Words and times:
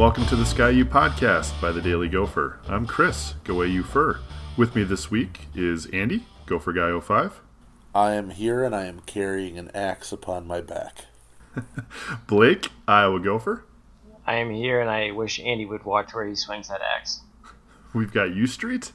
Welcome 0.00 0.24
to 0.28 0.36
the 0.36 0.46
Ski-U-Pahdcast 0.46 1.60
by 1.60 1.72
the 1.72 1.82
Daily 1.82 2.08
Gopher. 2.08 2.58
I'm 2.66 2.86
Chris, 2.86 3.34
GoAUpher. 3.44 4.20
With 4.56 4.74
me 4.74 4.82
this 4.82 5.10
week 5.10 5.40
is 5.54 5.84
Andy, 5.92 6.24
Gopher 6.46 6.72
Guy 6.72 6.98
05, 6.98 7.42
I 7.94 8.12
am 8.12 8.30
here 8.30 8.64
and 8.64 8.74
I 8.74 8.86
am 8.86 9.00
carrying 9.00 9.58
an 9.58 9.70
axe 9.74 10.10
upon 10.10 10.46
my 10.46 10.62
back. 10.62 11.04
Blake, 12.26 12.70
Iowa 12.88 13.20
Gopher. 13.20 13.66
I 14.26 14.36
am 14.36 14.48
here, 14.48 14.80
and 14.80 14.88
I 14.88 15.10
wish 15.10 15.38
Andy 15.38 15.66
would 15.66 15.84
watch 15.84 16.14
where 16.14 16.26
he 16.26 16.34
swings 16.34 16.68
that 16.68 16.80
axe. 16.80 17.20
We've 17.92 18.10
got 18.10 18.34
U 18.34 18.46
Street 18.46 18.92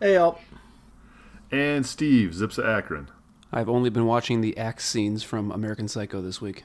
Hey, 0.00 0.16
y'all. 0.16 0.38
and 1.50 1.86
Steve, 1.86 2.32
zipsofakron. 2.32 3.06
I've 3.50 3.70
only 3.70 3.88
been 3.88 4.04
watching 4.04 4.42
the 4.42 4.58
axe 4.58 4.84
scenes 4.84 5.22
from 5.22 5.50
American 5.50 5.88
Psycho 5.88 6.20
this 6.20 6.42
week. 6.42 6.64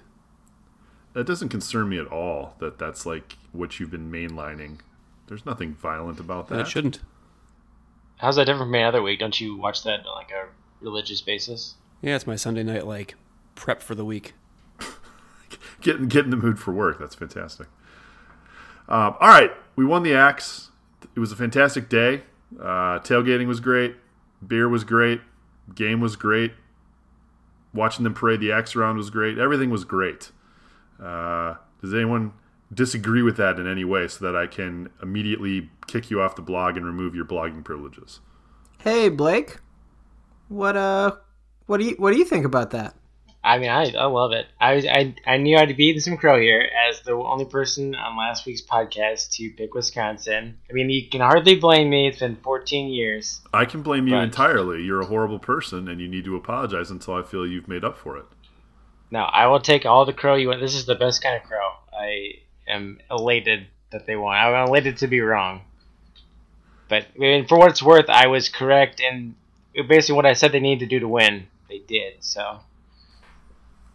That 1.13 1.25
doesn't 1.25 1.47
concern 1.50 1.88
me 1.88 2.00
at 2.00 2.08
all 2.08 2.56
that 2.59 2.78
that's 2.78 3.06
like 3.06 3.38
what 3.52 3.80
you've 3.80 3.91
been 3.91 4.11
mainlining. 4.11 4.80
There's 5.27 5.45
nothing 5.45 5.73
violent 5.75 6.19
about 6.19 6.47
that. 6.49 6.55
That 6.55 6.67
shouldn't. 6.67 6.99
How's 8.17 8.35
that 8.35 8.45
different 8.45 8.67
from 8.67 8.75
any 8.75 8.83
other 8.83 9.02
week? 9.02 9.19
Don't 9.19 9.39
you 9.39 9.57
watch 9.57 9.83
that 9.83 10.05
on 10.05 10.16
like 10.16 10.31
a 10.31 10.47
religious 10.81 11.21
basis? 11.21 11.75
Yeah, 12.02 12.16
it's 12.16 12.27
my 12.27 12.35
Sunday 12.35 12.63
night 12.63 12.85
like 12.85 13.16
prep 13.55 13.81
for 13.81 13.95
the 13.95 14.05
week. 14.05 14.33
Get, 15.81 16.09
get 16.09 16.25
in 16.25 16.31
the 16.31 16.38
mood 16.38 16.59
for 16.59 16.72
work. 16.72 16.99
That's 16.99 17.16
fantastic. 17.16 17.67
Um, 18.88 19.16
all 19.19 19.29
right, 19.29 19.52
we 19.75 19.83
won 19.83 20.03
the 20.03 20.13
axe. 20.13 20.69
It 21.16 21.19
was 21.19 21.31
a 21.31 21.35
fantastic 21.35 21.89
day. 21.89 22.22
Uh, 22.59 22.99
tailgating 22.99 23.47
was 23.47 23.59
great. 23.59 23.95
Beer 24.45 24.69
was 24.69 24.83
great. 24.83 25.22
Game 25.73 25.99
was 25.99 26.16
great. 26.16 26.53
Watching 27.73 28.03
them 28.03 28.13
parade 28.13 28.41
the 28.41 28.52
axe 28.52 28.75
around 28.75 28.97
was 28.97 29.09
great. 29.09 29.38
Everything 29.38 29.69
was 29.69 29.85
great. 29.85 30.31
Uh, 31.02 31.55
does 31.81 31.94
anyone 31.94 32.33
disagree 32.73 33.22
with 33.22 33.38
that 33.38 33.59
in 33.59 33.67
any 33.67 33.83
way 33.83 34.08
so 34.08 34.25
that 34.25 34.36
I 34.36 34.47
can 34.47 34.89
immediately 35.02 35.69
kick 35.88 36.09
you 36.09 36.22
off 36.22 36.36
the 36.36 36.41
blog 36.41 36.78
and 36.78 36.86
remove 36.86 37.16
your 37.16 37.25
blogging 37.25 37.63
privileges? 37.63 38.19
Hey 38.80 39.09
Blake, 39.09 39.58
what 40.47 40.75
uh, 40.75 41.16
what 41.66 41.80
do 41.80 41.86
you 41.86 41.95
what 41.97 42.11
do 42.11 42.17
you 42.17 42.25
think 42.25 42.45
about 42.45 42.72
that? 42.72 42.95
I 43.44 43.58
mean, 43.58 43.69
I, 43.69 43.91
I 43.97 44.05
love 44.05 44.33
it. 44.33 44.45
I 44.59 44.75
was 44.75 44.86
I, 44.86 45.16
I 45.25 45.38
knew 45.38 45.58
I'd 45.58 45.75
beat 45.75 46.00
some 46.02 46.16
crow 46.16 46.39
here 46.39 46.69
as 46.88 47.02
the 47.02 47.13
only 47.13 47.45
person 47.45 47.95
on 47.95 48.16
last 48.16 48.45
week's 48.45 48.61
podcast 48.61 49.31
to 49.38 49.50
pick 49.58 49.73
Wisconsin. 49.73 50.59
I 50.69 50.73
mean, 50.73 50.91
you 50.91 51.09
can 51.09 51.22
hardly 51.22 51.56
blame 51.56 51.89
me. 51.89 52.08
It's 52.08 52.19
been 52.19 52.35
14 52.35 52.89
years. 52.89 53.41
I 53.52 53.66
can 53.66 53.81
blame 53.81 54.08
you 54.08 54.16
entirely. 54.16 54.83
You're 54.83 55.02
a 55.02 55.08
horrible 55.08 55.39
person 55.39 55.88
and 55.88 56.00
you 56.00 56.07
need 56.07 56.25
to 56.25 56.35
apologize 56.35 56.91
until 56.91 57.16
I 57.16 57.24
feel 57.24 57.47
you've 57.47 57.68
made 57.68 57.84
up 57.84 57.97
for 57.97 58.16
it. 58.18 58.25
Now, 59.09 59.25
I 59.25 59.47
will 59.47 59.59
take 59.59 59.85
all 59.85 60.06
the 60.06 60.13
crow 60.13 60.35
you 60.35 60.50
want. 60.50 60.62
This 60.62 60.75
is 60.75 60.85
the 60.85 60.95
best 60.95 61.24
kind 61.24 61.35
of 61.35 61.44
crow. 61.44 61.72
I 61.91 62.35
am 62.71 62.99
elated 63.09 63.67
that 63.91 64.05
they 64.05 64.15
won. 64.15 64.35
I'm 64.35 64.67
elated 64.67 64.97
to 64.97 65.07
be 65.07 65.19
wrong. 65.21 65.61
But 66.89 67.05
I 67.15 67.19
mean, 67.19 67.47
for 67.47 67.57
what 67.57 67.69
it's 67.69 67.83
worth, 67.83 68.09
I 68.09 68.27
was 68.27 68.49
correct, 68.49 69.01
and 69.01 69.35
basically 69.87 70.15
what 70.15 70.25
I 70.25 70.33
said 70.33 70.51
they 70.51 70.59
needed 70.59 70.89
to 70.89 70.95
do 70.95 70.99
to 70.99 71.07
win, 71.07 71.47
they 71.69 71.79
did. 71.79 72.15
So 72.19 72.59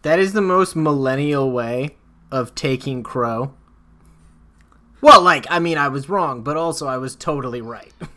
That 0.01 0.19
is 0.19 0.33
the 0.33 0.41
most 0.41 0.75
millennial 0.75 1.51
way 1.51 1.97
of 2.31 2.55
taking 2.55 3.03
crow. 3.03 3.53
Well, 5.01 5.21
like 5.21 5.45
I 5.49 5.59
mean, 5.59 5.77
I 5.77 5.89
was 5.89 6.09
wrong, 6.09 6.41
but 6.41 6.57
also 6.57 6.87
I 6.87 6.97
was 6.97 7.15
totally 7.15 7.61
right. 7.61 7.93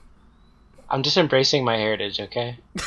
I'm 0.91 1.03
just 1.03 1.17
embracing 1.17 1.65
my 1.65 1.77
heritage, 1.77 2.19
okay? 2.21 2.59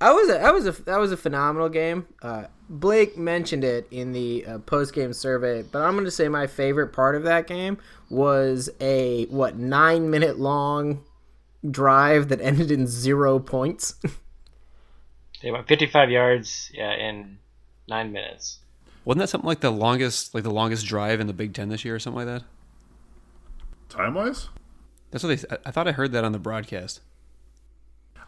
I 0.00 0.12
was 0.12 0.28
a, 0.28 0.32
that 0.32 0.52
was 0.52 0.66
a 0.66 0.72
that 0.82 0.98
was 0.98 1.12
a 1.12 1.16
phenomenal 1.16 1.68
game. 1.68 2.06
Uh, 2.20 2.46
Blake 2.72 3.18
mentioned 3.18 3.64
it 3.64 3.86
in 3.90 4.12
the 4.12 4.46
uh, 4.46 4.58
post 4.60 4.94
game 4.94 5.12
survey, 5.12 5.62
but 5.62 5.82
I'm 5.82 5.92
going 5.92 6.06
to 6.06 6.10
say 6.10 6.28
my 6.28 6.46
favorite 6.46 6.88
part 6.88 7.14
of 7.14 7.24
that 7.24 7.46
game 7.46 7.76
was 8.08 8.70
a 8.80 9.26
what 9.26 9.56
nine 9.58 10.08
minute 10.10 10.38
long 10.38 11.04
drive 11.70 12.28
that 12.28 12.40
ended 12.40 12.70
in 12.70 12.86
zero 12.86 13.38
points. 13.38 13.94
They 15.42 15.50
went 15.50 15.66
55 15.66 16.08
yards 16.08 16.70
yeah, 16.72 16.92
in 16.92 17.38
nine 17.88 18.12
minutes. 18.12 18.60
Wasn't 19.04 19.18
that 19.18 19.28
something 19.28 19.48
like 19.48 19.58
the 19.58 19.72
longest 19.72 20.34
like 20.34 20.44
the 20.44 20.52
longest 20.52 20.86
drive 20.86 21.18
in 21.18 21.26
the 21.26 21.32
Big 21.32 21.52
Ten 21.52 21.68
this 21.68 21.84
year 21.84 21.96
or 21.96 21.98
something 21.98 22.24
like 22.24 22.32
that? 22.38 22.44
Time 23.88 24.14
wise? 24.14 24.50
That's 25.10 25.24
what 25.24 25.40
they. 25.40 25.48
I- 25.52 25.58
I 25.66 25.70
thought 25.72 25.88
I 25.88 25.92
heard 25.92 26.12
that 26.12 26.22
on 26.22 26.30
the 26.30 26.38
broadcast. 26.38 27.00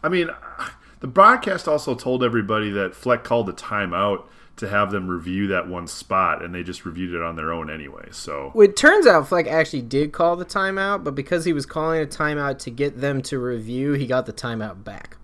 I 0.03 0.09
mean, 0.09 0.29
the 0.99 1.07
broadcast 1.07 1.69
also 1.69 1.95
told 1.95 2.21
everybody 2.21 2.69
that 2.71 2.93
Fleck 2.93 3.23
called 3.23 3.47
a 3.47 3.53
timeout 3.53 4.25
to 4.57 4.69
have 4.69 4.91
them 4.91 5.07
review 5.07 5.47
that 5.47 5.67
one 5.67 5.87
spot, 5.87 6.43
and 6.43 6.55
they 6.55 6.63
just 6.63 6.85
reviewed 6.85 7.13
it 7.13 7.21
on 7.21 7.35
their 7.35 7.51
own 7.51 7.69
anyway. 7.69 8.07
So 8.11 8.53
it 8.55 8.75
turns 8.75 9.05
out 9.05 9.27
Fleck 9.27 9.47
actually 9.47 9.81
did 9.81 10.13
call 10.13 10.35
the 10.35 10.45
timeout, 10.45 11.03
but 11.03 11.15
because 11.15 11.45
he 11.45 11.53
was 11.53 11.65
calling 11.65 12.01
a 12.01 12.05
timeout 12.05 12.59
to 12.59 12.71
get 12.71 13.01
them 13.01 13.21
to 13.23 13.39
review, 13.39 13.93
he 13.93 14.07
got 14.07 14.25
the 14.25 14.33
timeout 14.33 14.83
back. 14.83 15.17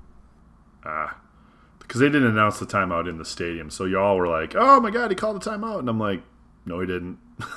Ah, 0.85 1.17
because 1.79 2.01
they 2.01 2.07
didn't 2.07 2.27
announce 2.27 2.59
the 2.59 2.65
timeout 2.65 3.09
in 3.09 3.17
the 3.17 3.25
stadium, 3.25 3.69
so 3.69 3.85
y'all 3.85 4.17
were 4.17 4.27
like, 4.27 4.53
"Oh 4.55 4.79
my 4.79 4.91
god, 4.91 5.11
he 5.11 5.15
called 5.15 5.41
the 5.41 5.49
timeout," 5.49 5.79
and 5.79 5.89
I'm 5.89 5.99
like, 5.99 6.21
"No, 6.65 6.79
he 6.79 6.87
didn't." 6.87 7.19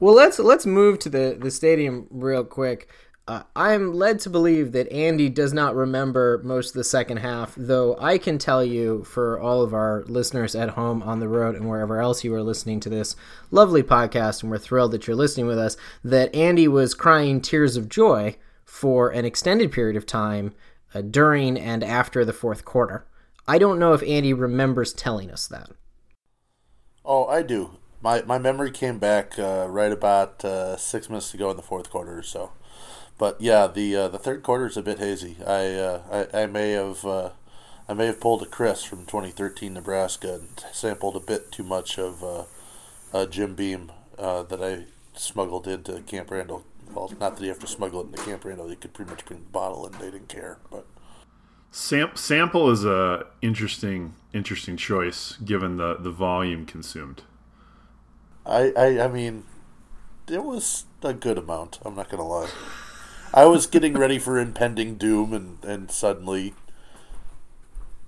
Well, 0.00 0.14
let's 0.14 0.38
let's 0.38 0.66
move 0.66 0.98
to 1.00 1.08
the 1.08 1.38
the 1.40 1.50
stadium 1.50 2.06
real 2.10 2.44
quick. 2.44 2.90
Uh, 3.26 3.42
I'm 3.56 3.94
led 3.94 4.20
to 4.20 4.30
believe 4.30 4.72
that 4.72 4.92
Andy 4.92 5.30
does 5.30 5.54
not 5.54 5.74
remember 5.74 6.42
most 6.44 6.70
of 6.70 6.74
the 6.74 6.84
second 6.84 7.18
half, 7.18 7.54
though 7.56 7.96
I 7.98 8.18
can 8.18 8.36
tell 8.36 8.62
you 8.62 9.02
for 9.04 9.40
all 9.40 9.62
of 9.62 9.72
our 9.72 10.04
listeners 10.06 10.54
at 10.54 10.70
home, 10.70 11.02
on 11.02 11.20
the 11.20 11.28
road, 11.28 11.54
and 11.54 11.66
wherever 11.66 12.02
else 12.02 12.22
you 12.22 12.34
are 12.34 12.42
listening 12.42 12.80
to 12.80 12.90
this 12.90 13.16
lovely 13.50 13.82
podcast, 13.82 14.42
and 14.42 14.50
we're 14.50 14.58
thrilled 14.58 14.92
that 14.92 15.06
you're 15.06 15.16
listening 15.16 15.46
with 15.46 15.58
us, 15.58 15.78
that 16.02 16.34
Andy 16.34 16.68
was 16.68 16.92
crying 16.92 17.40
tears 17.40 17.78
of 17.78 17.88
joy 17.88 18.36
for 18.62 19.08
an 19.08 19.24
extended 19.24 19.72
period 19.72 19.96
of 19.96 20.04
time 20.04 20.52
uh, 20.94 21.00
during 21.00 21.56
and 21.56 21.82
after 21.82 22.26
the 22.26 22.32
fourth 22.34 22.66
quarter. 22.66 23.06
I 23.48 23.56
don't 23.56 23.78
know 23.78 23.94
if 23.94 24.02
Andy 24.02 24.34
remembers 24.34 24.92
telling 24.92 25.30
us 25.30 25.46
that. 25.46 25.70
Oh, 27.06 27.24
I 27.26 27.42
do. 27.42 27.78
My 28.02 28.20
my 28.22 28.36
memory 28.36 28.70
came 28.70 28.98
back 28.98 29.38
uh, 29.38 29.66
right 29.66 29.92
about 29.92 30.44
uh, 30.44 30.76
six 30.76 31.08
minutes 31.08 31.30
to 31.30 31.38
go 31.38 31.50
in 31.50 31.56
the 31.56 31.62
fourth 31.62 31.88
quarter 31.88 32.18
or 32.18 32.22
so. 32.22 32.52
But 33.18 33.40
yeah, 33.40 33.66
the 33.66 33.96
uh, 33.96 34.08
the 34.08 34.18
third 34.18 34.42
quarter 34.42 34.66
is 34.66 34.76
a 34.76 34.82
bit 34.82 34.98
hazy. 34.98 35.36
I 35.46 35.74
uh, 35.74 36.26
I, 36.32 36.42
I 36.42 36.46
may 36.46 36.72
have 36.72 37.04
uh, 37.04 37.30
I 37.88 37.94
may 37.94 38.06
have 38.06 38.20
pulled 38.20 38.42
a 38.42 38.46
Chris 38.46 38.82
from 38.82 39.06
2013 39.06 39.74
Nebraska 39.74 40.34
and 40.34 40.64
sampled 40.72 41.16
a 41.16 41.20
bit 41.20 41.52
too 41.52 41.62
much 41.62 41.98
of 41.98 42.22
uh, 42.24 42.44
uh, 43.12 43.26
Jim 43.26 43.54
Beam 43.54 43.92
uh, 44.18 44.42
that 44.44 44.62
I 44.62 44.84
smuggled 45.14 45.68
into 45.68 46.00
Camp 46.02 46.30
Randall. 46.30 46.64
Well, 46.92 47.12
not 47.20 47.36
that 47.36 47.42
you 47.42 47.48
have 47.48 47.60
to 47.60 47.66
smuggle 47.66 48.00
it 48.00 48.06
into 48.06 48.22
Camp 48.22 48.44
Randall. 48.44 48.70
You 48.70 48.76
could 48.76 48.94
pretty 48.94 49.10
much 49.10 49.24
bring 49.24 49.40
the 49.40 49.50
bottle 49.50 49.86
and 49.86 49.94
they 49.96 50.10
didn't 50.10 50.28
care. 50.28 50.58
But 50.70 50.86
Sam- 51.70 52.14
sample 52.14 52.70
is 52.70 52.84
a 52.84 53.26
interesting 53.42 54.14
interesting 54.32 54.76
choice 54.76 55.36
given 55.44 55.76
the 55.76 55.96
the 55.96 56.10
volume 56.10 56.66
consumed. 56.66 57.22
I, 58.46 58.72
I, 58.76 59.00
I 59.04 59.08
mean, 59.08 59.44
it 60.28 60.44
was 60.44 60.84
a 61.02 61.12
good 61.14 61.38
amount. 61.38 61.78
I'm 61.84 61.94
not 61.94 62.08
gonna 62.10 62.26
lie. 62.26 62.50
I 63.36 63.46
was 63.46 63.66
getting 63.66 63.94
ready 63.94 64.20
for 64.20 64.38
impending 64.38 64.94
doom, 64.94 65.32
and 65.32 65.64
and 65.64 65.90
suddenly, 65.90 66.54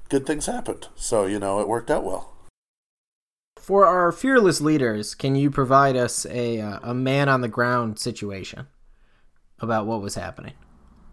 good 0.09 0.25
things 0.25 0.47
happened. 0.47 0.87
So 0.95 1.27
you 1.27 1.41
know, 1.41 1.59
it 1.59 1.69
worked 1.69 1.91
out 1.91 2.05
well. 2.05 2.33
For 3.57 3.85
our 3.85 4.13
fearless 4.13 4.61
leaders, 4.61 5.17
can 5.17 5.35
you 5.35 5.51
provide 5.51 5.97
us 5.97 6.27
a 6.27 6.61
uh, 6.61 6.79
a 6.81 6.95
man 6.95 7.29
on 7.29 7.41
the 7.41 7.49
ground 7.49 7.99
situation 7.99 8.69
about 9.59 9.87
what 9.87 10.01
was 10.01 10.15
happening? 10.15 10.53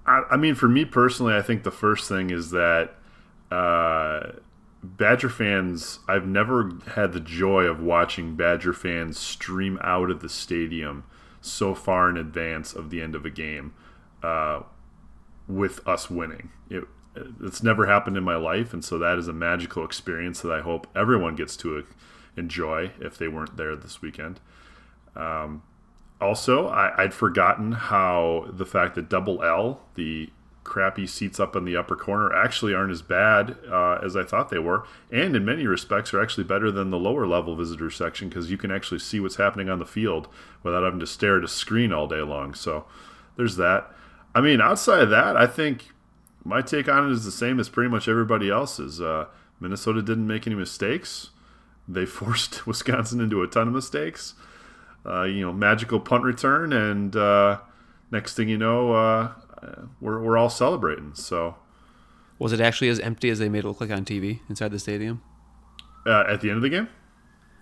I, 0.05 0.21
I 0.29 0.37
mean, 0.37 0.53
for 0.53 0.69
me 0.69 0.85
personally, 0.85 1.33
I 1.33 1.41
think 1.41 1.63
the 1.63 1.71
first 1.71 2.07
thing 2.07 2.29
is 2.29 2.51
that 2.51 2.93
uh, 3.49 4.33
Badger 4.83 5.29
fans, 5.29 5.99
I've 6.07 6.27
never 6.27 6.69
had 6.93 7.13
the 7.13 7.19
joy 7.19 7.63
of 7.63 7.81
watching 7.81 8.35
Badger 8.35 8.73
fans 8.73 9.17
stream 9.17 9.79
out 9.81 10.11
of 10.11 10.21
the 10.21 10.29
stadium 10.29 11.05
so 11.41 11.73
far 11.73 12.11
in 12.11 12.17
advance 12.17 12.73
of 12.73 12.91
the 12.91 13.01
end 13.01 13.15
of 13.15 13.25
a 13.25 13.31
game 13.31 13.73
uh, 14.23 14.61
with 15.47 15.85
us 15.87 16.09
winning. 16.09 16.51
It, 16.69 16.85
it's 17.41 17.61
never 17.61 17.85
happened 17.85 18.17
in 18.17 18.23
my 18.23 18.35
life, 18.35 18.73
and 18.73 18.83
so 18.83 18.97
that 18.97 19.17
is 19.17 19.27
a 19.27 19.33
magical 19.33 19.85
experience 19.85 20.41
that 20.41 20.51
I 20.51 20.61
hope 20.61 20.87
everyone 20.95 21.35
gets 21.35 21.55
to 21.57 21.85
enjoy 22.35 22.91
if 22.99 23.17
they 23.17 23.27
weren't 23.27 23.57
there 23.57 23.75
this 23.75 24.01
weekend. 24.01 24.39
Um, 25.15 25.61
also, 26.19 26.67
I, 26.69 27.03
would 27.03 27.13
forgotten 27.13 27.73
how 27.73 28.47
the 28.49 28.65
fact 28.65 28.95
that 28.95 29.09
Double 29.09 29.43
L, 29.43 29.81
the 29.95 30.29
crappy 30.63 31.05
seats 31.05 31.39
up 31.39 31.55
in 31.55 31.65
the 31.65 31.75
upper 31.75 31.95
corner, 31.95 32.33
actually 32.33 32.73
aren't 32.73 32.91
as 32.91 33.01
bad 33.01 33.57
uh, 33.69 33.99
as 34.03 34.15
I 34.15 34.23
thought 34.23 34.49
they 34.49 34.59
were, 34.59 34.87
and 35.11 35.35
in 35.35 35.45
many 35.45 35.67
respects 35.67 36.13
are 36.13 36.21
actually 36.21 36.45
better 36.45 36.71
than 36.71 36.89
the 36.89 36.97
lower 36.97 37.27
level 37.27 37.55
visitor 37.55 37.91
section 37.91 38.29
because 38.29 38.49
you 38.49 38.57
can 38.57 38.71
actually 38.71 38.99
see 38.99 39.19
what's 39.19 39.35
happening 39.35 39.69
on 39.69 39.79
the 39.79 39.85
field 39.85 40.27
without 40.63 40.83
having 40.83 41.01
to 41.01 41.07
stare 41.07 41.37
at 41.37 41.43
a 41.43 41.47
screen 41.47 41.91
all 41.91 42.07
day 42.07 42.21
long. 42.21 42.53
So 42.53 42.85
there's 43.35 43.57
that. 43.57 43.91
I 44.35 44.41
mean, 44.41 44.61
outside 44.61 45.01
of 45.01 45.09
that, 45.11 45.37
I 45.37 45.47
think 45.47 45.89
my 46.43 46.61
take 46.61 46.89
on 46.89 47.09
it 47.09 47.11
is 47.11 47.25
the 47.25 47.31
same 47.31 47.59
as 47.59 47.69
pretty 47.69 47.89
much 47.89 48.07
everybody 48.07 48.49
else's. 48.49 48.99
Uh, 48.99 49.25
Minnesota 49.59 50.01
didn't 50.01 50.27
make 50.27 50.47
any 50.47 50.55
mistakes. 50.55 51.29
They 51.87 52.05
forced 52.07 52.65
Wisconsin 52.65 53.21
into 53.21 53.41
a 53.43 53.47
ton 53.47 53.67
of 53.67 53.73
mistakes 53.73 54.33
uh, 55.05 55.23
you 55.23 55.41
know, 55.41 55.53
magical 55.53 55.99
punt 55.99 56.23
return, 56.23 56.73
and 56.73 57.15
uh, 57.15 57.59
next 58.11 58.35
thing 58.35 58.49
you 58.49 58.57
know, 58.57 58.93
uh, 58.93 59.31
we're 59.99 60.21
we're 60.21 60.37
all 60.37 60.49
celebrating. 60.49 61.13
So, 61.13 61.55
was 62.39 62.53
it 62.53 62.61
actually 62.61 62.89
as 62.89 62.99
empty 62.99 63.29
as 63.29 63.39
they 63.39 63.49
made 63.49 63.59
it 63.59 63.67
look 63.67 63.81
like 63.81 63.91
on 63.91 64.05
TV 64.05 64.39
inside 64.49 64.71
the 64.71 64.79
stadium? 64.79 65.21
Uh, 66.05 66.23
at 66.27 66.41
the 66.41 66.49
end 66.49 66.57
of 66.57 66.63
the 66.63 66.69
game. 66.69 66.89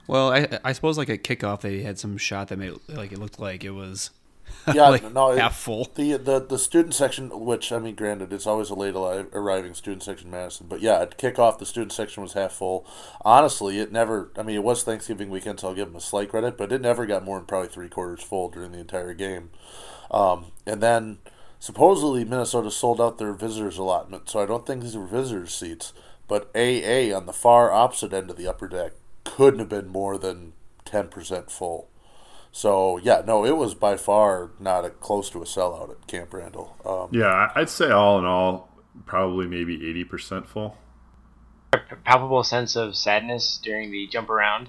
Well, 0.08 0.32
I, 0.32 0.60
I 0.64 0.74
suppose 0.74 0.98
like 0.98 1.10
at 1.10 1.24
kickoff 1.24 1.62
they 1.62 1.82
had 1.82 2.00
some 2.00 2.18
shot 2.18 2.48
that 2.50 2.58
made 2.58 2.74
it, 2.74 2.90
like 2.90 3.12
it 3.12 3.20
looked 3.20 3.40
like 3.40 3.64
it 3.64 3.72
was 3.72 4.10
yeah, 4.74 4.90
like 4.90 5.12
no, 5.12 5.36
half 5.36 5.58
full. 5.58 5.88
The, 5.96 6.18
the 6.18 6.40
the 6.40 6.60
student 6.60 6.94
section, 6.94 7.30
which 7.46 7.72
I 7.72 7.80
mean, 7.80 7.96
granted, 7.96 8.32
it's 8.32 8.46
always 8.46 8.70
a 8.70 8.76
late 8.76 8.96
arriving 8.96 9.74
student 9.74 10.04
section 10.04 10.28
in 10.28 10.32
Madison, 10.32 10.68
but 10.70 10.82
yeah, 10.82 11.00
at 11.00 11.18
kickoff, 11.18 11.58
the 11.58 11.66
student 11.66 11.92
section 11.92 12.22
was 12.22 12.34
half 12.34 12.54
full. 12.54 12.86
Honestly, 13.26 13.80
it 13.80 13.92
never. 13.92 14.32
I 14.38 14.44
mean, 14.44 14.56
it 14.56 14.64
was 14.64 14.84
Thanksgiving 14.84 15.30
weekend, 15.30 15.60
so 15.60 15.70
I'll 15.70 15.74
give 15.74 15.88
them 15.88 15.96
a 15.96 16.02
slight 16.02 16.30
credit, 16.30 16.58
but 16.58 16.72
it 16.72 16.82
never 16.82 17.06
got 17.06 17.24
more 17.24 17.38
than 17.38 17.46
probably 17.46 17.70
three 17.70 17.90
quarters 17.90 18.22
full 18.24 18.50
during 18.50 18.72
the 18.72 18.80
entire 18.80 19.14
game. 19.14 19.50
Um, 20.12 20.48
and 20.66 20.82
then 20.82 21.20
supposedly 21.60 22.26
Minnesota 22.26 22.72
sold 22.72 23.02
out 23.02 23.18
their 23.18 23.34
visitors 23.34 23.78
allotment, 23.78 24.30
so 24.30 24.40
I 24.42 24.46
don't 24.46 24.66
think 24.66 24.84
these 24.84 24.98
were 24.98 25.08
visitors 25.08 25.54
seats. 25.54 25.94
But 26.28 26.50
AA 26.56 27.16
on 27.16 27.26
the 27.26 27.34
far 27.34 27.72
opposite 27.72 28.14
end 28.14 28.30
of 28.30 28.38
the 28.38 28.48
upper 28.48 28.68
deck 28.68 28.94
couldn't 29.24 29.60
have 29.60 29.70
been 29.70 29.88
more 29.88 30.18
than 30.18 30.54
ten 30.86 31.08
percent 31.08 31.52
full. 31.52 31.90
So 32.52 32.98
yeah, 32.98 33.22
no, 33.26 33.46
it 33.46 33.56
was 33.56 33.74
by 33.74 33.96
far 33.98 34.52
not 34.60 34.86
a, 34.86 34.90
close 34.90 35.30
to 35.32 35.42
a 35.42 35.46
sellout 35.46 35.92
at 35.92 36.08
Camp 36.08 36.34
Randall. 36.34 36.76
Um, 36.86 37.10
yeah, 37.12 37.52
I'd 37.56 37.70
say 37.70 37.92
all 37.92 38.20
in 38.20 38.26
all, 38.26 38.70
probably 39.06 39.48
maybe 39.48 39.88
eighty 39.88 40.04
percent 40.04 40.48
full. 40.48 40.78
A 41.74 41.96
palpable 42.04 42.44
sense 42.44 42.76
of 42.76 42.98
sadness 42.98 43.58
during 43.64 43.92
the 43.92 44.06
jump 44.08 44.30
around. 44.30 44.68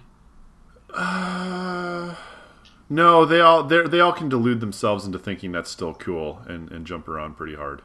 Uh, 0.94 2.14
no, 2.88 3.25
they 3.25 3.40
all 3.40 3.64
they 3.64 3.82
they 3.82 4.00
all 4.00 4.12
can 4.12 4.29
delude 4.29 4.61
themselves 4.61 5.05
into 5.05 5.19
thinking 5.19 5.50
that's 5.50 5.70
still 5.70 5.94
cool 5.94 6.43
and, 6.46 6.70
and 6.70 6.87
jump 6.87 7.08
around 7.08 7.37
pretty 7.37 7.56
hard. 7.56 7.82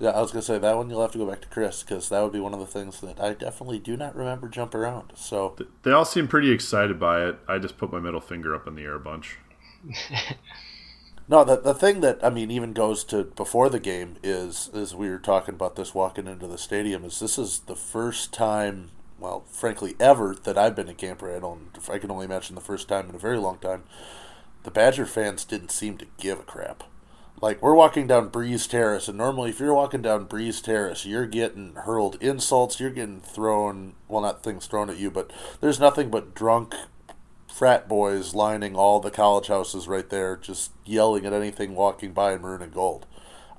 Yeah, 0.00 0.10
I 0.10 0.20
was 0.20 0.30
gonna 0.30 0.42
say 0.42 0.58
that 0.58 0.76
one. 0.76 0.88
You'll 0.88 1.02
have 1.02 1.12
to 1.12 1.18
go 1.18 1.26
back 1.26 1.40
to 1.40 1.48
Chris 1.48 1.82
because 1.82 2.08
that 2.08 2.22
would 2.22 2.32
be 2.32 2.38
one 2.38 2.54
of 2.54 2.60
the 2.60 2.66
things 2.66 3.00
that 3.00 3.20
I 3.20 3.34
definitely 3.34 3.80
do 3.80 3.96
not 3.96 4.14
remember 4.14 4.48
jump 4.48 4.74
around. 4.74 5.12
So 5.16 5.56
they 5.82 5.90
all 5.90 6.04
seem 6.04 6.28
pretty 6.28 6.52
excited 6.52 7.00
by 7.00 7.26
it. 7.26 7.38
I 7.48 7.58
just 7.58 7.78
put 7.78 7.92
my 7.92 7.98
middle 7.98 8.20
finger 8.20 8.54
up 8.54 8.68
in 8.68 8.76
the 8.76 8.82
air 8.82 8.94
a 8.94 9.00
bunch. 9.00 9.38
no, 11.28 11.42
the 11.42 11.56
the 11.56 11.74
thing 11.74 12.00
that 12.00 12.24
I 12.24 12.30
mean 12.30 12.50
even 12.50 12.72
goes 12.72 13.02
to 13.04 13.24
before 13.24 13.68
the 13.68 13.80
game 13.80 14.16
is 14.22 14.70
is 14.72 14.94
we 14.94 15.08
were 15.08 15.18
talking 15.18 15.54
about 15.56 15.74
this 15.74 15.94
walking 15.94 16.28
into 16.28 16.46
the 16.46 16.58
stadium 16.58 17.04
is 17.04 17.18
this 17.18 17.36
is 17.36 17.60
the 17.60 17.76
first 17.76 18.32
time, 18.32 18.90
well, 19.18 19.46
frankly, 19.50 19.96
ever 19.98 20.36
that 20.44 20.56
I've 20.56 20.76
been 20.76 20.86
to 20.86 20.94
Camp 20.94 21.22
Randall, 21.22 21.54
and 21.54 21.92
I 21.92 21.98
can 21.98 22.12
only 22.12 22.26
imagine 22.26 22.54
the 22.54 22.60
first 22.60 22.86
time 22.86 23.08
in 23.08 23.16
a 23.16 23.18
very 23.18 23.38
long 23.38 23.58
time. 23.58 23.82
The 24.62 24.70
Badger 24.70 25.06
fans 25.06 25.44
didn't 25.44 25.72
seem 25.72 25.98
to 25.98 26.06
give 26.18 26.38
a 26.38 26.42
crap 26.44 26.84
like 27.40 27.62
we're 27.62 27.74
walking 27.74 28.06
down 28.06 28.28
Breeze 28.28 28.66
Terrace, 28.66 29.08
and 29.08 29.18
normally 29.18 29.50
if 29.50 29.60
you're 29.60 29.74
walking 29.74 30.02
down 30.02 30.24
Breeze 30.24 30.60
Terrace, 30.60 31.06
you're 31.06 31.26
getting 31.26 31.74
hurled 31.74 32.16
insults, 32.20 32.80
you're 32.80 32.90
getting 32.90 33.20
thrown, 33.20 33.94
well, 34.08 34.22
not 34.22 34.42
things 34.42 34.66
thrown 34.66 34.90
at 34.90 34.98
you, 34.98 35.10
but 35.10 35.32
there's 35.60 35.80
nothing 35.80 36.10
but 36.10 36.34
drunk 36.34 36.74
frat 37.58 37.88
boys 37.88 38.34
lining 38.34 38.76
all 38.76 39.00
the 39.00 39.10
college 39.10 39.48
houses 39.48 39.88
right 39.88 40.08
there, 40.10 40.36
just 40.36 40.70
yelling 40.84 41.26
at 41.26 41.32
anything 41.32 41.74
walking 41.74 42.12
by 42.12 42.32
in 42.32 42.40
maroon 42.40 42.62
and 42.62 42.72
gold. 42.72 43.06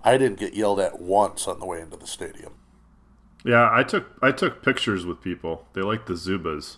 I 0.03 0.17
didn't 0.17 0.39
get 0.39 0.53
yelled 0.53 0.79
at 0.79 1.01
once 1.01 1.47
on 1.47 1.59
the 1.59 1.65
way 1.65 1.81
into 1.81 1.97
the 1.97 2.07
stadium. 2.07 2.53
Yeah, 3.43 3.69
I 3.71 3.83
took 3.83 4.05
I 4.21 4.31
took 4.31 4.63
pictures 4.63 5.05
with 5.05 5.21
people. 5.21 5.65
They 5.73 5.81
like 5.81 6.05
the 6.05 6.13
Zubas. 6.13 6.77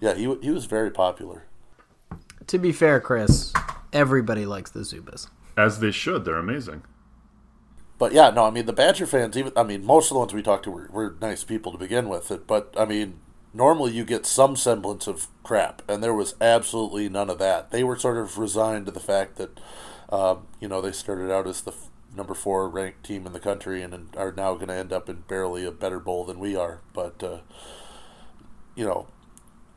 Yeah, 0.00 0.14
he 0.14 0.22
he 0.42 0.50
was 0.50 0.66
very 0.66 0.90
popular. 0.90 1.44
To 2.48 2.58
be 2.58 2.72
fair, 2.72 3.00
Chris, 3.00 3.52
everybody 3.92 4.44
likes 4.46 4.70
the 4.70 4.80
Zubas. 4.80 5.28
As 5.56 5.80
they 5.80 5.90
should. 5.90 6.24
They're 6.24 6.36
amazing. 6.36 6.82
But 7.98 8.12
yeah, 8.12 8.30
no, 8.30 8.44
I 8.44 8.50
mean 8.50 8.66
the 8.66 8.72
Badger 8.72 9.06
fans. 9.06 9.36
Even 9.36 9.52
I 9.56 9.62
mean, 9.62 9.84
most 9.84 10.10
of 10.10 10.14
the 10.14 10.18
ones 10.18 10.34
we 10.34 10.42
talked 10.42 10.64
to 10.64 10.70
were, 10.70 10.88
were 10.90 11.16
nice 11.20 11.44
people 11.44 11.72
to 11.72 11.78
begin 11.78 12.08
with. 12.08 12.30
It, 12.30 12.46
but 12.46 12.74
I 12.76 12.84
mean, 12.84 13.20
normally 13.54 13.92
you 13.92 14.04
get 14.04 14.26
some 14.26 14.56
semblance 14.56 15.06
of 15.06 15.28
crap, 15.42 15.82
and 15.88 16.02
there 16.02 16.14
was 16.14 16.34
absolutely 16.40 17.08
none 17.08 17.30
of 17.30 17.38
that. 17.38 17.70
They 17.70 17.84
were 17.84 17.96
sort 17.96 18.16
of 18.16 18.38
resigned 18.38 18.86
to 18.86 18.92
the 18.92 19.00
fact 19.00 19.36
that, 19.36 19.60
uh, 20.08 20.36
you 20.58 20.68
know, 20.68 20.80
they 20.80 20.92
started 20.92 21.30
out 21.30 21.46
as 21.46 21.60
the 21.60 21.72
f- 21.72 21.90
number 22.16 22.34
four 22.34 22.68
ranked 22.68 23.04
team 23.04 23.26
in 23.26 23.32
the 23.32 23.40
country 23.40 23.82
and 23.82 24.08
are 24.16 24.32
now 24.32 24.54
going 24.54 24.68
to 24.68 24.74
end 24.74 24.92
up 24.92 25.08
in 25.08 25.22
barely 25.28 25.64
a 25.64 25.70
better 25.70 26.00
bowl 26.00 26.24
than 26.24 26.38
we 26.38 26.56
are. 26.56 26.80
But 26.92 27.22
uh, 27.22 27.38
you 28.74 28.84
know, 28.84 29.06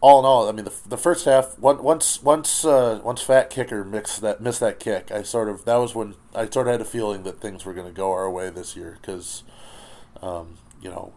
all 0.02 0.20
in 0.20 0.26
all, 0.26 0.48
I 0.48 0.52
mean, 0.52 0.66
the, 0.66 0.74
the 0.88 0.98
first 0.98 1.26
half, 1.26 1.58
once 1.58 2.22
once 2.22 2.66
uh, 2.66 3.00
once 3.04 3.22
Fat 3.22 3.50
Kicker 3.50 3.84
mixed 3.84 4.22
that 4.22 4.42
missed 4.42 4.60
that 4.60 4.80
kick, 4.80 5.12
I 5.12 5.24
sort 5.24 5.50
of 5.50 5.66
that 5.66 5.78
was 5.78 5.96
when 5.96 6.16
I 6.34 6.50
sort 6.50 6.68
of 6.68 6.74
had 6.74 6.82
a 6.82 6.86
feeling 6.86 7.24
that 7.24 7.40
things 7.40 7.66
were 7.66 7.74
going 7.74 7.88
to 7.88 7.94
go 7.94 8.12
our 8.12 8.30
way 8.30 8.50
this 8.50 8.76
year 8.76 8.98
because, 9.02 9.44
um, 10.22 10.58
you 10.82 10.90
know, 10.90 11.14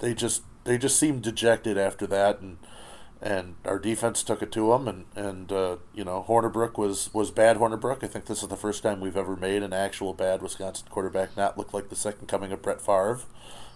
they 0.00 0.12
just 0.14 0.42
they 0.64 0.76
just 0.76 0.98
seemed 0.98 1.22
dejected 1.22 1.78
after 1.78 2.06
that, 2.08 2.40
and 2.40 2.58
and 3.22 3.54
our 3.64 3.78
defense 3.78 4.22
took 4.22 4.42
it 4.42 4.52
to 4.52 4.70
them, 4.70 4.88
and 4.88 5.04
and 5.14 5.52
uh, 5.52 5.76
you 5.94 6.04
know 6.04 6.24
Hornibrook 6.26 6.76
was 6.76 7.14
was 7.14 7.30
bad. 7.30 7.58
Hornibrook, 7.58 8.02
I 8.02 8.06
think 8.08 8.26
this 8.26 8.42
is 8.42 8.48
the 8.48 8.56
first 8.56 8.82
time 8.82 9.00
we've 9.00 9.16
ever 9.16 9.36
made 9.36 9.62
an 9.62 9.72
actual 9.72 10.14
bad 10.14 10.42
Wisconsin 10.42 10.88
quarterback 10.90 11.36
not 11.36 11.56
look 11.56 11.72
like 11.72 11.88
the 11.88 11.96
second 11.96 12.26
coming 12.26 12.50
of 12.52 12.60
Brett 12.60 12.80
Favre, 12.80 13.20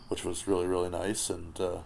which 0.09 0.25
was 0.25 0.49
really 0.49 0.67
really 0.67 0.91
nice, 0.91 1.31
and. 1.31 1.59
Uh, 1.61 1.79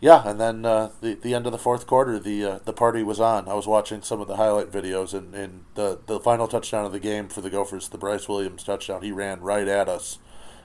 yeah, 0.00 0.26
and 0.26 0.40
then 0.40 0.64
uh, 0.64 0.90
the 1.00 1.14
the 1.14 1.34
end 1.34 1.46
of 1.46 1.52
the 1.52 1.58
fourth 1.58 1.86
quarter, 1.86 2.18
the 2.18 2.44
uh, 2.44 2.58
the 2.64 2.72
party 2.72 3.02
was 3.02 3.20
on. 3.20 3.48
I 3.48 3.54
was 3.54 3.66
watching 3.66 4.00
some 4.02 4.20
of 4.20 4.28
the 4.28 4.36
highlight 4.36 4.70
videos, 4.72 5.12
and, 5.12 5.34
and 5.34 5.64
the 5.74 6.00
the 6.06 6.18
final 6.18 6.48
touchdown 6.48 6.86
of 6.86 6.92
the 6.92 7.00
game 7.00 7.28
for 7.28 7.40
the 7.40 7.50
Gophers, 7.50 7.88
the 7.88 7.98
Bryce 7.98 8.28
Williams 8.28 8.64
touchdown, 8.64 9.02
he 9.02 9.12
ran 9.12 9.40
right 9.40 9.68
at 9.68 9.88
us. 9.88 10.18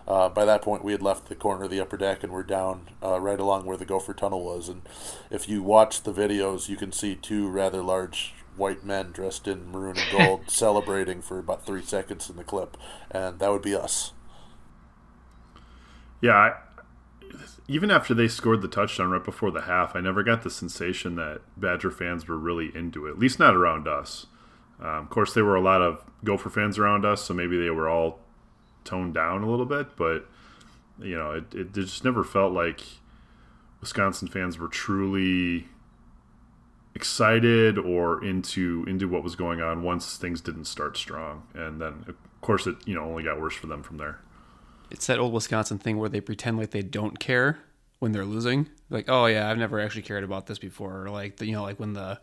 Uh, 0.08 0.30
by 0.30 0.46
that 0.46 0.62
point, 0.62 0.84
we 0.84 0.92
had 0.92 1.02
left 1.02 1.28
the 1.30 1.36
corner 1.36 1.64
of 1.64 1.72
the 1.72 1.82
upper 1.82 1.98
deck 1.98 2.24
and 2.24 2.32
we're 2.32 2.44
down 2.44 2.90
uh, 3.04 3.20
right 3.20 3.40
along 3.40 3.66
where 3.66 3.76
the 3.76 3.86
Gopher 3.86 4.14
tunnel 4.14 4.44
was. 4.44 4.70
And 4.70 4.84
if 5.32 5.50
you 5.50 5.64
watch 5.64 6.04
the 6.04 6.14
videos, 6.14 6.70
you 6.70 6.76
can 6.76 6.92
see 6.92 7.16
two 7.16 7.50
rather 7.50 7.82
large 7.82 8.36
white 8.56 8.86
men 8.86 9.12
dressed 9.12 9.48
in 9.48 9.72
maroon 9.72 9.98
and 9.98 10.18
gold 10.18 10.42
celebrating 10.48 11.22
for 11.22 11.40
about 11.40 11.66
three 11.66 11.82
seconds 11.82 12.30
in 12.30 12.36
the 12.36 12.44
clip, 12.44 12.78
and 13.12 13.40
that 13.40 13.52
would 13.52 13.62
be 13.62 13.76
us. 13.76 14.12
Yeah, 16.22 16.54
even 17.68 17.92
after 17.92 18.14
they 18.14 18.28
scored 18.28 18.62
the 18.62 18.68
touchdown 18.68 19.12
right 19.12 19.24
before 19.24 19.52
the 19.52 19.62
half, 19.62 19.96
I 19.96 20.02
never 20.02 20.24
got 20.24 20.44
the 20.44 20.50
sensation 20.50 21.16
that 21.16 21.42
Badger 21.58 21.92
fans 21.92 22.28
were 22.28 22.38
really 22.38 22.72
into 22.76 23.08
it. 23.08 23.12
At 23.12 23.20
least 23.20 23.40
not 23.40 23.56
around 23.56 23.88
us. 23.88 24.28
Um, 24.80 24.88
of 24.88 25.10
course, 25.10 25.34
there 25.34 25.46
were 25.46 25.56
a 25.56 25.62
lot 25.62 25.82
of 25.82 26.04
Gopher 26.24 26.50
fans 26.50 26.78
around 26.78 27.06
us, 27.06 27.24
so 27.24 27.34
maybe 27.34 27.58
they 27.58 27.70
were 27.70 27.90
all 27.90 28.20
toned 28.84 29.14
down 29.14 29.44
a 29.44 29.50
little 29.50 29.66
bit. 29.66 29.96
But 29.96 30.28
you 31.00 31.18
know, 31.18 31.32
it, 31.32 31.54
it 31.54 31.74
just 31.74 32.04
never 32.04 32.24
felt 32.24 32.54
like 32.54 32.82
Wisconsin 33.82 34.28
fans 34.28 34.58
were 34.58 34.68
truly 34.68 35.68
excited 36.94 37.78
or 37.78 38.24
into 38.24 38.86
into 38.88 39.08
what 39.08 39.24
was 39.24 39.36
going 39.36 39.62
on 39.62 39.84
once 39.84 40.18
things 40.18 40.42
didn't 40.42 40.66
start 40.66 40.98
strong. 40.98 41.44
And 41.54 41.82
then, 41.82 42.06
of 42.08 42.16
course, 42.42 42.68
it 42.68 42.76
you 42.86 42.96
know 42.96 43.04
only 43.04 43.24
got 43.24 43.40
worse 43.40 43.56
for 43.56 43.68
them 43.68 43.84
from 43.84 43.98
there. 43.98 44.20
It's 44.92 45.08
that 45.08 45.20
old 45.20 45.34
Wisconsin 45.34 45.78
thing 45.78 45.98
where 45.98 46.10
they 46.10 46.22
pretend 46.22 46.58
like 46.58 46.72
they 46.72 46.82
don't 46.82 47.20
care 47.20 47.60
when 48.00 48.12
they're 48.12 48.26
losing. 48.26 48.70
Like, 48.90 49.06
oh 49.08 49.26
yeah, 49.26 49.50
I've 49.50 49.58
never 49.58 49.80
actually 49.80 50.04
cared 50.04 50.24
about 50.24 50.48
this 50.48 50.60
before. 50.60 51.04
Or 51.04 51.10
like, 51.10 51.38
the, 51.38 51.46
you 51.46 51.54
know, 51.54 51.64
like 51.64 51.80
when 51.80 51.94
the, 51.94 52.20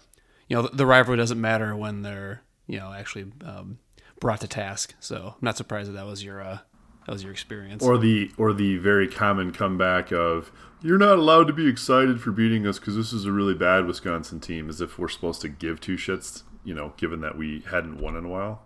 you 0.49 0.57
know, 0.57 0.63
the, 0.63 0.77
the 0.77 0.87
rivalry 0.87 1.17
doesn't 1.17 1.41
matter 1.41 1.75
when 1.75 2.03
they're, 2.03 2.43
you 2.67 2.79
know, 2.79 2.93
actually 2.93 3.33
um, 3.45 3.79
brought 4.21 4.41
to 4.41 4.49
task. 4.49 4.95
So 5.01 5.35
I'm 5.35 5.45
not 5.45 5.57
surprised 5.57 5.89
that 5.89 5.95
that 5.95 6.07
was 6.07 6.23
your 6.23 6.41
uh, 6.41 6.59
That 7.07 7.13
was 7.13 7.23
your 7.25 7.33
experience. 7.33 7.83
Or 7.83 7.99
the 7.99 8.31
or 8.39 8.53
the 8.53 8.77
very 8.77 9.09
common 9.09 9.53
comeback 9.53 10.13
of 10.13 10.53
you're 10.81 10.99
not 10.99 11.19
allowed 11.19 11.47
to 11.49 11.53
be 11.53 11.69
excited 11.69 12.21
for 12.21 12.31
beating 12.31 12.67
us 12.67 12.79
because 12.79 12.97
this 12.97 13.13
is 13.13 13.25
a 13.25 13.33
really 13.33 13.55
bad 13.55 13.87
Wisconsin 13.87 14.41
team, 14.41 14.69
as 14.69 14.81
if 14.81 14.99
we're 14.99 15.09
supposed 15.09 15.41
to 15.43 15.49
give 15.49 15.81
two 15.81 15.97
shits. 15.97 16.43
You 16.65 16.75
know, 16.75 16.93
given 16.97 17.21
that 17.23 17.37
we 17.37 17.65
hadn't 17.71 18.01
won 18.01 18.17
in 18.17 18.25
a 18.25 18.29
while. 18.29 18.63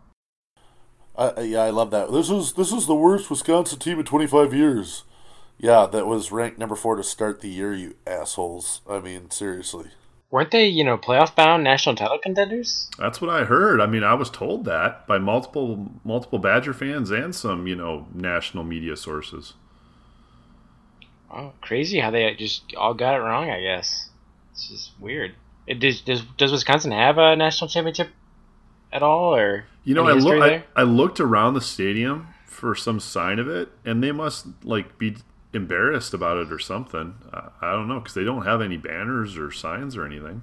Uh, 1.16 1.32
yeah, 1.40 1.62
I 1.62 1.70
love 1.70 1.90
that. 1.92 2.12
This 2.12 2.30
is 2.30 2.52
this 2.52 2.72
is 2.72 2.86
the 2.86 2.94
worst 2.94 3.30
Wisconsin 3.30 3.78
team 3.78 3.98
in 3.98 4.04
25 4.04 4.52
years. 4.52 5.04
Yeah, 5.58 5.86
that 5.86 6.06
was 6.06 6.30
ranked 6.30 6.58
number 6.58 6.76
four 6.76 6.96
to 6.96 7.02
start 7.02 7.40
the 7.40 7.48
year. 7.48 7.72
You 7.72 7.94
assholes. 8.06 8.82
I 8.88 9.00
mean, 9.00 9.30
seriously. 9.30 9.90
Weren't 10.30 10.50
they, 10.50 10.66
you 10.66 10.84
know, 10.84 10.98
playoff 10.98 11.34
bound 11.34 11.64
national 11.64 11.94
title 11.94 12.18
contenders? 12.18 12.90
That's 12.98 13.20
what 13.20 13.30
I 13.30 13.44
heard. 13.44 13.80
I 13.80 13.86
mean, 13.86 14.02
I 14.02 14.14
was 14.14 14.28
told 14.28 14.64
that 14.66 15.06
by 15.06 15.18
multiple 15.18 15.92
multiple 16.04 16.38
Badger 16.38 16.74
fans 16.74 17.10
and 17.10 17.34
some, 17.34 17.66
you 17.66 17.76
know, 17.76 18.06
national 18.12 18.64
media 18.64 18.96
sources. 18.96 19.54
Oh, 21.30 21.52
crazy 21.60 22.00
how 22.00 22.10
they 22.10 22.34
just 22.34 22.74
all 22.76 22.92
got 22.92 23.14
it 23.14 23.22
wrong. 23.22 23.50
I 23.50 23.60
guess 23.60 24.10
it's 24.52 24.68
just 24.68 24.90
weird. 25.00 25.34
It 25.66 25.80
does. 25.80 26.00
Does, 26.02 26.22
does 26.36 26.52
Wisconsin 26.52 26.92
have 26.92 27.18
a 27.18 27.34
national 27.36 27.68
championship 27.68 28.10
at 28.92 29.02
all, 29.02 29.34
or 29.34 29.64
You 29.86 29.94
know, 29.94 30.06
I, 30.06 30.12
any 30.12 30.20
loo- 30.20 30.32
history 30.32 30.64
I? 30.76 30.80
I 30.80 30.82
looked 30.82 31.20
around 31.20 31.54
the 31.54 31.60
stadium 31.60 32.28
for 32.44 32.74
some 32.74 32.98
sign 33.00 33.38
of 33.38 33.48
it, 33.48 33.70
and 33.84 34.02
they 34.02 34.12
must 34.12 34.46
like 34.64 34.98
be 34.98 35.16
embarrassed 35.52 36.12
about 36.12 36.36
it 36.38 36.52
or 36.52 36.58
something. 36.58 37.14
I, 37.32 37.48
I 37.62 37.72
don't 37.72 37.88
know 37.88 38.00
because 38.00 38.14
they 38.14 38.24
don't 38.24 38.44
have 38.44 38.60
any 38.60 38.76
banners 38.76 39.38
or 39.38 39.52
signs 39.52 39.96
or 39.96 40.04
anything. 40.04 40.42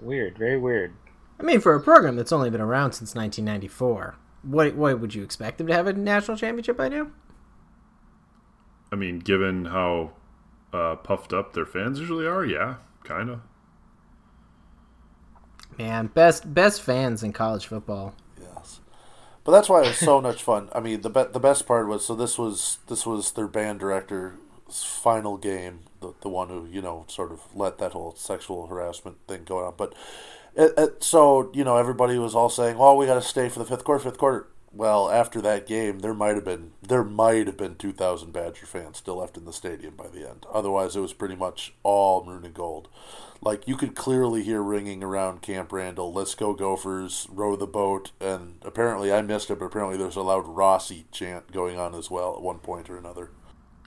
Weird, 0.00 0.36
very 0.36 0.58
weird. 0.58 0.94
I 1.38 1.44
mean, 1.44 1.60
for 1.60 1.74
a 1.74 1.80
program 1.80 2.16
that's 2.16 2.32
only 2.32 2.50
been 2.50 2.60
around 2.60 2.92
since 2.92 3.14
1994, 3.14 4.16
what 4.42 4.74
what 4.74 5.00
would 5.00 5.14
you 5.14 5.22
expect 5.22 5.58
them 5.58 5.68
to 5.68 5.74
have 5.74 5.86
a 5.86 5.92
national 5.92 6.36
championship 6.36 6.76
by 6.76 6.88
now? 6.88 7.10
I 8.90 8.96
mean, 8.96 9.20
given 9.20 9.66
how 9.66 10.12
uh, 10.72 10.96
puffed 10.96 11.32
up 11.32 11.52
their 11.52 11.66
fans 11.66 12.00
usually 12.00 12.26
are, 12.26 12.44
yeah, 12.44 12.76
kind 13.04 13.30
of. 13.30 13.40
Man, 15.78 16.08
best 16.08 16.52
best 16.52 16.82
fans 16.82 17.22
in 17.22 17.32
college 17.32 17.66
football. 17.66 18.14
Yes, 18.40 18.80
but 19.44 19.52
that's 19.52 19.68
why 19.68 19.82
it 19.82 19.88
was 19.88 19.98
so 19.98 20.20
much 20.28 20.42
fun. 20.42 20.68
I 20.74 20.80
mean, 20.80 21.02
the 21.02 21.10
be- 21.10 21.32
the 21.32 21.40
best 21.40 21.66
part 21.66 21.86
was 21.88 22.04
so 22.04 22.14
this 22.14 22.36
was 22.38 22.78
this 22.88 23.06
was 23.06 23.32
their 23.32 23.46
band 23.46 23.80
director's 23.80 24.34
final 24.68 25.36
game, 25.36 25.80
the 26.00 26.14
the 26.20 26.28
one 26.28 26.48
who 26.48 26.66
you 26.66 26.82
know 26.82 27.04
sort 27.08 27.30
of 27.32 27.42
let 27.54 27.78
that 27.78 27.92
whole 27.92 28.14
sexual 28.16 28.66
harassment 28.66 29.18
thing 29.28 29.44
go 29.44 29.64
on. 29.64 29.74
But 29.76 29.94
it, 30.56 30.72
it, 30.76 31.04
so 31.04 31.50
you 31.54 31.64
know 31.64 31.76
everybody 31.76 32.18
was 32.18 32.34
all 32.34 32.50
saying, 32.50 32.76
"Oh, 32.78 32.96
we 32.96 33.06
got 33.06 33.14
to 33.14 33.22
stay 33.22 33.48
for 33.48 33.60
the 33.60 33.64
fifth 33.64 33.84
quarter, 33.84 34.02
fifth 34.02 34.18
quarter." 34.18 34.48
Well, 34.78 35.10
after 35.10 35.40
that 35.40 35.66
game, 35.66 35.98
there 35.98 36.14
might 36.14 36.36
have 36.36 36.44
been 36.44 36.70
there 36.80 37.02
might 37.02 37.48
have 37.48 37.56
been 37.56 37.74
two 37.74 37.90
thousand 37.90 38.32
Badger 38.32 38.64
fans 38.64 38.98
still 38.98 39.16
left 39.16 39.36
in 39.36 39.44
the 39.44 39.52
stadium 39.52 39.96
by 39.96 40.06
the 40.06 40.20
end. 40.20 40.46
Otherwise, 40.54 40.94
it 40.94 41.00
was 41.00 41.12
pretty 41.12 41.34
much 41.34 41.74
all 41.82 42.22
maroon 42.22 42.44
and 42.44 42.54
gold. 42.54 42.86
Like 43.40 43.66
you 43.66 43.76
could 43.76 43.96
clearly 43.96 44.44
hear 44.44 44.62
ringing 44.62 45.02
around 45.02 45.42
Camp 45.42 45.72
Randall, 45.72 46.12
"Let's 46.12 46.36
go 46.36 46.54
Gophers, 46.54 47.26
row 47.28 47.56
the 47.56 47.66
boat," 47.66 48.12
and 48.20 48.58
apparently 48.62 49.12
I 49.12 49.20
missed 49.20 49.50
it, 49.50 49.58
but 49.58 49.64
apparently 49.64 49.98
there's 49.98 50.14
a 50.14 50.22
loud 50.22 50.46
Rossi 50.46 51.06
chant 51.10 51.50
going 51.50 51.76
on 51.76 51.92
as 51.96 52.08
well 52.08 52.36
at 52.36 52.42
one 52.42 52.60
point 52.60 52.88
or 52.88 52.96
another. 52.96 53.30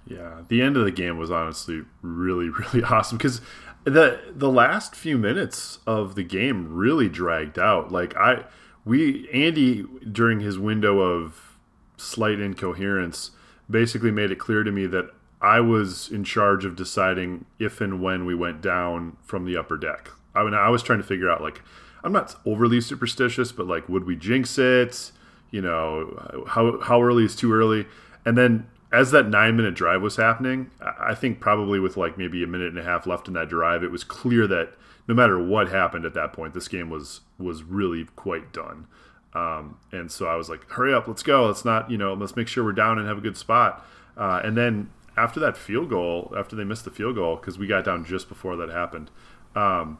Yeah, 0.05 0.41
the 0.49 0.61
end 0.61 0.75
of 0.75 0.83
the 0.83 0.91
game 0.91 1.17
was 1.17 1.31
honestly 1.31 1.83
really, 2.01 2.49
really 2.73 2.83
awesome 2.83 3.17
because 3.17 3.39
the 3.85 4.19
the 4.29 4.51
last 4.51 4.93
few 4.93 5.17
minutes 5.17 5.79
of 5.87 6.15
the 6.15 6.23
game 6.23 6.75
really 6.75 7.07
dragged 7.07 7.57
out. 7.57 7.93
Like 7.93 8.13
I, 8.17 8.43
we 8.85 9.29
Andy 9.31 9.85
during 10.11 10.39
his 10.39 10.57
window 10.57 10.99
of 10.99 11.57
slight 11.97 12.39
incoherence 12.39 13.31
basically 13.69 14.11
made 14.11 14.31
it 14.31 14.39
clear 14.39 14.63
to 14.63 14.71
me 14.71 14.85
that 14.87 15.09
I 15.41 15.59
was 15.59 16.09
in 16.09 16.23
charge 16.23 16.65
of 16.65 16.75
deciding 16.75 17.45
if 17.57 17.81
and 17.81 18.01
when 18.01 18.25
we 18.25 18.35
went 18.35 18.61
down 18.61 19.17
from 19.23 19.45
the 19.45 19.57
upper 19.57 19.77
deck. 19.77 20.09
I 20.35 20.43
mean, 20.43 20.53
I 20.53 20.69
was 20.69 20.83
trying 20.83 20.99
to 20.99 21.05
figure 21.05 21.29
out 21.29 21.41
like 21.41 21.61
I'm 22.03 22.11
not 22.11 22.35
overly 22.45 22.81
superstitious, 22.81 23.51
but 23.51 23.67
like 23.67 23.87
would 23.87 24.05
we 24.05 24.15
jinx 24.15 24.57
it? 24.57 25.11
You 25.51 25.61
know, 25.61 26.45
how 26.47 26.79
how 26.81 27.01
early 27.01 27.25
is 27.25 27.35
too 27.35 27.53
early? 27.53 27.85
And 28.25 28.37
then 28.37 28.67
as 28.91 29.11
that 29.11 29.27
nine 29.27 29.55
minute 29.55 29.73
drive 29.73 30.01
was 30.01 30.17
happening, 30.17 30.71
I 30.81 31.15
think 31.15 31.39
probably 31.39 31.79
with 31.79 31.97
like 31.97 32.17
maybe 32.17 32.43
a 32.43 32.47
minute 32.47 32.69
and 32.69 32.79
a 32.79 32.83
half 32.83 33.07
left 33.07 33.27
in 33.27 33.33
that 33.35 33.49
drive, 33.49 33.83
it 33.83 33.91
was 33.91 34.03
clear 34.03 34.47
that 34.47 34.73
no 35.11 35.15
matter 35.15 35.37
what 35.37 35.67
happened 35.67 36.05
at 36.05 36.13
that 36.13 36.31
point, 36.31 36.53
this 36.53 36.69
game 36.69 36.89
was 36.89 37.19
was 37.37 37.63
really 37.63 38.05
quite 38.15 38.53
done. 38.53 38.87
Um, 39.33 39.77
and 39.91 40.09
so 40.09 40.25
I 40.25 40.35
was 40.35 40.47
like, 40.47 40.69
hurry 40.69 40.93
up, 40.93 41.05
let's 41.05 41.21
go. 41.21 41.47
Let's 41.47 41.65
not, 41.65 41.91
you 41.91 41.97
know, 41.97 42.13
let's 42.13 42.37
make 42.37 42.47
sure 42.47 42.63
we're 42.63 42.71
down 42.71 42.97
and 42.97 43.05
have 43.09 43.17
a 43.17 43.21
good 43.21 43.35
spot. 43.35 43.85
Uh, 44.15 44.39
and 44.41 44.55
then 44.55 44.89
after 45.17 45.37
that 45.41 45.57
field 45.57 45.89
goal, 45.89 46.33
after 46.37 46.55
they 46.55 46.63
missed 46.63 46.85
the 46.85 46.91
field 46.91 47.15
goal, 47.15 47.35
because 47.35 47.59
we 47.59 47.67
got 47.67 47.83
down 47.83 48.05
just 48.05 48.29
before 48.29 48.55
that 48.55 48.69
happened, 48.69 49.11
um, 49.53 49.97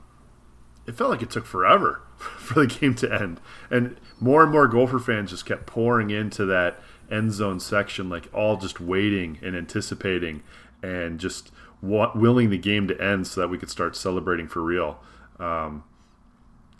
it 0.87 0.95
felt 0.95 1.09
like 1.09 1.21
it 1.21 1.29
took 1.29 1.45
forever 1.45 2.03
for 2.17 2.65
the 2.65 2.67
game 2.67 2.95
to 2.95 3.13
end. 3.13 3.41
And 3.69 3.97
more 4.21 4.43
and 4.43 4.51
more 4.53 4.65
Gopher 4.65 4.99
fans 4.99 5.31
just 5.31 5.45
kept 5.45 5.65
pouring 5.65 6.09
into 6.09 6.45
that 6.45 6.79
end 7.11 7.33
zone 7.33 7.59
section, 7.59 8.07
like 8.07 8.33
all 8.33 8.55
just 8.55 8.79
waiting 8.79 9.39
and 9.41 9.57
anticipating 9.57 10.41
and 10.81 11.19
just 11.19 11.51
willing 11.81 12.49
the 12.49 12.57
game 12.57 12.87
to 12.87 13.01
end 13.01 13.27
so 13.27 13.41
that 13.41 13.47
we 13.47 13.57
could 13.57 13.69
start 13.69 13.95
celebrating 13.95 14.47
for 14.47 14.61
real. 14.61 14.99
Um, 15.39 15.83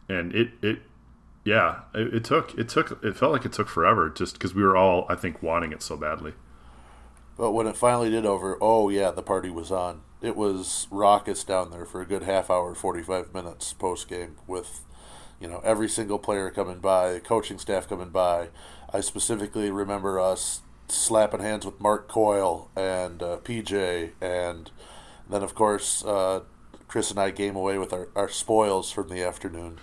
and 0.08 0.34
it, 0.36 0.52
it, 0.62 0.80
yeah, 1.44 1.82
it, 1.94 2.14
it 2.14 2.24
took, 2.24 2.58
it 2.58 2.70
took, 2.70 3.04
it 3.04 3.18
felt 3.18 3.32
like 3.32 3.46
it 3.46 3.54
took 3.54 3.68
forever 3.68 4.10
just 4.10 4.34
because 4.34 4.54
we 4.54 4.64
were 4.64 4.78
all, 4.78 5.06
I 5.10 5.16
think, 5.16 5.42
wanting 5.42 5.72
it 5.72 5.82
so 5.82 5.98
badly. 5.98 6.34
But 7.38 7.52
when 7.52 7.66
it 7.66 7.78
finally 7.78 8.12
did 8.12 8.26
over, 8.26 8.58
oh 8.62 8.90
yeah, 8.90 9.10
the 9.12 9.24
party 9.24 9.50
was 9.50 9.72
on. 9.72 10.02
It 10.22 10.36
was 10.36 10.88
raucous 10.92 11.44
down 11.44 11.72
there 11.72 11.86
for 11.86 12.02
a 12.02 12.06
good 12.06 12.22
half 12.22 12.52
hour, 12.52 12.76
forty 12.76 13.02
five 13.02 13.34
minutes 13.34 13.74
post 13.74 14.08
game 14.08 14.36
with, 14.46 14.82
you 15.40 15.48
know, 15.48 15.62
every 15.64 15.90
single 15.90 16.20
player 16.20 16.52
coming 16.52 16.78
by, 16.78 17.18
coaching 17.20 17.58
staff 17.58 17.90
coming 17.90 18.10
by. 18.10 18.50
I 18.94 19.00
specifically 19.00 19.72
remember 19.72 20.20
us 20.20 20.62
slapping 20.88 21.40
hands 21.40 21.66
with 21.66 21.80
Mark 21.80 22.08
Coyle 22.08 22.70
and 22.76 23.24
uh, 23.24 23.38
PJ, 23.38 24.12
and 24.22 24.70
then 25.32 25.44
of 25.44 25.56
course 25.56 26.04
uh, 26.06 26.42
Chris 26.88 27.10
and 27.10 27.20
I 27.20 27.32
came 27.32 27.56
away 27.56 27.78
with 27.78 27.94
our, 27.94 28.10
our 28.16 28.30
spoils 28.30 28.92
from 28.92 29.08
the 29.08 29.24
afternoon. 29.24 29.80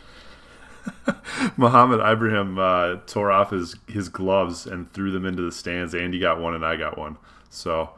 Mohamed 1.57 2.01
Ibrahim 2.01 2.59
uh, 2.59 2.97
tore 3.07 3.33
off 3.33 3.51
his, 3.51 3.77
his 3.87 4.09
gloves 4.09 4.67
and 4.67 4.91
threw 4.93 5.11
them 5.11 5.25
into 5.25 5.43
the 5.43 5.53
stands. 5.53 5.95
Andy 5.95 6.19
got 6.19 6.41
one 6.41 6.55
and 6.55 6.65
I 6.65 6.77
got 6.77 6.99
one. 6.99 7.17
So 7.51 7.91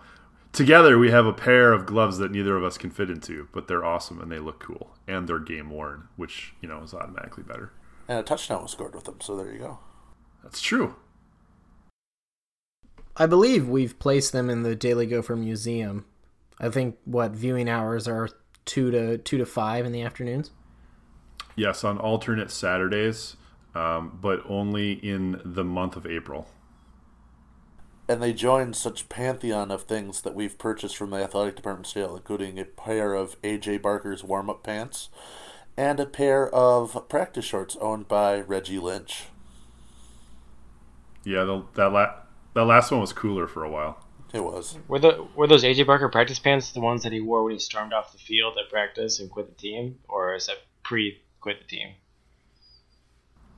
together 0.53 0.99
we 0.99 1.11
have 1.11 1.27
a 1.27 1.33
pair 1.33 1.73
of 1.73 1.87
gloves 1.87 2.19
that 2.19 2.31
neither 2.31 2.57
of 2.57 2.65
us 2.65 2.79
can 2.79 2.91
fit 2.91 3.11
into, 3.11 3.49
but 3.53 3.69
they're 3.69 3.85
awesome 3.85 4.21
and 4.21 4.31
they 4.31 4.39
look 4.39 4.61
cool 4.61 4.97
and 5.07 5.29
they're 5.29 5.39
game 5.39 5.71
worn, 5.71 6.09
which 6.17 6.55
you 6.61 6.69
know 6.69 6.83
is 6.83 6.95
automatically 6.95 7.43
better. 7.43 7.73
And 8.09 8.19
a 8.19 8.23
touchdown 8.23 8.63
was 8.63 8.73
scored 8.73 8.95
with 8.95 9.05
them, 9.05 9.21
so 9.21 9.37
there 9.37 9.53
you 9.53 9.59
go. 9.59 9.79
That's 10.43 10.61
true. 10.61 10.97
I 13.17 13.27
believe 13.27 13.69
we've 13.69 13.99
placed 13.99 14.33
them 14.33 14.49
in 14.49 14.63
the 14.63 14.75
Daily 14.75 15.07
Gopher 15.07 15.37
Museum. 15.37 16.07
I 16.61 16.69
think 16.69 16.99
what 17.05 17.33
viewing 17.33 17.69
hours 17.69 18.07
are 18.07 18.29
two 18.67 18.91
to 18.91 19.19
two 19.19 19.39
to 19.39 19.47
five 19.47 19.87
in 19.87 19.93
the 19.93 20.03
afternoons. 20.03 20.51
Yes, 21.57 21.83
on 21.85 21.99
alternate 21.99 22.51
Saturdays, 22.51 23.37
um, 23.75 24.19
but 24.21 24.43
only 24.49 24.93
in 24.93 25.41
the 25.45 25.65
month 25.65 25.97
of 25.97 26.07
April. 26.07 26.47
and 28.09 28.21
they 28.23 28.33
joined 28.33 28.75
such 28.75 29.09
pantheon 29.09 29.71
of 29.71 29.83
things 29.83 30.23
that 30.23 30.35
we've 30.35 30.59
purchased 30.59 30.97
from 30.97 31.11
the 31.11 31.17
athletic 31.23 31.55
department 31.57 31.87
still, 31.87 32.17
including 32.17 32.59
a 32.59 32.65
pair 32.65 33.15
of 33.15 33.41
AJ 33.43 33.81
Barker's 33.83 34.25
warm-up 34.25 34.63
pants 34.65 35.09
and 35.77 36.01
a 36.01 36.07
pair 36.07 36.49
of 36.53 37.09
practice 37.09 37.45
shorts 37.45 37.77
owned 37.81 38.09
by 38.09 38.41
Reggie 38.41 38.81
Lynch. 38.81 39.25
Yeah, 41.25 41.45
the, 41.45 41.65
that 41.75 41.93
la- 41.93 42.15
that 42.55 42.65
last 42.65 42.91
one 42.91 43.01
was 43.01 43.13
cooler 43.13 43.47
for 43.47 43.63
a 43.63 43.71
while. 43.71 44.05
It 44.33 44.45
was. 44.45 44.79
Were 44.87 44.99
the 44.99 45.27
were 45.35 45.47
those 45.47 45.65
AJ 45.65 45.87
Barker 45.87 46.09
practice 46.09 46.39
pants 46.39 46.71
the 46.71 46.81
ones 46.81 47.03
that 47.03 47.13
he 47.13 47.21
wore 47.21 47.43
when 47.43 47.53
he 47.53 47.59
stormed 47.59 47.93
off 47.93 48.13
the 48.13 48.19
field 48.19 48.57
at 48.59 48.71
practice 48.71 49.19
and 49.19 49.31
quit 49.31 49.49
the 49.49 49.55
team, 49.61 49.99
or 50.09 50.35
is 50.35 50.47
that 50.47 50.59
pre 50.85 51.21
quit 51.41 51.61
the 51.61 51.67
team? 51.67 51.95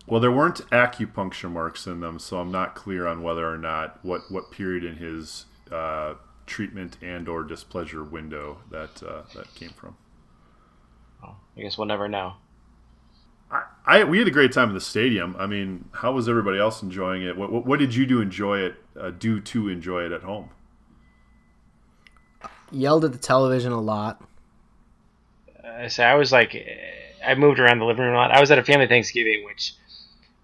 Well, 0.07 0.21
there 0.21 0.33
weren't 0.33 0.69
acupuncture 0.71 1.51
marks 1.51 1.87
in 1.87 2.01
them, 2.01 2.19
so 2.19 2.39
I'm 2.39 2.51
not 2.51 2.75
clear 2.75 3.07
on 3.07 3.23
whether 3.23 3.49
or 3.49 3.59
not 3.59 3.99
what 4.03 4.23
what 4.31 4.51
period 4.51 4.83
in 4.83 4.97
his 4.97 5.45
uh, 5.71 6.15
treatment 6.47 6.97
and 7.03 7.29
or 7.29 7.45
displeasure 7.45 8.03
window 8.03 8.59
that 8.71 9.03
uh, 9.03 9.23
that 9.35 9.55
came 9.55 9.71
from. 9.71 9.97
Oh, 11.23 11.37
I 11.57 11.61
guess 11.61 11.77
we'll 11.77 11.87
never 11.87 12.09
know. 12.09 12.35
I, 13.51 13.65
I 13.85 14.05
we 14.05 14.19
had 14.19 14.27
a 14.27 14.33
great 14.33 14.53
time 14.53 14.69
in 14.69 14.75
the 14.75 14.81
stadium. 14.81 15.37
I 15.39 15.47
mean, 15.47 15.91
how 15.93 16.13
was 16.13 16.29
everybody 16.31 16.59
else 16.59 16.83
enjoying 16.83 17.23
it? 17.23 17.37
What 17.37 17.53
what, 17.53 17.67
what 17.67 17.79
did 17.79 17.95
you 17.95 18.07
do 18.07 18.23
enjoy 18.23 18.61
it? 18.61 18.77
Uh, 18.99 19.11
do 19.11 19.39
to 19.41 19.69
enjoy 19.69 20.05
it 20.05 20.13
at 20.13 20.23
home? 20.23 20.51
Yelled 22.73 23.05
at 23.05 23.13
the 23.13 23.19
television 23.19 23.73
a 23.73 23.81
lot. 23.81 24.23
Uh, 25.63 25.89
so 25.89 26.03
I 26.03 26.15
was 26.15 26.33
like, 26.33 26.55
eh, 26.55 26.65
I 27.25 27.35
moved 27.35 27.61
around 27.61 27.79
the 27.79 27.85
living 27.85 28.05
room 28.05 28.15
a 28.15 28.17
lot. 28.17 28.33
I 28.33 28.41
was 28.41 28.51
at 28.51 28.59
a 28.59 28.65
family 28.65 28.87
Thanksgiving, 28.87 29.45
which 29.45 29.75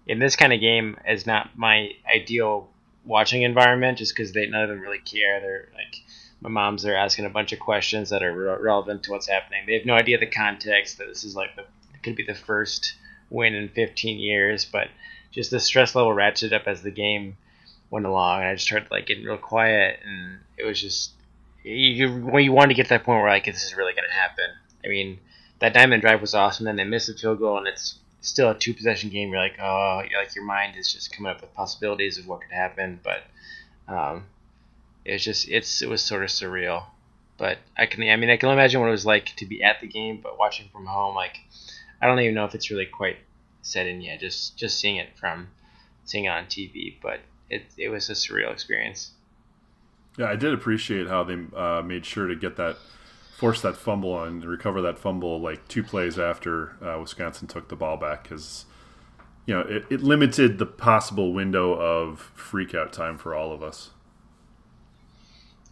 in 0.07 0.19
this 0.19 0.35
kind 0.35 0.53
of 0.53 0.61
game 0.61 0.97
is 1.07 1.25
not 1.25 1.57
my 1.57 1.91
ideal 2.13 2.69
watching 3.05 3.41
environment 3.41 3.97
just 3.97 4.15
because 4.15 4.31
they 4.31 4.45
none 4.47 4.63
of 4.63 4.69
them 4.69 4.79
really 4.79 4.99
care. 4.99 5.39
They're 5.39 5.69
like 5.73 6.01
my 6.41 6.49
mom's 6.49 6.83
there 6.83 6.95
asking 6.95 7.25
a 7.25 7.29
bunch 7.29 7.51
of 7.51 7.59
questions 7.59 8.11
that 8.11 8.23
are 8.23 8.33
re- 8.33 8.61
relevant 8.61 9.03
to 9.03 9.11
what's 9.11 9.27
happening. 9.27 9.63
They 9.65 9.73
have 9.73 9.85
no 9.85 9.95
idea 9.95 10.17
the 10.17 10.27
context 10.27 10.97
that 10.97 11.07
this 11.07 11.23
is 11.23 11.35
like 11.35 11.55
the 11.55 11.65
could 12.01 12.15
be 12.15 12.23
the 12.23 12.35
first 12.35 12.93
win 13.29 13.53
in 13.53 13.69
15 13.69 14.19
years, 14.19 14.65
but 14.65 14.87
just 15.31 15.51
the 15.51 15.59
stress 15.59 15.95
level 15.95 16.13
ratcheted 16.13 16.53
up 16.53 16.67
as 16.67 16.81
the 16.81 16.91
game 16.91 17.37
went 17.89 18.05
along, 18.05 18.39
and 18.39 18.49
I 18.49 18.53
just 18.53 18.65
started 18.65 18.89
like 18.89 19.05
getting 19.05 19.25
real 19.25 19.37
quiet, 19.37 19.99
and 20.05 20.39
it 20.57 20.65
was 20.65 20.79
just 20.79 21.11
you 21.63 22.37
you 22.39 22.51
wanted 22.51 22.69
to 22.69 22.73
get 22.75 22.83
to 22.83 22.89
that 22.89 23.03
point 23.03 23.21
where 23.21 23.29
like 23.29 23.45
this 23.45 23.63
is 23.63 23.75
really 23.75 23.93
going 23.93 24.07
to 24.07 24.15
happen. 24.15 24.45
I 24.83 24.87
mean, 24.87 25.19
that 25.59 25.73
diamond 25.73 26.01
drive 26.01 26.21
was 26.21 26.33
awesome. 26.33 26.65
Then 26.65 26.77
they 26.77 26.83
missed 26.83 27.09
a 27.09 27.13
field 27.13 27.39
goal, 27.39 27.57
and 27.57 27.67
it's 27.67 27.99
still 28.21 28.49
a 28.49 28.55
two 28.55 28.73
possession 28.73 29.09
game. 29.09 29.29
You're 29.29 29.41
like, 29.41 29.57
oh, 29.61 30.03
you're 30.09 30.19
like 30.19 30.35
your 30.35 30.45
mind 30.45 30.75
is 30.77 30.91
just 30.91 31.15
coming 31.15 31.31
up 31.31 31.41
with 31.41 31.53
possibilities 31.53 32.17
of 32.17 32.27
what 32.27 32.41
could 32.41 32.51
happen, 32.51 32.99
but 33.03 33.23
um, 33.87 34.25
it 35.05 35.13
was 35.13 35.23
just 35.23 35.49
it's 35.49 35.81
it 35.81 35.89
was 35.89 36.01
sort 36.01 36.23
of 36.23 36.29
surreal. 36.29 36.83
But 37.37 37.57
I 37.77 37.85
can 37.85 38.03
I 38.03 38.15
mean 38.15 38.29
I 38.29 38.37
can 38.37 38.49
imagine 38.49 38.81
what 38.81 38.87
it 38.87 38.91
was 38.91 39.05
like 39.05 39.35
to 39.37 39.45
be 39.45 39.63
at 39.63 39.81
the 39.81 39.87
game, 39.87 40.19
but 40.21 40.37
watching 40.37 40.69
from 40.71 40.85
home, 40.85 41.15
like 41.15 41.37
I 42.01 42.07
don't 42.07 42.19
even 42.19 42.35
know 42.35 42.45
if 42.45 42.55
it's 42.55 42.71
really 42.71 42.85
quite 42.85 43.17
set 43.61 43.87
in 43.87 44.01
yet. 44.01 44.19
Just 44.19 44.57
just 44.57 44.79
seeing 44.79 44.97
it 44.97 45.17
from 45.17 45.47
seeing 46.05 46.25
it 46.25 46.29
on 46.29 46.45
TV, 46.45 46.95
but 47.01 47.19
it 47.49 47.63
it 47.77 47.89
was 47.89 48.09
a 48.09 48.13
surreal 48.13 48.51
experience. 48.51 49.11
Yeah, 50.17 50.25
I 50.25 50.35
did 50.35 50.53
appreciate 50.53 51.07
how 51.07 51.23
they 51.23 51.37
uh, 51.55 51.81
made 51.81 52.05
sure 52.05 52.27
to 52.27 52.35
get 52.35 52.57
that, 52.57 52.77
force 53.37 53.61
that 53.61 53.77
fumble 53.77 54.21
and 54.23 54.43
recover 54.43 54.81
that 54.81 54.99
fumble 54.99 55.39
like 55.39 55.65
two 55.67 55.81
plays 55.83 56.19
after 56.19 56.75
uh, 56.83 56.99
Wisconsin 56.99 57.47
took 57.47 57.69
the 57.69 57.75
ball 57.75 57.95
back 57.95 58.23
because, 58.23 58.65
you 59.45 59.53
know, 59.53 59.61
it, 59.61 59.85
it 59.89 60.01
limited 60.01 60.57
the 60.57 60.65
possible 60.65 61.31
window 61.31 61.73
of 61.73 62.31
freakout 62.35 62.91
time 62.91 63.17
for 63.17 63.33
all 63.33 63.53
of 63.53 63.63
us. 63.63 63.91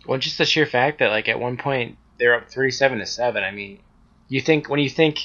Well, 0.05 0.17
just 0.17 0.37
the 0.37 0.45
sheer 0.45 0.65
fact 0.65 0.99
that 0.99 1.09
like 1.09 1.27
at 1.27 1.41
one 1.41 1.57
point 1.57 1.97
they're 2.17 2.35
up 2.35 2.49
thirty-seven 2.49 2.99
to 2.99 3.05
seven. 3.05 3.43
I 3.43 3.51
mean, 3.51 3.79
you 4.29 4.39
think 4.39 4.69
when 4.69 4.79
you 4.79 4.89
think 4.89 5.19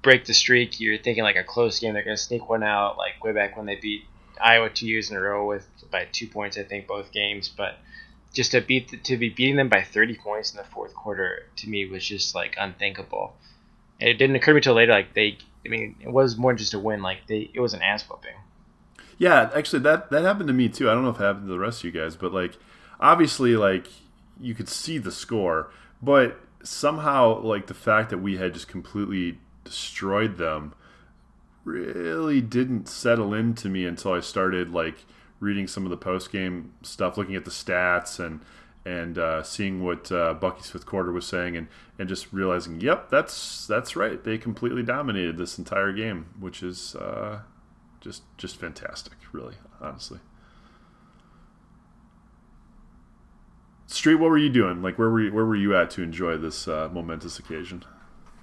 break 0.00 0.24
the 0.24 0.32
streak, 0.32 0.80
you're 0.80 0.96
thinking 0.96 1.22
like 1.22 1.36
a 1.36 1.44
close 1.44 1.78
game. 1.78 1.92
They're 1.92 2.02
gonna 2.02 2.16
sneak 2.16 2.48
one 2.48 2.62
out, 2.62 2.96
like 2.96 3.22
way 3.22 3.32
back 3.32 3.58
when 3.58 3.66
they 3.66 3.76
beat 3.76 4.04
Iowa 4.42 4.70
two 4.70 4.86
years 4.86 5.10
in 5.10 5.18
a 5.18 5.20
row 5.20 5.46
with 5.46 5.68
by 5.90 6.06
two 6.10 6.26
points, 6.26 6.56
I 6.56 6.62
think 6.62 6.86
both 6.86 7.12
games. 7.12 7.50
But 7.50 7.76
just 8.32 8.52
to 8.52 8.60
beat 8.60 9.04
to 9.04 9.16
be 9.16 9.28
beating 9.28 9.56
them 9.56 9.68
by 9.68 9.82
30 9.82 10.16
points 10.16 10.52
in 10.52 10.56
the 10.56 10.64
fourth 10.64 10.94
quarter 10.94 11.46
to 11.56 11.68
me 11.68 11.86
was 11.86 12.06
just 12.06 12.34
like 12.34 12.54
unthinkable. 12.58 13.34
And 14.00 14.08
it 14.08 14.14
didn't 14.14 14.36
occur 14.36 14.52
to 14.52 14.54
me 14.54 14.58
until 14.58 14.74
later. 14.74 14.92
Like 14.92 15.14
they, 15.14 15.38
I 15.64 15.68
mean, 15.68 15.96
it 16.00 16.10
was 16.10 16.36
more 16.36 16.54
just 16.54 16.74
a 16.74 16.78
win. 16.78 17.02
Like 17.02 17.26
they, 17.26 17.50
it 17.52 17.60
was 17.60 17.74
an 17.74 17.82
ass 17.82 18.08
whooping. 18.08 18.36
Yeah, 19.18 19.50
actually, 19.54 19.80
that 19.80 20.10
that 20.10 20.22
happened 20.22 20.48
to 20.48 20.54
me 20.54 20.68
too. 20.68 20.88
I 20.88 20.94
don't 20.94 21.04
know 21.04 21.10
if 21.10 21.20
it 21.20 21.24
happened 21.24 21.46
to 21.46 21.52
the 21.52 21.58
rest 21.58 21.80
of 21.80 21.92
you 21.92 22.00
guys, 22.00 22.16
but 22.16 22.32
like, 22.32 22.56
obviously, 23.00 23.56
like 23.56 23.88
you 24.40 24.54
could 24.54 24.68
see 24.68 24.96
the 24.96 25.12
score, 25.12 25.70
but 26.00 26.40
somehow, 26.62 27.40
like 27.40 27.66
the 27.66 27.74
fact 27.74 28.10
that 28.10 28.18
we 28.18 28.38
had 28.38 28.54
just 28.54 28.68
completely 28.68 29.38
destroyed 29.64 30.38
them 30.38 30.74
really 31.64 32.40
didn't 32.40 32.88
settle 32.88 33.34
into 33.34 33.68
me 33.68 33.84
until 33.84 34.12
I 34.12 34.20
started 34.20 34.72
like 34.72 35.04
reading 35.40 35.66
some 35.66 35.84
of 35.84 35.90
the 35.90 35.96
post 35.96 36.30
game 36.30 36.72
stuff, 36.82 37.16
looking 37.16 37.34
at 37.34 37.44
the 37.44 37.50
stats 37.50 38.24
and 38.24 38.40
and 38.84 39.18
uh, 39.18 39.42
seeing 39.42 39.84
what 39.84 40.10
uh, 40.10 40.32
Bucky's 40.34 40.70
fifth 40.70 40.86
quarter 40.86 41.12
was 41.12 41.26
saying, 41.26 41.54
and, 41.56 41.68
and 41.98 42.08
just 42.08 42.32
realizing, 42.32 42.80
yep, 42.80 43.10
that's 43.10 43.66
that's 43.66 43.94
right. 43.94 44.22
They 44.22 44.38
completely 44.38 44.82
dominated 44.82 45.36
this 45.36 45.58
entire 45.58 45.92
game, 45.92 46.28
which 46.38 46.62
is 46.62 46.94
uh, 46.96 47.40
just 48.00 48.22
just 48.38 48.56
fantastic, 48.56 49.14
really, 49.32 49.56
honestly. 49.80 50.20
Street, 53.86 54.14
what 54.14 54.30
were 54.30 54.38
you 54.38 54.48
doing? 54.48 54.82
Like, 54.82 54.98
where 54.98 55.10
were 55.10 55.20
you, 55.20 55.32
where 55.32 55.44
were 55.44 55.56
you 55.56 55.76
at 55.76 55.90
to 55.90 56.02
enjoy 56.02 56.36
this 56.36 56.68
uh, 56.68 56.88
momentous 56.92 57.40
occasion? 57.40 57.84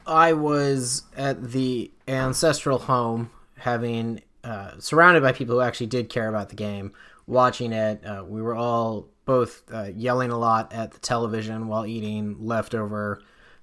I 0.05 0.33
was 0.33 1.03
at 1.15 1.51
the 1.51 1.89
ancestral 2.07 2.79
home, 2.79 3.31
having 3.57 4.21
uh, 4.47 4.79
surrounded 4.79 5.21
by 5.21 5.33
people 5.33 5.55
who 5.55 5.61
actually 5.61 5.87
did 5.87 6.07
care 6.09 6.29
about 6.29 6.47
the 6.47 6.55
game, 6.55 6.93
watching 7.25 7.73
it. 7.73 8.05
Uh, 8.05 8.23
we 8.25 8.41
were 8.41 8.55
all 8.55 9.09
both 9.25 9.63
uh, 9.73 9.89
yelling 9.93 10.31
a 10.31 10.37
lot 10.37 10.71
at 10.73 10.91
the 10.91 10.99
television 10.99 11.67
while 11.67 11.85
eating 11.85 12.37
leftover 12.39 13.21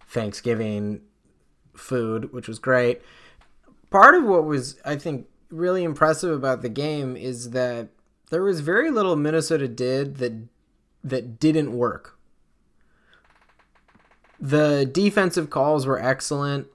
Thanksgiving 0.08 1.00
food, 1.74 2.34
which 2.34 2.46
was 2.46 2.58
great. 2.58 3.00
Part 3.88 4.14
of 4.14 4.24
what 4.24 4.44
was, 4.44 4.78
I 4.84 4.96
think, 4.96 5.26
really 5.50 5.84
impressive 5.84 6.30
about 6.36 6.60
the 6.60 6.68
game 6.68 7.16
is 7.16 7.50
that 7.50 7.88
there 8.30 8.42
was 8.42 8.60
very 8.60 8.90
little 8.90 9.16
Minnesota 9.16 9.68
did 9.68 10.16
that 10.16 10.34
that 11.02 11.38
didn't 11.40 11.72
work. 11.72 12.18
The 14.40 14.84
defensive 14.90 15.48
calls 15.48 15.86
were 15.86 16.00
excellent 16.02 16.66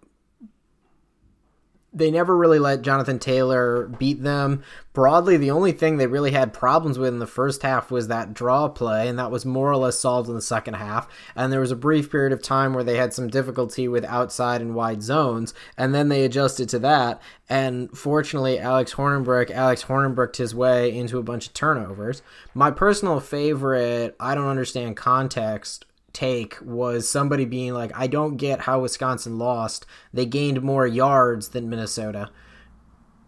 they 1.91 2.11
never 2.11 2.37
really 2.37 2.59
let 2.59 2.83
Jonathan 2.83 3.17
Taylor 3.19 3.87
beat 3.87 4.21
them. 4.21 4.63
Broadly, 4.93 5.37
the 5.37 5.51
only 5.51 5.71
thing 5.71 5.97
they 5.97 6.07
really 6.07 6.31
had 6.31 6.53
problems 6.53 6.99
with 6.99 7.09
in 7.09 7.19
the 7.19 7.25
first 7.25 7.63
half 7.63 7.89
was 7.89 8.07
that 8.07 8.33
draw 8.33 8.67
play, 8.67 9.07
and 9.07 9.17
that 9.17 9.31
was 9.31 9.45
more 9.45 9.71
or 9.71 9.77
less 9.77 9.99
solved 9.99 10.29
in 10.29 10.35
the 10.35 10.41
second 10.41 10.75
half. 10.75 11.07
And 11.35 11.51
there 11.51 11.59
was 11.59 11.71
a 11.71 11.75
brief 11.75 12.11
period 12.11 12.31
of 12.31 12.43
time 12.43 12.73
where 12.73 12.83
they 12.83 12.97
had 12.97 13.13
some 13.13 13.27
difficulty 13.27 13.87
with 13.87 14.05
outside 14.05 14.61
and 14.61 14.75
wide 14.75 15.01
zones, 15.01 15.53
and 15.77 15.95
then 15.95 16.09
they 16.09 16.23
adjusted 16.25 16.69
to 16.69 16.79
that. 16.79 17.21
And 17.49 17.95
fortunately, 17.97 18.59
Alex 18.59 18.93
Hornibrook, 18.93 19.49
Alex 19.49 19.85
Hornibrooked 19.85 20.37
his 20.37 20.53
way 20.53 20.95
into 20.95 21.17
a 21.17 21.23
bunch 21.23 21.47
of 21.47 21.53
turnovers. 21.53 22.21
My 22.53 22.69
personal 22.69 23.19
favorite, 23.19 24.15
I 24.19 24.35
don't 24.35 24.47
understand 24.47 24.95
context 24.95 25.85
take 26.13 26.57
was 26.61 27.09
somebody 27.09 27.45
being 27.45 27.73
like, 27.73 27.91
I 27.95 28.07
don't 28.07 28.37
get 28.37 28.61
how 28.61 28.81
Wisconsin 28.81 29.37
lost. 29.37 29.85
They 30.13 30.25
gained 30.25 30.61
more 30.61 30.87
yards 30.87 31.49
than 31.49 31.69
Minnesota. 31.69 32.29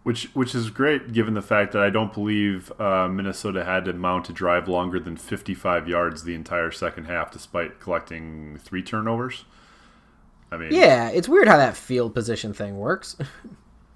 Which 0.02 0.24
which 0.34 0.52
is 0.52 0.70
great 0.70 1.12
given 1.12 1.34
the 1.34 1.42
fact 1.42 1.72
that 1.72 1.82
I 1.82 1.88
don't 1.88 2.12
believe 2.12 2.72
uh, 2.80 3.06
Minnesota 3.06 3.64
had 3.64 3.84
to 3.84 3.92
mount 3.92 4.28
a 4.28 4.32
drive 4.32 4.66
longer 4.66 4.98
than 4.98 5.16
55 5.16 5.88
yards 5.88 6.24
the 6.24 6.34
entire 6.34 6.72
second 6.72 7.04
half, 7.04 7.30
despite 7.30 7.78
collecting 7.78 8.58
three 8.58 8.82
turnovers. 8.82 9.44
I 10.50 10.56
mean, 10.56 10.72
yeah, 10.72 11.08
it's 11.08 11.28
weird 11.28 11.46
how 11.46 11.56
that 11.56 11.76
field 11.76 12.14
position 12.14 12.52
thing 12.52 12.78
works. 12.78 13.16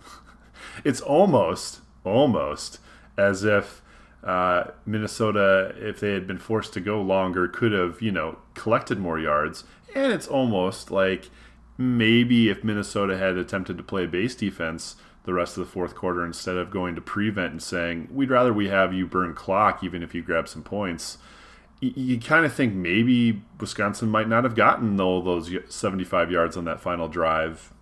it's 0.84 1.00
almost 1.00 1.80
almost 2.04 2.78
as 3.18 3.42
if 3.42 3.82
uh, 4.26 4.72
Minnesota, 4.84 5.72
if 5.78 6.00
they 6.00 6.12
had 6.12 6.26
been 6.26 6.38
forced 6.38 6.72
to 6.72 6.80
go 6.80 7.00
longer, 7.00 7.46
could 7.46 7.70
have, 7.70 8.02
you 8.02 8.10
know, 8.10 8.38
collected 8.54 8.98
more 8.98 9.20
yards. 9.20 9.62
And 9.94 10.12
it's 10.12 10.26
almost 10.26 10.90
like 10.90 11.30
maybe 11.78 12.48
if 12.48 12.64
Minnesota 12.64 13.16
had 13.16 13.36
attempted 13.36 13.76
to 13.78 13.84
play 13.84 14.06
base 14.06 14.34
defense 14.34 14.96
the 15.24 15.34
rest 15.34 15.56
of 15.56 15.64
the 15.64 15.70
fourth 15.70 15.94
quarter 15.94 16.24
instead 16.24 16.56
of 16.56 16.70
going 16.70 16.96
to 16.96 17.00
prevent 17.00 17.52
and 17.52 17.62
saying, 17.62 18.08
we'd 18.10 18.30
rather 18.30 18.52
we 18.52 18.68
have 18.68 18.92
you 18.92 19.06
burn 19.06 19.32
clock 19.32 19.84
even 19.84 20.02
if 20.02 20.12
you 20.12 20.22
grab 20.22 20.48
some 20.48 20.62
points. 20.62 21.18
You, 21.80 21.92
you 21.94 22.20
kind 22.20 22.44
of 22.44 22.52
think 22.52 22.74
maybe 22.74 23.42
Wisconsin 23.60 24.08
might 24.08 24.28
not 24.28 24.42
have 24.42 24.56
gotten 24.56 25.00
all 25.00 25.22
those 25.22 25.52
75 25.68 26.32
yards 26.32 26.56
on 26.56 26.64
that 26.64 26.80
final 26.80 27.08
drive 27.08 27.72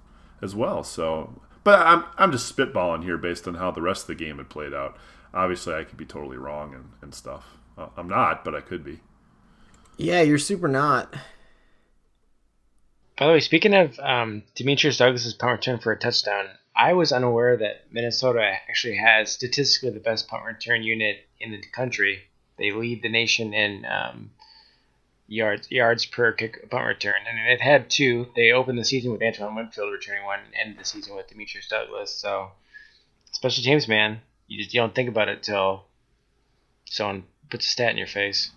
as 0.43 0.55
well. 0.55 0.85
So, 0.85 1.41
but 1.65 1.81
I'm, 1.81 2.05
I'm 2.19 2.33
just 2.33 2.55
spitballing 2.55 3.05
here 3.05 3.17
based 3.17 3.49
on 3.49 3.55
how 3.55 3.71
the 3.71 3.83
rest 3.83 4.03
of 4.03 4.09
the 4.09 4.15
game 4.15 4.37
had 4.37 4.51
played 4.51 4.75
out 4.75 4.99
obviously 5.35 5.75
I 5.75 5.85
could 5.85 5.99
be 5.99 6.07
totally 6.07 6.37
wrong 6.37 6.75
and, 6.75 6.85
and 7.03 7.15
stuff. 7.15 7.45
Uh, 7.77 7.89
I'm 7.97 8.09
not, 8.09 8.45
but 8.45 8.55
I 8.55 8.61
could 8.61 8.85
be. 8.85 9.01
Yeah, 9.97 10.23
you're 10.23 10.39
super 10.39 10.69
not. 10.69 11.13
By 13.19 13.27
the 13.27 13.33
way, 13.33 13.41
speaking 13.41 13.75
of 13.75 13.99
um, 14.01 14.43
Demetrius 14.55 14.97
Douglas's 14.97 15.35
punt 15.35 15.53
return 15.53 15.79
for 15.79 15.93
a 15.93 15.99
touchdown, 15.99 16.47
I 16.75 16.95
was 16.95 17.13
unaware 17.13 17.57
that 17.57 17.85
Minnesota 17.93 18.41
actually 18.43 18.97
has 18.97 19.31
statistically 19.31 19.91
the 19.91 20.01
best 20.01 20.27
punt 20.27 20.45
return 20.45 20.83
unit 20.83 21.25
in 21.39 21.53
the 21.53 21.63
country. 21.73 22.23
They 22.59 22.73
lead 22.73 23.03
the 23.03 23.09
nation 23.09 23.55
in 23.55 23.85
um, 23.85 24.31
yards 25.29 25.71
yards 25.71 26.07
per 26.07 26.33
kick 26.33 26.69
punt 26.71 26.87
return, 26.87 27.21
and 27.29 27.39
it 27.49 27.61
had 27.61 27.89
two. 27.89 28.27
They 28.35 28.51
opened 28.51 28.79
the 28.79 28.85
season 28.85 29.13
with 29.13 29.23
Antoine 29.23 29.55
Winfield 29.55 29.93
returning 29.93 30.25
one, 30.25 30.41
and 30.41 30.55
ended 30.57 30.81
the 30.81 30.85
season 30.85 31.15
with 31.15 31.29
Demetrius 31.29 31.69
Douglas. 31.69 32.13
So, 32.13 32.51
special 33.31 33.63
teams, 33.63 33.87
man 33.87 34.21
you 34.47 34.59
just 34.63 34.75
you 34.75 34.81
don't 34.81 34.95
think 34.95 35.09
about 35.09 35.29
it 35.29 35.43
till 35.43 35.87
someone 36.87 37.25
puts 37.51 37.67
a 37.67 37.71
stat 37.71 37.91
in 37.91 37.97
your 37.97 38.07
face. 38.07 38.51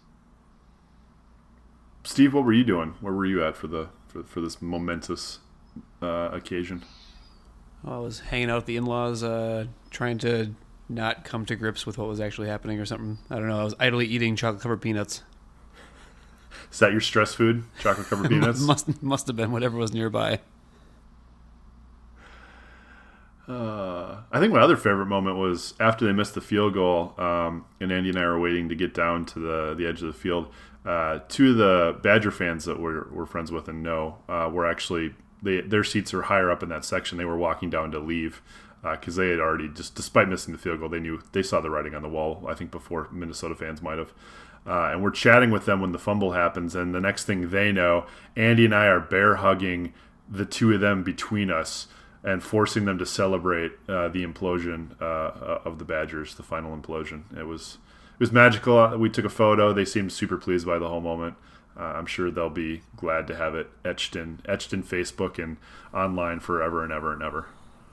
Steve, 2.04 2.34
what 2.34 2.45
were 2.45 2.54
you 2.54 2.63
doing? 2.63 2.95
Where 3.02 3.13
were 3.13 3.26
you 3.26 3.43
at 3.43 3.58
for 3.58 3.67
the 3.67 3.89
for, 4.08 4.23
for 4.23 4.41
this 4.41 4.62
momentous 4.62 5.39
uh, 6.02 6.30
occasion? 6.32 6.84
Well, 7.84 7.95
I 7.95 8.00
was 8.00 8.19
hanging 8.21 8.50
out 8.50 8.58
with 8.58 8.65
the 8.65 8.78
in-laws, 8.78 9.23
uh, 9.23 9.65
trying 9.91 10.17
to 10.19 10.56
not 10.89 11.23
come 11.26 11.45
to 11.45 11.56
grips 11.56 11.86
with 11.86 11.97
what 11.97 12.08
was 12.08 12.19
actually 12.19 12.47
happening 12.47 12.80
or 12.80 12.86
something. 12.86 13.17
I 13.30 13.36
don't 13.36 13.47
know. 13.47 13.60
I 13.60 13.63
was 13.63 13.76
idly 13.80 14.06
eating 14.06 14.36
chocolate-covered 14.36 14.82
peanuts. 14.82 15.21
Is 16.71 16.80
that 16.80 16.91
your 16.91 17.02
stress 17.02 17.34
food? 17.34 17.63
Chocolate-covered 17.80 18.30
peanuts? 18.30 18.62
must 18.62 19.04
must 19.04 19.28
have 19.28 19.36
been 19.36 19.52
whatever 19.52 19.78
was 19.78 19.93
nearby. 19.93 20.39
Uh, 23.47 24.17
I 24.29 24.39
think 24.39 24.51
my 24.51 24.60
other 24.60 24.75
favorite 24.75 25.05
moment 25.05 25.38
was 25.38 25.73
after 25.79 26.05
they 26.05 26.12
missed 26.12 26.33
the 26.33 26.41
field 26.41 26.73
goal, 26.73 27.13
um, 27.17 27.65
and 27.79 27.91
Andy 27.91 28.10
and 28.10 28.19
I 28.19 28.25
were 28.25 28.39
waiting 28.39 28.67
to 28.69 28.75
get 28.75 28.93
down 28.93 29.25
to 29.27 29.39
the 29.39 29.73
the 29.73 29.88
edge 29.88 30.01
of 30.01 30.07
the 30.07 30.19
field. 30.19 30.51
Uh, 30.86 31.19
two 31.27 31.51
of 31.51 31.57
the 31.57 31.99
Badger 32.01 32.31
fans 32.31 32.65
that 32.65 32.79
we're, 32.79 33.10
we're 33.10 33.25
friends 33.25 33.51
with 33.51 33.67
and 33.67 33.83
know 33.83 34.17
uh, 34.27 34.49
were 34.51 34.65
actually 34.65 35.13
they 35.41 35.62
their 35.62 35.83
seats 35.83 36.13
are 36.13 36.23
higher 36.23 36.51
up 36.51 36.62
in 36.62 36.69
that 36.69 36.83
section. 36.83 37.17
They 37.17 37.25
were 37.25 37.38
walking 37.38 37.69
down 37.69 37.91
to 37.91 37.99
leave 37.99 38.41
because 38.81 39.17
uh, 39.17 39.21
they 39.21 39.29
had 39.29 39.39
already 39.39 39.69
just 39.69 39.95
despite 39.95 40.27
missing 40.27 40.51
the 40.51 40.60
field 40.60 40.79
goal, 40.79 40.89
they 40.89 40.99
knew 40.99 41.21
they 41.31 41.43
saw 41.43 41.62
the 41.62 41.69
writing 41.69 41.95
on 41.95 42.01
the 42.01 42.10
wall. 42.10 42.45
I 42.49 42.53
think 42.53 42.71
before 42.71 43.07
Minnesota 43.12 43.55
fans 43.55 43.81
might 43.81 43.97
have. 43.97 44.13
Uh, 44.65 44.89
and 44.91 45.01
we're 45.01 45.12
chatting 45.12 45.49
with 45.49 45.65
them 45.65 45.79
when 45.79 45.93
the 45.93 45.99
fumble 45.99 46.33
happens, 46.33 46.75
and 46.75 46.93
the 46.93 46.99
next 46.99 47.23
thing 47.23 47.51
they 47.51 47.71
know, 47.71 48.05
Andy 48.36 48.65
and 48.65 48.75
I 48.75 48.88
are 48.88 48.99
bear 48.99 49.38
hugging 49.38 49.93
the 50.29 50.43
two 50.43 50.73
of 50.73 50.81
them 50.81 51.03
between 51.03 51.49
us 51.49 51.88
and 52.27 52.43
forcing 52.43 52.83
them 52.83 52.97
to 52.97 53.05
celebrate 53.05 53.71
uh, 53.87 54.09
the 54.09 54.25
implosion 54.25 55.01
uh, 55.01 55.59
of 55.63 55.79
the 55.79 55.85
Badgers, 55.85 56.35
the 56.35 56.43
final 56.43 56.75
implosion. 56.75 57.21
It 57.39 57.45
was 57.45 57.77
it 58.13 58.19
was 58.19 58.33
magical. 58.33 58.77
Uh, 58.77 58.97
we 58.97 59.09
took 59.09 59.23
a 59.23 59.29
photo. 59.29 59.71
They 59.71 59.85
seemed 59.85 60.11
super 60.11 60.35
pleased 60.35 60.65
by 60.65 60.77
the 60.77 60.89
whole 60.89 60.99
moment. 60.99 61.35
Uh, 61.79 61.83
I'm 61.83 62.05
sure 62.05 62.29
they'll 62.29 62.49
be 62.49 62.81
glad 62.97 63.27
to 63.27 63.35
have 63.35 63.55
it 63.55 63.69
etched 63.85 64.17
in 64.17 64.41
etched 64.45 64.73
in 64.73 64.83
Facebook 64.83 65.41
and 65.41 65.55
online 65.93 66.41
forever 66.41 66.83
and 66.83 66.91
ever 66.91 67.13
and 67.13 67.23
ever. 67.23 67.47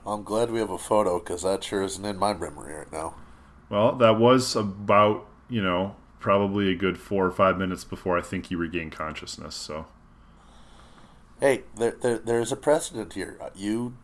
I'm 0.05 0.23
glad 0.23 0.51
we 0.51 0.59
have 0.59 0.69
a 0.69 0.77
photo 0.77 1.17
because 1.17 1.43
that 1.43 1.63
sure 1.63 1.83
isn't 1.83 2.03
in 2.03 2.17
my 2.17 2.33
memory 2.33 2.73
right 2.75 2.91
now. 2.91 3.15
Well, 3.69 3.93
that 3.93 4.19
was 4.19 4.53
about 4.53 5.27
you 5.49 5.63
know 5.63 5.95
probably 6.19 6.69
a 6.73 6.75
good 6.75 6.97
four 6.97 7.25
or 7.25 7.31
five 7.31 7.57
minutes 7.57 7.85
before 7.85 8.17
I 8.17 8.21
think 8.21 8.51
you 8.51 8.57
regained 8.57 8.91
consciousness. 8.91 9.55
So, 9.55 9.85
hey, 11.39 11.63
there, 11.77 11.95
there 12.01 12.17
there's 12.17 12.51
a 12.51 12.57
precedent 12.57 13.13
here. 13.13 13.39
You 13.55 13.95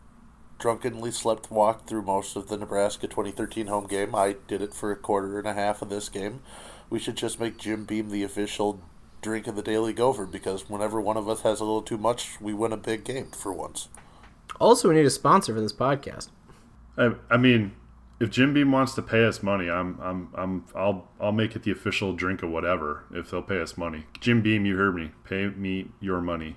drunkenly 0.62 1.10
slept 1.10 1.50
walk 1.50 1.88
through 1.88 2.02
most 2.02 2.36
of 2.36 2.46
the 2.46 2.56
Nebraska 2.56 3.08
2013 3.08 3.66
home 3.66 3.88
game. 3.88 4.14
I 4.14 4.36
did 4.46 4.62
it 4.62 4.72
for 4.72 4.92
a 4.92 4.96
quarter 4.96 5.36
and 5.36 5.48
a 5.48 5.54
half 5.54 5.82
of 5.82 5.88
this 5.88 6.08
game. 6.08 6.40
We 6.88 7.00
should 7.00 7.16
just 7.16 7.40
make 7.40 7.58
Jim 7.58 7.84
Beam 7.84 8.10
the 8.10 8.22
official 8.22 8.80
drink 9.22 9.48
of 9.48 9.56
the 9.56 9.62
Daily 9.62 9.92
Gopher 9.92 10.24
because 10.24 10.70
whenever 10.70 11.00
one 11.00 11.16
of 11.16 11.28
us 11.28 11.40
has 11.40 11.58
a 11.58 11.64
little 11.64 11.82
too 11.82 11.98
much, 11.98 12.40
we 12.40 12.54
win 12.54 12.72
a 12.72 12.76
big 12.76 13.02
game 13.02 13.32
for 13.32 13.52
once. 13.52 13.88
Also, 14.60 14.88
we 14.88 14.94
need 14.94 15.04
a 15.04 15.10
sponsor 15.10 15.52
for 15.52 15.60
this 15.60 15.72
podcast. 15.72 16.28
I, 16.96 17.16
I 17.28 17.38
mean, 17.38 17.72
if 18.20 18.30
Jim 18.30 18.54
Beam 18.54 18.70
wants 18.70 18.94
to 18.94 19.02
pay 19.02 19.24
us 19.24 19.42
money, 19.42 19.68
I'm, 19.68 19.98
I'm, 20.00 20.28
I'm, 20.36 20.64
I'll, 20.76 21.08
I'll 21.20 21.32
make 21.32 21.56
it 21.56 21.64
the 21.64 21.72
official 21.72 22.12
drink 22.12 22.44
of 22.44 22.50
whatever 22.50 23.02
if 23.12 23.32
they'll 23.32 23.42
pay 23.42 23.60
us 23.60 23.76
money. 23.76 24.04
Jim 24.20 24.42
Beam, 24.42 24.64
you 24.64 24.76
heard 24.76 24.94
me. 24.94 25.10
Pay 25.24 25.48
me 25.48 25.88
your 25.98 26.20
money. 26.20 26.54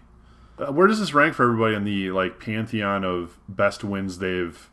Uh, 0.58 0.72
where 0.72 0.88
does 0.88 1.00
this 1.00 1.14
rank 1.14 1.34
for 1.34 1.44
everybody 1.44 1.76
in 1.76 1.84
the 1.84 2.12
like 2.12 2.40
pantheon 2.40 3.04
of 3.04 3.38
best 3.50 3.84
wins 3.84 4.20
they've 4.20 4.70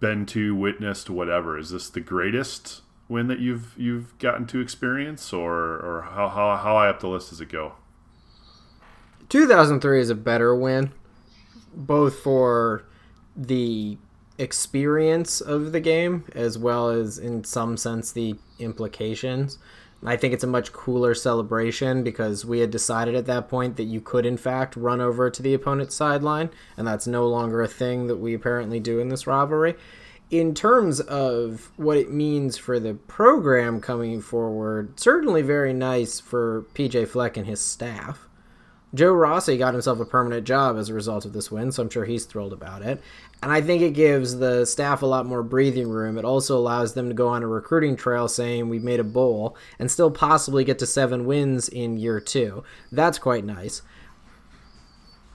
been 0.00 0.26
to, 0.26 0.54
witnessed, 0.54 1.08
whatever? 1.08 1.56
Is 1.56 1.70
this 1.70 1.88
the 1.88 2.00
greatest 2.00 2.82
win 3.08 3.28
that 3.28 3.38
you've 3.38 3.74
you've 3.76 4.18
gotten 4.18 4.46
to 4.48 4.60
experience, 4.60 5.32
or 5.32 5.54
or 5.54 6.08
how 6.10 6.28
how, 6.28 6.56
how 6.56 6.74
high 6.74 6.88
up 6.88 7.00
the 7.00 7.08
list 7.08 7.30
does 7.30 7.40
it 7.40 7.48
go? 7.48 7.74
2003 9.28 10.00
is 10.00 10.10
a 10.10 10.14
better 10.14 10.54
win, 10.54 10.92
both 11.74 12.18
for 12.18 12.84
the 13.36 13.96
experience 14.38 15.40
of 15.40 15.72
the 15.72 15.80
game 15.80 16.24
as 16.34 16.56
well 16.56 16.88
as 16.88 17.18
in 17.18 17.44
some 17.44 17.76
sense 17.76 18.10
the 18.10 18.34
implications. 18.58 19.58
I 20.04 20.16
think 20.16 20.32
it's 20.32 20.44
a 20.44 20.48
much 20.48 20.72
cooler 20.72 21.14
celebration 21.14 22.02
because 22.02 22.44
we 22.44 22.60
had 22.60 22.70
decided 22.70 23.14
at 23.14 23.26
that 23.26 23.48
point 23.48 23.76
that 23.76 23.84
you 23.84 24.00
could, 24.00 24.24
in 24.24 24.38
fact, 24.38 24.76
run 24.76 25.00
over 25.00 25.28
to 25.28 25.42
the 25.42 25.52
opponent's 25.52 25.94
sideline, 25.94 26.48
and 26.76 26.86
that's 26.86 27.06
no 27.06 27.26
longer 27.26 27.60
a 27.60 27.68
thing 27.68 28.06
that 28.06 28.16
we 28.16 28.32
apparently 28.32 28.80
do 28.80 28.98
in 28.98 29.10
this 29.10 29.26
rivalry. 29.26 29.74
In 30.30 30.54
terms 30.54 31.00
of 31.00 31.70
what 31.76 31.98
it 31.98 32.10
means 32.10 32.56
for 32.56 32.80
the 32.80 32.94
program 32.94 33.80
coming 33.80 34.22
forward, 34.22 34.98
certainly 34.98 35.42
very 35.42 35.74
nice 35.74 36.18
for 36.18 36.64
PJ 36.72 37.08
Fleck 37.08 37.36
and 37.36 37.46
his 37.46 37.60
staff. 37.60 38.29
Joe 38.92 39.12
Rossi 39.12 39.56
got 39.56 39.74
himself 39.74 40.00
a 40.00 40.04
permanent 40.04 40.46
job 40.46 40.76
as 40.76 40.88
a 40.88 40.94
result 40.94 41.24
of 41.24 41.32
this 41.32 41.50
win, 41.50 41.70
so 41.70 41.82
I'm 41.82 41.90
sure 41.90 42.04
he's 42.04 42.24
thrilled 42.24 42.52
about 42.52 42.82
it. 42.82 43.00
And 43.42 43.52
I 43.52 43.60
think 43.60 43.82
it 43.82 43.94
gives 43.94 44.38
the 44.38 44.64
staff 44.64 45.02
a 45.02 45.06
lot 45.06 45.26
more 45.26 45.44
breathing 45.44 45.88
room. 45.88 46.18
It 46.18 46.24
also 46.24 46.58
allows 46.58 46.94
them 46.94 47.08
to 47.08 47.14
go 47.14 47.28
on 47.28 47.42
a 47.42 47.46
recruiting 47.46 47.96
trail 47.96 48.26
saying 48.26 48.68
we've 48.68 48.82
made 48.82 49.00
a 49.00 49.04
bowl 49.04 49.56
and 49.78 49.90
still 49.90 50.10
possibly 50.10 50.64
get 50.64 50.78
to 50.80 50.86
seven 50.86 51.24
wins 51.24 51.68
in 51.68 51.98
year 51.98 52.20
two. 52.20 52.64
That's 52.90 53.18
quite 53.18 53.44
nice. 53.44 53.82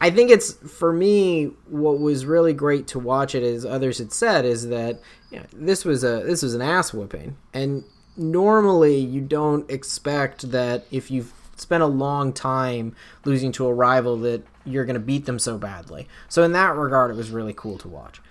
I 0.02 0.10
think 0.10 0.30
it's 0.30 0.54
for 0.54 0.92
me 0.92 1.52
what 1.68 2.00
was 2.00 2.26
really 2.26 2.54
great 2.54 2.88
to 2.88 3.00
watch 3.00 3.34
it 3.34 3.44
as 3.44 3.66
others 3.66 3.98
had 3.98 4.12
said 4.12 4.46
is 4.46 4.68
that 4.68 5.00
you 5.32 5.40
know, 5.40 5.46
this 5.54 5.86
was 5.86 6.04
a 6.04 6.22
this 6.26 6.44
was 6.44 6.54
an 6.54 6.62
ass 6.62 6.94
whooping 6.94 7.38
and 7.54 7.84
normally 8.18 8.98
you 8.98 9.22
don't 9.22 9.70
expect 9.72 10.52
that 10.52 10.86
if 10.92 11.10
you've 11.10 11.34
spent 11.56 11.84
a 11.84 11.88
long 11.88 12.34
time 12.34 12.96
losing 13.24 13.52
to 13.54 13.68
a 13.68 13.74
rival 13.74 14.18
that 14.18 14.44
you're 14.66 14.86
going 14.86 14.96
to 14.96 15.00
beat 15.00 15.26
them 15.26 15.40
so 15.40 15.58
badly. 15.58 16.08
So 16.30 16.44
in 16.44 16.52
that 16.54 16.76
regard, 16.76 17.12
it 17.12 17.18
was 17.18 17.30
really 17.30 17.54
cool 17.54 17.78
to 17.80 17.88
watch. 17.88 18.22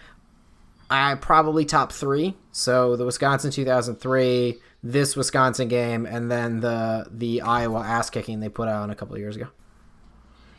I 0.91 1.15
probably 1.15 1.65
top 1.65 1.93
three. 1.93 2.35
So 2.53 2.97
the 2.97 3.05
Wisconsin 3.05 3.51
2003, 3.51 4.59
this 4.83 5.17
Wisconsin 5.17 5.69
game, 5.69 6.07
and 6.07 6.31
then 6.31 6.61
the 6.61 7.07
the 7.11 7.41
Iowa 7.41 7.81
ass 7.81 8.11
kicking 8.11 8.41
they 8.41 8.49
put 8.49 8.69
out 8.69 8.91
a 8.91 8.95
couple 8.95 9.15
of 9.15 9.21
years 9.21 9.37
ago. 9.37 9.49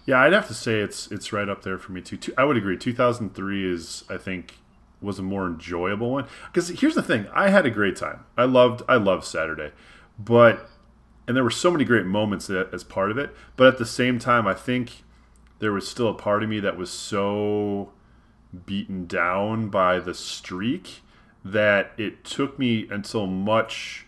Yeah, 0.06 0.22
I'd 0.22 0.34
have 0.34 0.48
to 0.48 0.54
say 0.54 0.80
it's 0.82 1.12
it's 1.12 1.32
right 1.32 1.48
up 1.48 1.64
there 1.64 1.78
for 1.78 1.92
me 1.92 2.02
too. 2.02 2.34
I 2.38 2.44
would 2.44 2.58
agree. 2.58 2.78
2003 2.78 3.72
is 3.72 4.04
I 4.10 4.18
think 4.18 4.56
was 5.02 5.20
a 5.20 5.24
more 5.24 5.46
enjoyable 5.46 6.12
one 6.12 6.28
because 6.52 6.70
here's 6.70 6.96
the 6.96 7.04
thing: 7.04 7.28
I 7.34 7.50
had 7.50 7.66
a 7.66 7.72
great 7.72 7.96
time. 7.96 8.26
I 8.38 8.46
loved 8.46 8.82
I 8.88 8.96
loved 8.96 9.26
Saturday, 9.26 9.72
but 10.18 10.70
and 11.28 11.36
there 11.36 11.44
were 11.44 11.50
so 11.50 11.72
many 11.72 11.84
great 11.84 12.06
moments 12.06 12.50
as 12.50 12.84
part 12.84 13.12
of 13.12 13.18
it. 13.18 13.36
But 13.56 13.68
at 13.68 13.78
the 13.78 13.86
same 13.86 14.20
time, 14.20 14.48
I 14.48 14.54
think 14.54 15.04
there 15.60 15.72
was 15.72 15.88
still 15.88 16.08
a 16.08 16.14
part 16.14 16.44
of 16.44 16.50
me 16.50 16.60
that 16.60 16.78
was 16.78 16.92
so 16.92 17.92
beaten 18.66 19.06
down 19.06 19.70
by 19.70 20.00
the 20.00 20.14
streak 20.14 21.02
that 21.44 21.92
it 21.98 22.24
took 22.24 22.58
me 22.58 22.88
until 22.90 23.28
much 23.28 24.06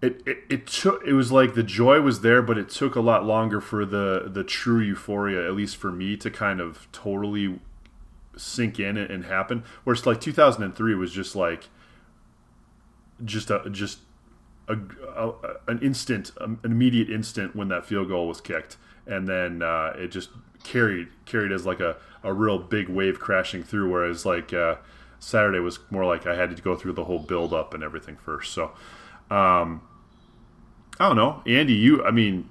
it, 0.00 0.22
it, 0.26 0.38
it 0.50 0.66
took 0.66 1.02
it 1.06 1.14
was 1.14 1.32
like 1.32 1.54
the 1.54 1.62
joy 1.62 2.00
was 2.00 2.20
there 2.20 2.42
but 2.42 2.56
it 2.56 2.68
took 2.68 2.94
a 2.94 3.00
lot 3.00 3.24
longer 3.24 3.60
for 3.60 3.84
the 3.84 4.30
the 4.32 4.44
true 4.44 4.80
euphoria 4.80 5.44
at 5.46 5.54
least 5.54 5.76
for 5.76 5.90
me 5.90 6.16
to 6.16 6.30
kind 6.30 6.60
of 6.60 6.88
totally 6.92 7.58
sink 8.36 8.78
in 8.78 8.96
and 8.96 9.24
happen 9.24 9.64
whereas 9.84 10.06
like 10.06 10.20
2003 10.20 10.94
was 10.94 11.12
just 11.12 11.34
like 11.34 11.68
just 13.24 13.50
a 13.50 13.68
just 13.70 14.00
a, 14.68 14.76
a, 15.16 15.32
an 15.66 15.78
instant 15.80 16.32
an 16.40 16.58
immediate 16.64 17.10
instant 17.10 17.54
when 17.54 17.68
that 17.68 17.84
field 17.84 18.08
goal 18.08 18.28
was 18.28 18.40
kicked 18.40 18.76
and 19.06 19.28
then 19.28 19.62
uh, 19.62 19.92
it 19.96 20.08
just 20.08 20.30
carried 20.62 21.08
carried 21.26 21.52
as 21.52 21.66
like 21.66 21.80
a, 21.80 21.96
a 22.22 22.32
real 22.32 22.58
big 22.58 22.88
wave 22.88 23.20
crashing 23.20 23.62
through. 23.62 23.90
Whereas 23.90 24.24
like 24.24 24.52
uh, 24.52 24.76
Saturday 25.18 25.60
was 25.60 25.78
more 25.90 26.04
like 26.04 26.26
I 26.26 26.34
had 26.34 26.54
to 26.56 26.62
go 26.62 26.76
through 26.76 26.94
the 26.94 27.04
whole 27.04 27.18
build 27.18 27.52
up 27.52 27.74
and 27.74 27.82
everything 27.82 28.16
first. 28.16 28.52
So 28.52 28.72
um, 29.30 29.82
I 30.98 31.08
don't 31.08 31.16
know, 31.16 31.42
Andy. 31.46 31.74
You, 31.74 32.04
I 32.04 32.10
mean, 32.10 32.48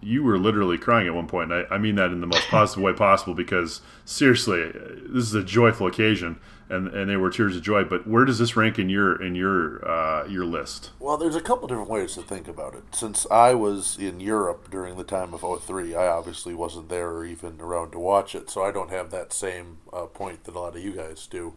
you 0.00 0.22
were 0.22 0.38
literally 0.38 0.78
crying 0.78 1.06
at 1.06 1.14
one 1.14 1.26
point. 1.26 1.52
I, 1.52 1.64
I 1.70 1.78
mean 1.78 1.96
that 1.96 2.12
in 2.12 2.20
the 2.20 2.26
most 2.26 2.48
positive 2.48 2.82
way 2.82 2.92
possible 2.92 3.34
because 3.34 3.80
seriously, 4.04 4.70
this 4.72 5.24
is 5.24 5.34
a 5.34 5.42
joyful 5.42 5.86
occasion 5.86 6.38
and 6.68 6.88
and 6.88 7.08
they 7.08 7.16
were 7.16 7.30
tears 7.30 7.56
of 7.56 7.62
joy. 7.62 7.84
But 7.84 8.06
where 8.06 8.24
does 8.24 8.38
this 8.38 8.56
rank 8.56 8.78
in 8.78 8.88
your 8.88 9.20
in 9.22 9.34
your 9.34 9.86
uh, 9.88 10.26
your 10.26 10.44
list? 10.44 10.90
Well, 10.98 11.16
there's 11.16 11.36
a 11.36 11.40
couple 11.40 11.68
different 11.68 11.90
ways 11.90 12.14
to 12.14 12.22
think 12.22 12.48
about 12.48 12.74
it. 12.74 12.84
Since 12.94 13.26
I 13.30 13.54
was 13.54 13.98
in 13.98 14.20
Europe 14.20 14.70
during 14.70 14.96
the 14.96 15.04
time 15.04 15.34
of 15.34 15.62
03, 15.62 15.94
I 15.94 16.06
obviously 16.06 16.54
wasn't 16.54 16.88
there 16.88 17.10
or 17.10 17.24
even 17.24 17.60
around 17.60 17.92
to 17.92 17.98
watch 17.98 18.34
it, 18.34 18.50
so 18.50 18.62
I 18.62 18.72
don't 18.72 18.90
have 18.90 19.10
that 19.10 19.32
same 19.32 19.78
uh, 19.92 20.06
point 20.06 20.44
that 20.44 20.54
a 20.54 20.60
lot 20.60 20.76
of 20.76 20.82
you 20.82 20.92
guys 20.92 21.26
do. 21.26 21.54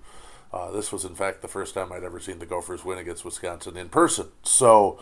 Uh, 0.51 0.71
this 0.71 0.91
was, 0.91 1.05
in 1.05 1.13
fact, 1.13 1.43
the 1.43 1.47
first 1.47 1.75
time 1.75 1.91
I'd 1.91 2.03
ever 2.03 2.19
seen 2.19 2.39
the 2.39 2.45
Gophers 2.45 2.83
win 2.83 2.97
against 2.97 3.23
Wisconsin 3.23 3.77
in 3.77 3.89
person. 3.89 4.29
So 4.41 4.99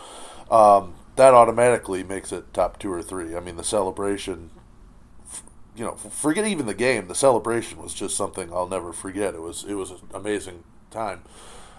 um, 0.52 0.96
that 1.18 1.34
automatically 1.34 2.04
makes 2.04 2.32
it 2.32 2.54
top 2.54 2.80
two 2.80 2.92
or 2.92 3.02
three. 3.02 3.36
I 3.36 3.40
mean, 3.40 3.58
the 3.58 3.64
celebration 3.64 4.52
you 5.78 5.86
know, 5.86 5.94
forget 5.94 6.48
even 6.48 6.66
the 6.66 6.74
game. 6.74 7.08
The 7.08 7.16
celebration 7.16 7.82
was 7.82 7.94
just 7.94 8.18
something 8.18 8.52
I'll 8.52 8.68
never 8.68 8.92
forget. 8.92 9.36
It 9.36 9.42
was 9.42 9.64
it 9.64 9.76
was 9.76 9.92
an 9.92 10.00
amazing 10.14 10.64
time. 10.90 11.22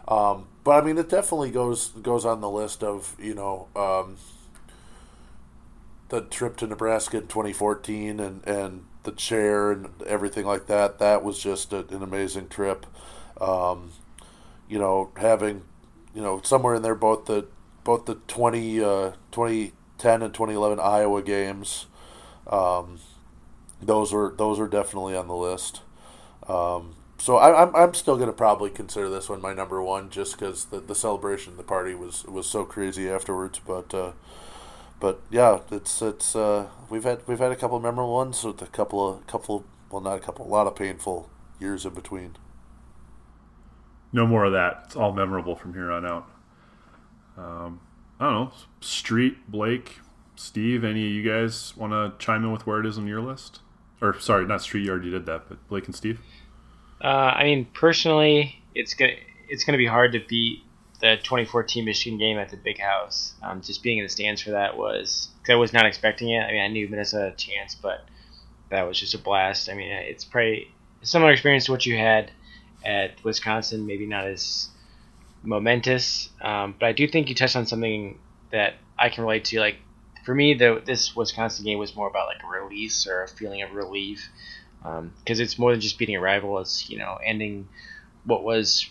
Um, 0.06 0.46
but 0.62 0.82
I 0.82 0.86
mean, 0.86 0.98
it 0.98 1.08
definitely 1.08 1.50
goes 1.50 1.88
goes 1.88 2.24
on 2.24 2.40
the 2.40 2.48
list 2.48 2.84
of 2.84 3.16
you 3.18 3.34
know 3.34 3.66
um, 3.74 4.16
the 6.10 6.22
trip 6.22 6.56
to 6.58 6.66
Nebraska 6.68 7.18
in 7.18 7.26
2014 7.26 8.20
and 8.20 8.46
and 8.46 8.84
the 9.02 9.12
chair 9.12 9.72
and 9.72 9.88
everything 10.06 10.46
like 10.46 10.66
that. 10.68 11.00
That 11.00 11.24
was 11.24 11.38
just 11.40 11.72
a, 11.72 11.78
an 11.88 12.02
amazing 12.02 12.48
trip. 12.48 12.86
Um, 13.40 13.90
you 14.68 14.78
know, 14.78 15.10
having 15.16 15.62
you 16.14 16.22
know 16.22 16.40
somewhere 16.44 16.76
in 16.76 16.82
there 16.82 16.94
both 16.94 17.24
the 17.26 17.48
both 17.88 18.04
the 18.04 18.16
20 18.16 18.84
uh, 18.84 19.12
2010 19.32 20.20
and 20.20 20.34
2011 20.34 20.78
Iowa 20.78 21.22
games. 21.22 21.86
Um, 22.46 22.98
those 23.80 24.12
are 24.12 24.34
those 24.36 24.60
are 24.60 24.68
definitely 24.68 25.16
on 25.16 25.26
the 25.26 25.34
list. 25.34 25.80
Um, 26.46 26.96
so 27.16 27.38
I, 27.38 27.62
I'm 27.62 27.74
I'm 27.74 27.94
still 27.94 28.18
gonna 28.18 28.34
probably 28.34 28.68
consider 28.68 29.08
this 29.08 29.30
one 29.30 29.40
my 29.40 29.54
number 29.54 29.82
one 29.82 30.10
just 30.10 30.38
because 30.38 30.66
the, 30.66 30.80
the 30.80 30.94
celebration, 30.94 31.56
the 31.56 31.62
party 31.62 31.94
was 31.94 32.26
was 32.26 32.46
so 32.46 32.66
crazy 32.66 33.08
afterwards. 33.08 33.58
But 33.66 33.94
uh, 33.94 34.12
but 35.00 35.22
yeah, 35.30 35.60
it's 35.70 36.02
it's 36.02 36.36
uh, 36.36 36.66
we've 36.90 37.04
had 37.04 37.22
we've 37.26 37.38
had 37.38 37.52
a 37.52 37.56
couple 37.56 37.80
memorable 37.80 38.12
ones 38.12 38.44
with 38.44 38.60
a 38.60 38.66
couple 38.66 39.08
of 39.08 39.26
couple 39.26 39.64
well 39.90 40.02
not 40.02 40.18
a 40.18 40.20
couple 40.20 40.44
a 40.44 40.52
lot 40.52 40.66
of 40.66 40.76
painful 40.76 41.30
years 41.58 41.86
in 41.86 41.94
between. 41.94 42.36
No 44.12 44.26
more 44.26 44.44
of 44.44 44.52
that. 44.52 44.82
It's 44.84 44.96
all 44.96 45.14
memorable 45.14 45.56
from 45.56 45.72
here 45.72 45.90
on 45.90 46.04
out. 46.04 46.28
Um, 47.38 47.80
I 48.18 48.24
don't 48.24 48.34
know. 48.34 48.52
Street, 48.80 49.50
Blake, 49.50 50.00
Steve, 50.36 50.84
any 50.84 51.06
of 51.06 51.12
you 51.12 51.22
guys 51.22 51.76
want 51.76 51.92
to 51.92 52.12
chime 52.24 52.44
in 52.44 52.52
with 52.52 52.66
where 52.66 52.80
it 52.80 52.86
is 52.86 52.98
on 52.98 53.06
your 53.06 53.20
list? 53.20 53.60
Or 54.00 54.18
sorry, 54.18 54.46
not 54.46 54.62
Street. 54.62 54.84
You 54.84 54.90
already 54.90 55.10
did 55.10 55.26
that, 55.26 55.48
but 55.48 55.66
Blake 55.68 55.86
and 55.86 55.94
Steve. 55.94 56.20
Uh, 57.02 57.06
I 57.06 57.44
mean, 57.44 57.66
personally, 57.74 58.62
it's 58.74 58.94
gonna 58.94 59.12
it's 59.48 59.64
gonna 59.64 59.78
be 59.78 59.86
hard 59.86 60.12
to 60.12 60.20
beat 60.20 60.62
the 61.00 61.16
2014 61.16 61.84
Michigan 61.84 62.18
game 62.18 62.38
at 62.38 62.50
the 62.50 62.56
Big 62.56 62.78
House. 62.80 63.34
Um, 63.42 63.60
just 63.60 63.82
being 63.82 63.98
in 63.98 64.04
the 64.04 64.08
stands 64.08 64.42
for 64.42 64.50
that 64.50 64.76
was 64.76 65.28
I 65.48 65.54
was 65.54 65.72
not 65.72 65.86
expecting 65.86 66.30
it. 66.30 66.40
I 66.40 66.52
mean, 66.52 66.60
I 66.60 66.68
knew 66.68 66.88
Minnesota 66.88 67.24
had 67.24 67.32
a 67.32 67.36
chance, 67.36 67.74
but 67.74 68.04
that 68.70 68.82
was 68.82 68.98
just 68.98 69.14
a 69.14 69.18
blast. 69.18 69.68
I 69.68 69.74
mean, 69.74 69.90
it's 69.90 70.24
pretty 70.24 70.70
similar 71.02 71.32
experience 71.32 71.66
to 71.66 71.72
what 71.72 71.86
you 71.86 71.96
had 71.96 72.30
at 72.84 73.22
Wisconsin. 73.24 73.86
Maybe 73.86 74.06
not 74.06 74.26
as 74.26 74.68
momentous, 75.42 76.30
um, 76.40 76.74
but 76.78 76.86
I 76.86 76.92
do 76.92 77.06
think 77.06 77.28
you 77.28 77.34
touched 77.34 77.56
on 77.56 77.66
something 77.66 78.18
that 78.50 78.74
I 78.98 79.08
can 79.08 79.24
relate 79.24 79.44
to. 79.46 79.60
Like 79.60 79.76
for 80.24 80.34
me, 80.34 80.54
the 80.54 80.82
this 80.84 81.14
Wisconsin 81.14 81.64
game 81.64 81.78
was 81.78 81.94
more 81.94 82.08
about 82.08 82.26
like 82.26 82.42
a 82.42 82.46
release 82.46 83.06
or 83.06 83.22
a 83.22 83.28
feeling 83.28 83.62
of 83.62 83.72
relief 83.72 84.28
because 84.80 84.98
um, 84.98 85.12
it's 85.24 85.58
more 85.58 85.72
than 85.72 85.80
just 85.80 85.98
beating 85.98 86.16
a 86.16 86.20
rival. 86.20 86.58
It's 86.58 86.90
you 86.90 86.98
know 86.98 87.18
ending 87.24 87.68
what 88.24 88.44
was 88.44 88.88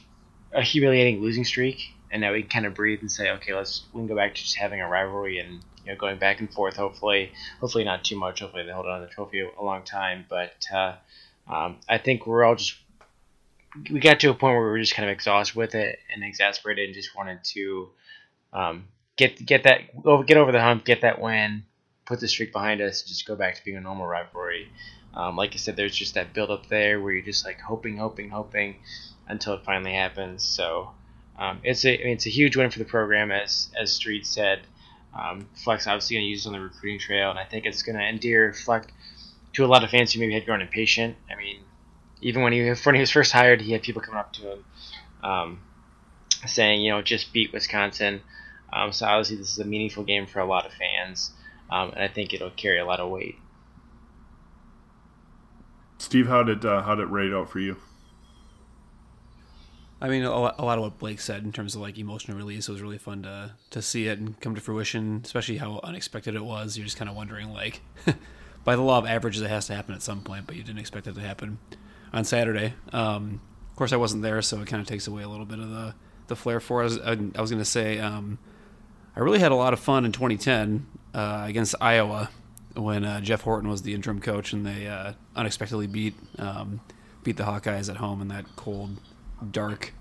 a 0.53 0.61
humiliating 0.61 1.21
losing 1.21 1.43
streak, 1.43 1.93
and 2.11 2.21
now 2.21 2.33
we 2.33 2.41
can 2.41 2.49
kind 2.49 2.65
of 2.65 2.73
breathe 2.73 3.01
and 3.01 3.11
say, 3.11 3.29
okay, 3.31 3.53
let's 3.53 3.83
we 3.93 3.99
can 3.99 4.07
go 4.07 4.15
back 4.15 4.35
to 4.35 4.41
just 4.41 4.57
having 4.57 4.81
a 4.81 4.87
rivalry 4.87 5.39
and 5.39 5.61
you 5.85 5.91
know 5.91 5.95
going 5.95 6.17
back 6.17 6.39
and 6.39 6.51
forth. 6.51 6.75
Hopefully, 6.75 7.31
hopefully 7.59 7.83
not 7.83 8.03
too 8.03 8.17
much. 8.17 8.39
Hopefully 8.39 8.63
they 8.63 8.71
hold 8.71 8.87
on 8.87 9.01
to 9.01 9.05
the 9.05 9.11
trophy 9.11 9.41
a 9.41 9.63
long 9.63 9.83
time. 9.83 10.25
But 10.27 10.65
uh, 10.73 10.95
um, 11.47 11.77
I 11.87 11.97
think 11.97 12.25
we're 12.25 12.43
all 12.43 12.55
just 12.55 12.75
we 13.89 13.99
got 13.99 14.19
to 14.21 14.29
a 14.29 14.33
point 14.33 14.55
where 14.55 14.65
we 14.65 14.71
were 14.71 14.79
just 14.79 14.95
kind 14.95 15.09
of 15.09 15.13
exhausted 15.13 15.55
with 15.55 15.75
it 15.75 15.99
and 16.13 16.23
exasperated 16.23 16.85
and 16.85 16.93
just 16.95 17.15
wanted 17.15 17.43
to 17.43 17.89
um, 18.53 18.85
get 19.15 19.43
get 19.45 19.63
that 19.63 19.81
get 20.25 20.37
over 20.37 20.51
the 20.51 20.61
hump, 20.61 20.85
get 20.85 21.01
that 21.01 21.21
win, 21.21 21.63
put 22.05 22.19
the 22.19 22.27
streak 22.27 22.53
behind 22.53 22.81
us, 22.81 23.01
just 23.01 23.27
go 23.27 23.35
back 23.35 23.55
to 23.55 23.65
being 23.65 23.77
a 23.77 23.81
normal 23.81 24.07
rivalry. 24.07 24.69
Um, 25.13 25.35
like 25.35 25.53
I 25.53 25.57
said, 25.57 25.75
there's 25.75 25.95
just 25.95 26.13
that 26.13 26.33
build 26.33 26.51
up 26.51 26.67
there 26.67 27.01
where 27.01 27.13
you're 27.13 27.25
just 27.25 27.45
like 27.45 27.59
hoping, 27.59 27.97
hoping, 27.97 28.29
hoping 28.29 28.77
until 29.27 29.53
it 29.53 29.65
finally 29.65 29.93
happens. 29.93 30.43
So 30.43 30.91
um, 31.37 31.59
it's 31.63 31.85
a 31.85 31.99
I 31.99 32.03
mean, 32.03 32.13
it's 32.13 32.25
a 32.25 32.31
huge 32.31 32.55
win 32.55 32.69
for 32.69 32.79
the 32.79 32.85
program, 32.85 33.31
as 33.31 33.69
as 33.79 33.93
Street 33.93 34.25
said. 34.25 34.61
Um, 35.17 35.47
Fleck's 35.55 35.87
obviously 35.87 36.17
going 36.17 36.25
to 36.25 36.29
use 36.29 36.45
it 36.45 36.49
on 36.49 36.53
the 36.53 36.59
recruiting 36.59 36.99
trail, 36.99 37.31
and 37.31 37.39
I 37.39 37.45
think 37.45 37.65
it's 37.65 37.81
going 37.81 37.97
to 37.97 38.03
endear 38.03 38.53
Fleck 38.53 38.93
to 39.53 39.65
a 39.65 39.67
lot 39.67 39.83
of 39.83 39.89
fans 39.89 40.13
who 40.13 40.19
maybe 40.19 40.33
had 40.33 40.45
grown 40.45 40.61
impatient. 40.61 41.15
I 41.31 41.35
mean, 41.35 41.61
even 42.21 42.41
when 42.41 42.53
he 42.53 42.69
when 42.83 42.95
he 42.95 43.01
was 43.01 43.11
first 43.11 43.31
hired, 43.31 43.61
he 43.61 43.71
had 43.71 43.83
people 43.83 44.01
coming 44.01 44.19
up 44.19 44.33
to 44.33 44.51
him 44.53 44.65
um, 45.23 45.59
saying, 46.45 46.81
you 46.81 46.91
know, 46.91 47.01
just 47.01 47.33
beat 47.33 47.53
Wisconsin. 47.53 48.21
Um, 48.71 48.91
so 48.91 49.05
obviously, 49.05 49.37
this 49.37 49.51
is 49.51 49.59
a 49.59 49.65
meaningful 49.65 50.03
game 50.03 50.25
for 50.25 50.39
a 50.39 50.45
lot 50.45 50.65
of 50.65 50.73
fans, 50.73 51.31
um, 51.69 51.91
and 51.91 52.03
I 52.03 52.07
think 52.07 52.33
it'll 52.33 52.49
carry 52.49 52.79
a 52.79 52.85
lot 52.85 52.99
of 52.99 53.09
weight. 53.09 53.35
Steve, 55.99 56.27
how 56.27 56.43
did 56.43 56.65
uh, 56.65 56.81
how 56.83 56.95
did 56.95 57.03
it 57.03 57.11
rate 57.11 57.33
out 57.33 57.49
for 57.49 57.59
you? 57.59 57.77
I 59.99 60.09
mean, 60.09 60.23
a 60.23 60.39
lot, 60.39 60.59
of 60.59 60.81
what 60.81 60.99
Blake 60.99 61.19
said 61.19 61.43
in 61.43 61.51
terms 61.51 61.73
of 61.73 61.81
like 61.81 61.97
emotional 61.97 62.37
release. 62.37 62.69
It 62.69 62.71
was 62.71 62.81
really 62.83 62.99
fun 62.99 63.23
to 63.23 63.53
to 63.71 63.81
see 63.81 64.07
it 64.07 64.19
and 64.19 64.39
come 64.41 64.53
to 64.53 64.61
fruition, 64.61 65.21
especially 65.23 65.57
how 65.57 65.79
unexpected 65.83 66.35
it 66.35 66.43
was. 66.43 66.77
You're 66.77 66.85
just 66.85 66.97
kind 66.97 67.09
of 67.09 67.15
wondering, 67.15 67.51
like, 67.51 67.81
by 68.63 68.75
the 68.75 68.83
law 68.83 68.99
of 68.99 69.05
averages, 69.05 69.41
it 69.41 69.49
has 69.49 69.67
to 69.67 69.75
happen 69.75 69.95
at 69.95 70.03
some 70.03 70.21
point, 70.21 70.45
but 70.45 70.55
you 70.55 70.61
didn't 70.61 70.79
expect 70.79 71.07
it 71.07 71.15
to 71.15 71.21
happen 71.21 71.57
on 72.13 72.23
Saturday. 72.23 72.73
Um, 72.91 73.41
of 73.69 73.75
course, 73.75 73.93
I 73.93 73.97
wasn't 73.97 74.23
there, 74.23 74.41
so 74.41 74.61
it 74.61 74.67
kind 74.67 74.81
of 74.81 74.87
takes 74.87 75.07
away 75.07 75.23
a 75.23 75.29
little 75.29 75.45
bit 75.45 75.59
of 75.59 75.69
the 75.69 75.95
the 76.27 76.35
flair 76.35 76.59
for 76.59 76.83
us. 76.83 76.97
I, 76.99 77.11
I 77.35 77.41
was 77.41 77.49
going 77.49 77.61
to 77.61 77.65
say, 77.65 77.99
um, 77.99 78.37
I 79.15 79.21
really 79.21 79.39
had 79.39 79.51
a 79.51 79.55
lot 79.55 79.73
of 79.73 79.79
fun 79.79 80.05
in 80.05 80.11
2010 80.11 80.85
uh, 81.13 81.43
against 81.47 81.73
Iowa 81.79 82.29
when 82.75 83.05
uh, 83.05 83.21
Jeff 83.21 83.41
Horton 83.41 83.69
was 83.69 83.81
the 83.81 83.93
interim 83.93 84.19
coach, 84.19 84.53
and 84.53 84.65
they 84.65 84.87
uh, 84.87 85.13
unexpectedly 85.35 85.87
beat 85.87 86.15
um, 86.37 86.81
beat 87.23 87.37
the 87.37 87.43
Hawkeyes 87.43 87.89
at 87.89 87.97
home 87.97 88.21
in 88.21 88.27
that 88.29 88.45
cold, 88.55 88.99
dark 89.51 89.93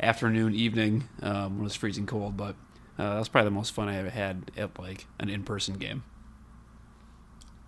afternoon, 0.00 0.54
evening 0.54 1.08
um, 1.22 1.54
when 1.54 1.60
it 1.60 1.64
was 1.64 1.74
freezing 1.74 2.06
cold. 2.06 2.36
But 2.36 2.56
uh, 2.98 3.14
that 3.14 3.18
was 3.18 3.28
probably 3.28 3.48
the 3.48 3.54
most 3.54 3.72
fun 3.72 3.88
I 3.88 3.96
ever 3.96 4.10
had 4.10 4.50
at 4.56 4.78
like 4.78 5.06
an 5.18 5.28
in 5.28 5.42
person 5.44 5.74
game. 5.74 6.04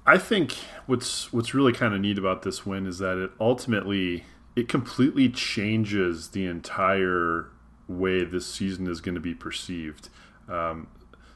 I 0.06 0.18
think 0.18 0.52
what's 0.86 1.32
what's 1.32 1.54
really 1.54 1.72
kind 1.72 1.94
of 1.94 2.00
neat 2.00 2.18
about 2.18 2.42
this 2.42 2.66
win 2.66 2.86
is 2.86 2.98
that 2.98 3.16
it 3.16 3.30
ultimately 3.40 4.24
it 4.54 4.68
completely 4.68 5.28
changes 5.28 6.28
the 6.28 6.46
entire 6.46 7.48
way 7.88 8.24
this 8.24 8.46
season 8.46 8.86
is 8.86 9.00
going 9.00 9.14
to 9.14 9.20
be 9.20 9.34
perceived. 9.34 10.08
Um, 10.48 10.88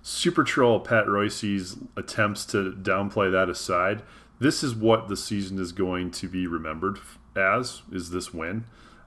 Super 0.03 0.45
Troll 0.45 0.81
Pat 0.81 1.07
Reusse's 1.07 1.79
attempts 1.97 2.45
to 2.47 2.73
downplay 2.73 3.31
that 3.33 3.49
aside, 3.49 4.03
this 4.39 4.63
is 4.63 4.75
what 4.75 5.09
the 5.09 5.17
season 5.17 5.59
is 5.59 5.73
going 5.73 6.11
to 6.13 6.29
be 6.29 6.47
remembered 6.47 6.99
as 7.37 7.83
is 7.91 8.11
this 8.11 8.33
win. 8.35 8.65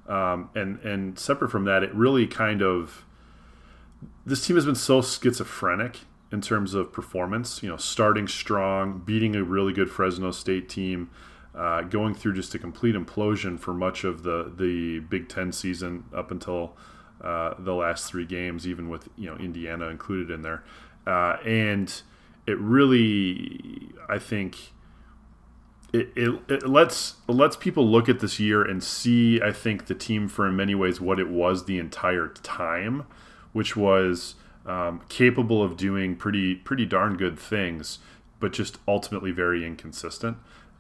Um, 0.08 0.50
and 0.56 0.80
and 0.80 1.20
separate 1.20 1.52
from 1.52 1.66
that, 1.66 1.84
it 1.84 1.94
really 1.94 2.26
kind 2.26 2.64
of 2.64 3.06
this 4.26 4.46
team 4.46 4.56
has 4.56 4.66
been 4.66 4.76
so 4.76 5.02
schizophrenic 5.04 6.00
in 6.32 6.42
terms 6.42 6.74
of 6.74 6.92
performance. 6.92 7.62
You 7.62 7.70
know, 7.70 7.78
starting 7.78 8.28
strong, 8.28 9.00
beating 9.00 9.36
a 9.36 9.44
really 9.44 9.74
good 9.74 9.92
Fresno 9.92 10.32
State 10.32 10.70
team, 10.70 11.10
uh, 11.54 11.82
going 11.82 12.14
through 12.14 12.34
just 12.34 12.56
a 12.56 12.60
complete 12.60 12.96
implosion 12.96 13.60
for 13.60 13.74
much 13.74 14.04
of 14.04 14.24
the 14.24 14.52
the 14.56 15.00
Big 15.00 15.28
Ten 15.28 15.52
season 15.52 16.06
up 16.16 16.32
until 16.32 16.76
uh, 17.22 17.54
the 17.60 17.74
last 17.74 18.10
three 18.10 18.26
games, 18.26 18.68
even 18.68 18.90
with 18.90 19.10
you 19.18 19.30
know 19.30 19.36
Indiana 19.38 19.88
included 19.88 20.32
in 20.32 20.42
there, 20.42 20.64
uh, 21.06 21.38
and 21.46 22.02
it 22.48 22.58
really, 22.60 23.90
I 24.10 24.18
think. 24.20 24.74
It, 25.94 26.14
it, 26.16 26.40
it, 26.48 26.70
lets 26.70 27.16
it 27.28 27.34
lets 27.34 27.58
people 27.58 27.86
look 27.86 28.08
at 28.08 28.22
this 28.22 28.40
year 28.40 28.64
and 28.64 28.82
see 28.82 29.42
I 29.42 29.52
think 29.52 29.88
the 29.88 29.94
team 29.94 30.30
for 30.30 30.48
in 30.48 30.56
many 30.56 30.74
ways 30.74 31.02
what 31.02 31.20
it 31.20 31.28
was 31.28 31.66
the 31.66 31.80
entire 31.80 32.30
time, 32.30 33.06
which 33.52 33.76
was 33.76 34.36
um, 34.66 35.02
capable 35.10 35.64
of 35.64 35.78
doing 35.78 36.16
pretty 36.16 36.56
pretty 36.56 36.86
darn 36.86 37.18
good 37.18 37.40
things, 37.40 38.00
but 38.40 38.54
just 38.54 38.78
ultimately 38.88 39.32
very 39.32 39.66
inconsistent. 39.66 40.38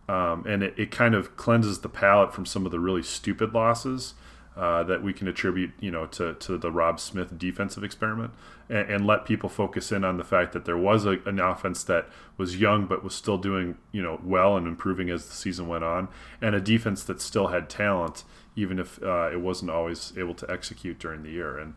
Um, 0.09 0.45
and 0.47 0.63
it, 0.63 0.73
it 0.77 0.91
kind 0.91 1.15
of 1.15 1.37
cleanses 1.37 1.79
the 1.79 1.89
palate 1.89 2.33
from 2.33 2.45
some 2.45 2.65
of 2.65 2.71
the 2.71 2.79
really 2.79 3.03
stupid 3.03 3.53
losses 3.53 4.13
uh, 4.57 4.83
that 4.83 5.01
we 5.01 5.13
can 5.13 5.27
attribute, 5.27 5.71
you 5.79 5.89
know, 5.89 6.05
to, 6.07 6.33
to 6.33 6.57
the 6.57 6.71
Robb 6.71 6.99
Smith 6.99 7.37
defensive 7.37 7.83
experiment, 7.83 8.31
and, 8.67 8.89
and 8.89 9.07
let 9.07 9.23
people 9.23 9.47
focus 9.47 9.91
in 9.91 10.03
on 10.03 10.17
the 10.17 10.23
fact 10.25 10.51
that 10.51 10.65
there 10.65 10.77
was 10.77 11.05
a, 11.05 11.19
an 11.25 11.39
offense 11.39 11.83
that 11.85 12.09
was 12.35 12.57
young 12.57 12.85
but 12.85 13.03
was 13.03 13.15
still 13.15 13.37
doing, 13.37 13.77
you 13.93 14.01
know, 14.01 14.19
well 14.23 14.57
and 14.57 14.67
improving 14.67 15.09
as 15.09 15.27
the 15.27 15.33
season 15.33 15.67
went 15.67 15.85
on, 15.85 16.09
and 16.41 16.53
a 16.53 16.59
defense 16.59 17.03
that 17.05 17.21
still 17.21 17.47
had 17.47 17.69
talent, 17.69 18.25
even 18.55 18.79
if 18.79 19.01
uh, 19.01 19.29
it 19.31 19.39
wasn't 19.39 19.71
always 19.71 20.11
able 20.17 20.33
to 20.33 20.49
execute 20.51 20.99
during 20.99 21.23
the 21.23 21.31
year. 21.31 21.57
And 21.57 21.75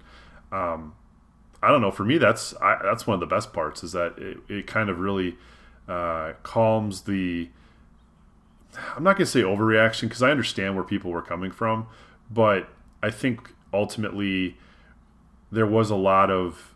um, 0.51 0.95
I 1.65 1.69
don't 1.69 1.81
know. 1.81 1.91
For 1.91 2.05
me, 2.05 2.19
that's 2.19 2.55
I, 2.61 2.79
that's 2.83 3.07
one 3.07 3.15
of 3.15 3.21
the 3.21 3.27
best 3.27 3.53
parts 3.53 3.83
is 3.83 3.93
that 3.93 4.19
it, 4.19 4.39
it 4.49 4.67
kind 4.67 4.91
of 4.91 4.99
really 4.99 5.37
uh, 5.89 6.35
calms 6.43 7.03
the. 7.03 7.49
I'm 8.97 9.05
not 9.05 9.17
going 9.17 9.25
to 9.25 9.31
say 9.31 9.43
overreaction 9.43 10.03
because 10.03 10.23
I 10.23 10.31
understand 10.31 10.75
where 10.75 10.85
people 10.85 11.11
were 11.11 11.23
coming 11.23 11.53
from, 11.53 11.87
but 12.31 12.69
I 13.03 13.11
think 13.11 13.55
ultimately 13.73 14.57
there 15.51 15.67
was 15.67 15.91
a 15.91 15.97
lot 15.97 16.31
of 16.31 16.75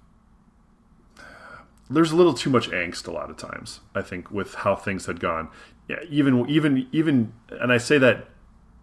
there's 1.90 2.12
a 2.12 2.16
little 2.16 2.34
too 2.34 2.50
much 2.50 2.70
angst 2.70 3.06
a 3.06 3.10
lot 3.10 3.30
of 3.30 3.36
times. 3.36 3.80
I 3.94 4.02
think 4.02 4.30
with 4.30 4.54
how 4.54 4.76
things 4.76 5.06
had 5.06 5.20
gone. 5.20 5.48
Yeah, 5.88 6.00
even 6.08 6.48
even 6.48 6.86
even, 6.92 7.32
and 7.50 7.72
I 7.72 7.78
say 7.78 7.98
that 7.98 8.28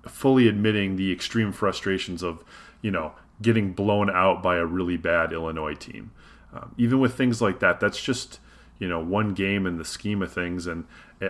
fully 0.08 0.48
admitting 0.48 0.96
the 0.96 1.12
extreme 1.12 1.52
frustrations 1.52 2.22
of 2.24 2.44
you 2.82 2.92
know 2.92 3.14
getting 3.42 3.74
blown 3.74 4.10
out 4.10 4.42
by 4.42 4.58
a 4.58 4.66
really 4.66 4.98
bad 4.98 5.34
Illinois 5.34 5.76
team. 5.76 6.12
Um, 6.54 6.74
even 6.78 7.00
with 7.00 7.16
things 7.16 7.42
like 7.42 7.60
that, 7.60 7.80
that's 7.80 8.02
just 8.02 8.40
you 8.80 8.88
know 8.88 9.00
one 9.00 9.34
game 9.34 9.66
in 9.66 9.78
the 9.78 9.86
scheme 9.86 10.22
of 10.22 10.32
things, 10.32 10.68
and 10.68 10.86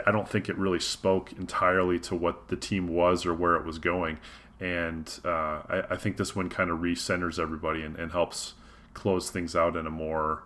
I 0.06 0.12
don't 0.12 0.28
think 0.28 0.50
it 0.50 0.58
really 0.58 0.80
spoke 0.80 1.32
entirely 1.34 2.00
to 2.00 2.16
what 2.16 2.48
the 2.48 2.56
team 2.56 2.88
was 2.88 3.26
or 3.26 3.34
where 3.34 3.56
it 3.56 3.66
was 3.66 3.80
going. 3.80 4.20
And 4.60 5.08
uh, 5.24 5.62
I, 5.68 5.84
I, 5.92 5.98
think 5.98 6.16
this 6.16 6.34
one 6.34 6.50
kind 6.50 6.70
of 6.70 6.80
recenters 6.80 7.38
everybody 7.38 7.84
and, 7.84 7.98
and, 7.98 8.14
helps 8.14 8.54
close 8.94 9.30
things 9.30 9.54
out 9.54 9.76
in 9.76 9.86
a 9.86 9.90
more, 9.90 10.44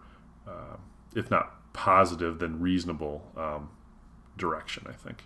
uh, 0.48 0.78
if 1.16 1.30
not 1.30 1.74
positive, 1.74 2.40
then 2.40 2.60
reasonable 2.60 3.32
um, 3.38 3.70
direction. 4.36 4.88
I 4.90 4.94
think. 4.94 5.26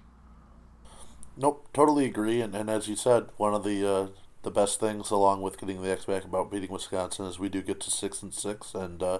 Nope, 1.37 1.69
totally 1.73 2.05
agree. 2.05 2.41
And, 2.41 2.53
and 2.53 2.69
as 2.69 2.87
you 2.87 2.95
said, 2.95 3.29
one 3.37 3.53
of 3.53 3.63
the 3.63 3.89
uh, 3.89 4.07
the 4.43 4.51
best 4.51 4.79
things, 4.79 5.09
along 5.09 5.41
with 5.41 5.59
getting 5.59 5.81
the 5.81 5.91
axe 5.91 6.05
back 6.05 6.23
about 6.23 6.51
beating 6.51 6.71
Wisconsin, 6.71 7.25
is 7.25 7.39
we 7.39 7.49
do 7.49 7.61
get 7.61 7.79
to 7.81 7.91
six 7.91 8.21
and 8.21 8.33
six, 8.33 8.75
and 8.75 9.01
uh, 9.01 9.19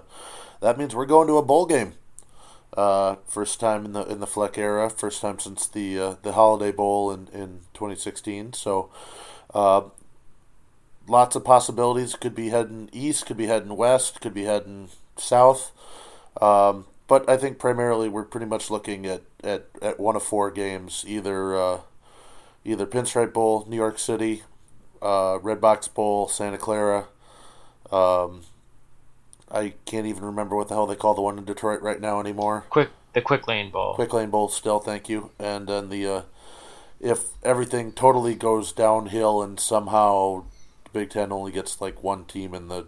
that 0.60 0.78
means 0.78 0.94
we're 0.94 1.06
going 1.06 1.26
to 1.28 1.38
a 1.38 1.42
bowl 1.42 1.66
game. 1.66 1.94
Uh, 2.76 3.16
first 3.26 3.60
time 3.60 3.84
in 3.84 3.92
the 3.92 4.04
in 4.06 4.20
the 4.20 4.26
Fleck 4.26 4.58
era, 4.58 4.90
first 4.90 5.20
time 5.20 5.38
since 5.38 5.66
the 5.66 5.98
uh, 5.98 6.14
the 6.22 6.32
Holiday 6.32 6.72
Bowl 6.72 7.10
in, 7.10 7.28
in 7.28 7.60
2016. 7.72 8.52
So, 8.52 8.90
uh, 9.54 9.82
lots 11.06 11.36
of 11.36 11.44
possibilities. 11.44 12.14
Could 12.16 12.34
be 12.34 12.48
heading 12.48 12.90
east, 12.92 13.26
could 13.26 13.36
be 13.36 13.46
heading 13.46 13.76
west, 13.76 14.20
could 14.20 14.34
be 14.34 14.44
heading 14.44 14.88
south. 15.16 15.70
Um, 16.40 16.86
but 17.06 17.28
I 17.28 17.36
think 17.36 17.58
primarily 17.58 18.08
we're 18.08 18.24
pretty 18.24 18.46
much 18.46 18.70
looking 18.70 19.06
at, 19.06 19.22
at, 19.42 19.66
at 19.82 20.00
one 20.00 20.16
of 20.16 20.22
four 20.22 20.50
games, 20.50 21.04
either 21.06 21.56
uh, 21.56 21.80
either 22.64 22.86
Pinstripe 22.86 23.32
Bowl, 23.32 23.66
New 23.68 23.76
York 23.76 23.98
City, 23.98 24.42
uh, 25.04 25.38
Red 25.42 25.60
Box 25.60 25.86
Bowl, 25.86 26.26
Santa 26.26 26.58
Clara. 26.58 27.06
Um, 27.92 28.42
I 29.50 29.74
can't 29.84 30.06
even 30.06 30.24
remember 30.24 30.56
what 30.56 30.68
the 30.68 30.74
hell 30.74 30.86
they 30.86 30.96
call 30.96 31.14
the 31.14 31.20
one 31.22 31.38
in 31.38 31.44
Detroit 31.44 31.82
right 31.82 32.00
now 32.00 32.18
anymore. 32.18 32.64
Quick, 32.70 32.90
the 33.12 33.20
Quick 33.20 33.46
Lane 33.46 33.70
Bowl. 33.70 33.94
Quick 33.94 34.12
Lane 34.12 34.30
Bowl 34.30 34.48
still, 34.48 34.80
thank 34.80 35.08
you. 35.08 35.30
And 35.38 35.68
then 35.68 35.90
the 35.90 36.06
uh, 36.06 36.22
if 36.98 37.26
everything 37.42 37.92
totally 37.92 38.34
goes 38.34 38.72
downhill 38.72 39.42
and 39.42 39.60
somehow 39.60 40.44
the 40.84 40.90
Big 41.00 41.10
Ten 41.10 41.30
only 41.30 41.52
gets 41.52 41.80
like 41.80 42.02
one 42.02 42.24
team 42.24 42.54
in 42.54 42.68
the 42.68 42.86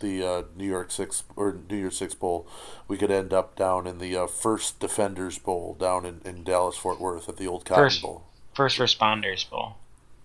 the 0.00 0.26
uh, 0.26 0.42
New 0.56 0.66
York 0.66 0.90
Six 0.90 1.24
or 1.34 1.58
New 1.68 1.76
Year's 1.76 1.96
Six 1.96 2.14
Bowl, 2.14 2.46
we 2.88 2.96
could 2.96 3.10
end 3.10 3.32
up 3.32 3.56
down 3.56 3.86
in 3.86 3.98
the 3.98 4.16
uh, 4.16 4.26
First 4.26 4.78
Defenders 4.78 5.38
Bowl 5.38 5.76
down 5.78 6.04
in, 6.04 6.20
in 6.24 6.44
Dallas 6.44 6.76
Fort 6.76 7.00
Worth 7.00 7.28
at 7.28 7.36
the 7.36 7.46
old 7.46 7.64
Cotton 7.64 7.84
First- 7.84 8.02
Bowl. 8.02 8.24
First 8.54 8.78
Responders 8.78 9.48
Bowl. 9.50 9.76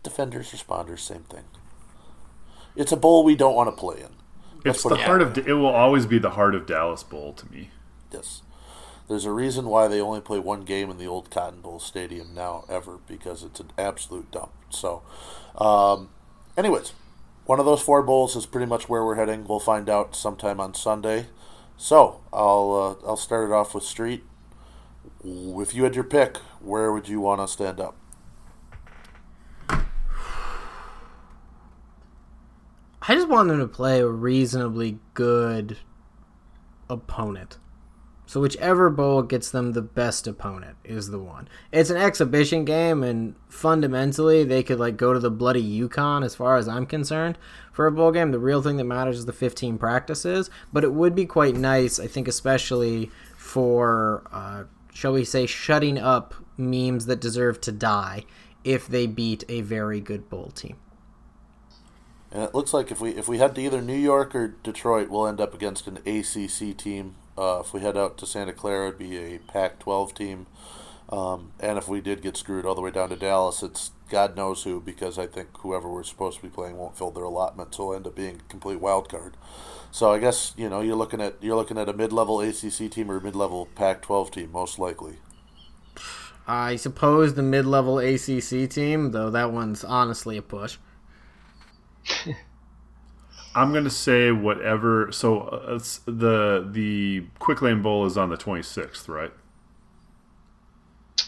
Defenders, 0.04 0.52
responders, 0.52 1.00
same 1.00 1.24
thing. 1.24 1.44
It's 2.76 2.92
a 2.92 2.98
bowl 2.98 3.24
we 3.24 3.36
don't 3.36 3.56
want 3.56 3.68
to 3.68 3.80
play 3.80 4.00
in. 4.00 4.16
It's 4.64 4.84
the 4.84 4.96
it 4.96 5.02
heart 5.02 5.22
of. 5.22 5.38
It 5.38 5.54
will 5.54 5.68
always 5.68 6.06
be 6.06 6.20
the 6.20 6.32
heart 6.32 6.56
of 6.56 6.66
Dallas 6.66 7.04
Bowl 7.04 7.34
to 7.34 7.52
me. 7.52 7.72
Yes. 8.12 8.42
There's 9.08 9.26
a 9.26 9.32
reason 9.32 9.66
why 9.66 9.88
they 9.88 10.00
only 10.00 10.22
play 10.22 10.38
one 10.38 10.62
game 10.62 10.92
in 10.92 11.00
the 11.00 11.08
old 11.08 11.32
Cotton 11.32 11.62
Bowl 11.62 11.80
Stadium 11.80 12.36
now, 12.36 12.64
ever, 12.70 13.00
because 13.08 13.44
it's 13.44 13.60
an 13.60 13.72
absolute 13.76 14.30
dump. 14.30 14.52
So, 14.70 15.02
um, 15.56 16.10
anyways, 16.56 16.94
one 17.46 17.60
of 17.60 17.66
those 17.66 17.82
four 17.82 18.04
bowls 18.04 18.36
is 18.36 18.46
pretty 18.46 18.68
much 18.68 18.88
where 18.88 19.04
we're 19.04 19.16
heading. 19.16 19.48
We'll 19.48 19.60
find 19.60 19.90
out 19.90 20.16
sometime 20.16 20.60
on 20.60 20.76
Sunday. 20.76 21.26
So, 21.76 22.22
I'll 22.32 23.00
uh, 23.04 23.08
I'll 23.08 23.18
start 23.18 23.50
it 23.50 23.54
off 23.54 23.74
with 23.74 23.84
Street. 23.84 24.24
If 25.24 25.74
you 25.74 25.86
had 25.86 25.96
your 25.96 26.04
pick, 26.04 26.38
where 26.62 26.94
would 26.94 27.10
you 27.10 27.20
want 27.20 27.42
to 27.42 27.48
stand 27.48 27.80
up? 27.80 27.96
I 33.10 33.16
just 33.16 33.28
want 33.28 33.50
them 33.50 33.58
to 33.58 33.68
play 33.68 34.02
a 34.02 34.08
reasonably 34.08 35.00
good 35.16 35.80
opponent. 36.88 37.58
So 38.28 38.40
whichever 38.40 38.92
bowl 38.92 39.24
gets 39.24 39.50
them 39.50 39.74
the 39.74 39.82
best 39.82 40.28
opponent 40.28 40.78
is 40.84 41.10
the 41.10 41.18
one. 41.18 41.48
It's 41.72 41.90
an 41.90 41.98
exhibition 41.98 42.66
game, 42.66 43.02
and 43.02 43.34
fundamentally, 43.48 44.44
they 44.44 44.62
could 44.62 44.80
like 44.80 44.96
go 44.96 45.12
to 45.12 45.20
the 45.20 45.32
bloody 45.32 45.60
Yukon 45.60 46.22
as 46.22 46.36
far 46.36 46.56
as 46.58 46.68
I'm 46.68 46.86
concerned 46.86 47.40
for 47.72 47.88
a 47.88 47.92
bowl 47.92 48.12
game. 48.12 48.32
The 48.32 48.38
real 48.38 48.62
thing 48.62 48.78
that 48.78 48.84
matters 48.84 49.18
is 49.18 49.26
the 49.26 49.34
15 49.34 49.80
practices. 49.80 50.52
But 50.72 50.84
it 50.84 50.94
would 50.94 51.16
be 51.16 51.26
quite 51.26 51.56
nice, 51.56 52.00
I 52.00 52.06
think, 52.06 52.28
especially 52.28 53.10
for, 53.36 54.22
uh, 54.32 54.66
shall 54.94 55.14
we 55.14 55.26
say, 55.26 55.48
shutting 55.48 55.98
up 55.98 56.36
memes 56.58 57.08
that 57.08 57.20
deserve 57.20 57.60
to 57.62 57.72
die 57.72 58.26
if 58.64 58.88
they 58.88 59.08
beat 59.08 59.46
a 59.50 59.62
very 59.62 60.00
good 60.00 60.30
bowl 60.30 60.52
team. 60.52 60.78
And 62.32 62.44
it 62.44 62.54
looks 62.54 62.74
like 62.74 62.92
if 62.92 63.02
we 63.02 63.12
if 63.12 63.28
we 63.28 63.40
head 63.40 63.56
to 63.56 63.62
either 63.62 63.82
New 63.82 63.98
York 63.98 64.36
or 64.36 64.56
Detroit, 64.64 65.10
we'll 65.10 65.28
end 65.28 65.42
up 65.42 65.54
against 65.54 65.88
an 65.88 65.98
ACC 66.06 66.78
team. 66.78 67.16
Uh, 67.38 67.62
if 67.62 67.74
we 67.74 67.80
head 67.80 67.98
out 67.98 68.18
to 68.18 68.26
Santa 68.26 68.54
Clara, 68.54 68.88
it'd 68.88 69.00
be 69.00 69.18
a 69.18 69.40
Pac-12 69.40 70.14
team. 70.14 70.46
Um, 71.08 71.54
and 71.60 71.78
if 71.78 71.88
we 71.88 72.02
did 72.02 72.22
get 72.22 72.38
screwed 72.38 72.66
all 72.66 72.76
the 72.76 72.82
way 72.82 72.92
down 72.92 73.10
to 73.10 73.16
Dallas, 73.16 73.64
it's 73.64 73.92
God 74.10 74.36
knows 74.36 74.64
who, 74.64 74.80
because 74.80 75.18
I 75.18 75.26
think 75.26 75.50
whoever 75.60 75.90
we're 75.90 76.04
supposed 76.04 76.38
to 76.38 76.44
be 76.44 76.50
playing 76.50 76.78
won't 76.78 76.98
fill 76.98 77.12
their 77.12 77.24
allotment, 77.24 77.74
so 77.74 77.84
it'll 77.84 77.96
end 77.96 78.08
up 78.08 78.16
being 78.16 78.36
a 78.36 78.50
complete 78.50 78.80
wild 78.80 79.10
card. 79.10 79.36
So 79.92 80.12
I 80.12 80.20
guess 80.20 80.54
you 80.56 80.70
know 80.70 80.82
you're 80.82 80.96
looking 80.96 81.22
at 81.22 81.36
you're 81.42 81.56
looking 81.56 81.80
at 81.80 81.90
a 81.90 81.94
mid-level 81.94 82.42
ACC 82.42 82.92
team 82.92 83.10
or 83.10 83.18
a 83.18 83.22
mid-level 83.22 83.68
Pac-12 83.74 84.32
team, 84.32 84.52
most 84.52 84.78
likely. 84.78 85.18
I 86.48 86.76
suppose 86.76 87.34
the 87.34 87.44
mid-level 87.44 88.00
ACC 88.00 88.70
team, 88.70 89.12
though 89.12 89.32
that 89.32 89.52
one's 89.52 89.84
honestly 89.84 90.38
a 90.38 90.42
push. 90.44 90.78
I'm 93.56 93.74
gonna 93.74 93.90
say 93.90 94.32
whatever. 94.32 95.12
So 95.12 95.42
uh, 95.42 95.76
it's 95.76 96.00
the 96.06 96.68
the 96.70 97.26
Quick 97.40 97.62
Lane 97.62 97.82
Bowl 97.82 98.06
is 98.06 98.18
on 98.18 98.30
the 98.30 98.38
26th, 98.38 99.08
right? 99.08 99.32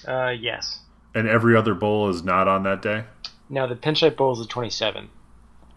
Uh, 0.07 0.29
yes. 0.29 0.79
And 1.13 1.27
every 1.27 1.55
other 1.55 1.73
bowl 1.73 2.09
is 2.09 2.23
not 2.23 2.47
on 2.47 2.63
that 2.63 2.81
day, 2.81 3.03
No, 3.49 3.67
the 3.67 3.75
Pinstripe 3.75 4.15
Bowl 4.15 4.31
is 4.31 4.39
the 4.39 4.45
27th. 4.51 5.09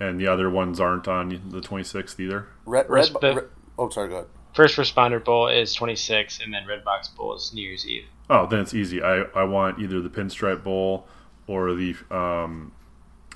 and 0.01 0.19
the 0.21 0.27
other 0.29 0.49
ones 0.49 0.79
aren't 0.81 1.09
on 1.09 1.29
the 1.51 1.61
26th 1.61 2.19
either. 2.21 2.47
Red, 2.65 2.89
red, 2.89 3.09
the- 3.21 3.35
red- 3.35 3.49
oh, 3.79 3.89
sorry, 3.91 4.09
go 4.09 4.15
ahead. 4.17 4.29
First 4.55 4.77
Responder 4.77 5.23
Bowl 5.23 5.49
is 5.49 5.75
26, 5.75 6.39
and 6.41 6.55
then 6.55 6.65
Red 6.67 6.85
Box 6.85 7.09
Bowl 7.09 7.35
is 7.35 7.53
New 7.53 7.63
Year's 7.69 7.87
Eve. 7.89 8.05
Oh, 8.31 8.47
then 8.47 8.61
it's 8.61 8.73
easy. 8.73 9.03
I, 9.03 9.23
I 9.35 9.43
want 9.43 9.81
either 9.81 10.01
the 10.01 10.09
Pinstripe 10.09 10.63
Bowl 10.63 11.09
or 11.49 11.75
the 11.75 11.97
um, 12.13 12.71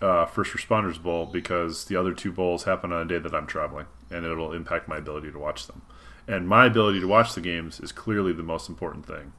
uh, 0.00 0.26
First 0.26 0.52
Responders 0.52 1.02
Bowl 1.02 1.26
because 1.26 1.86
the 1.86 1.96
other 1.96 2.12
two 2.12 2.32
bowls 2.32 2.64
happen 2.64 2.92
on 2.92 3.02
a 3.02 3.04
day 3.04 3.18
that 3.18 3.34
I'm 3.34 3.46
traveling, 3.46 3.86
and 4.10 4.24
it'll 4.24 4.52
impact 4.52 4.88
my 4.88 4.98
ability 4.98 5.32
to 5.32 5.38
watch 5.38 5.66
them. 5.66 5.82
And 6.26 6.46
my 6.46 6.66
ability 6.66 7.00
to 7.00 7.08
watch 7.08 7.34
the 7.34 7.40
games 7.40 7.80
is 7.80 7.90
clearly 7.90 8.32
the 8.32 8.42
most 8.42 8.68
important 8.68 9.06
thing. 9.06 9.32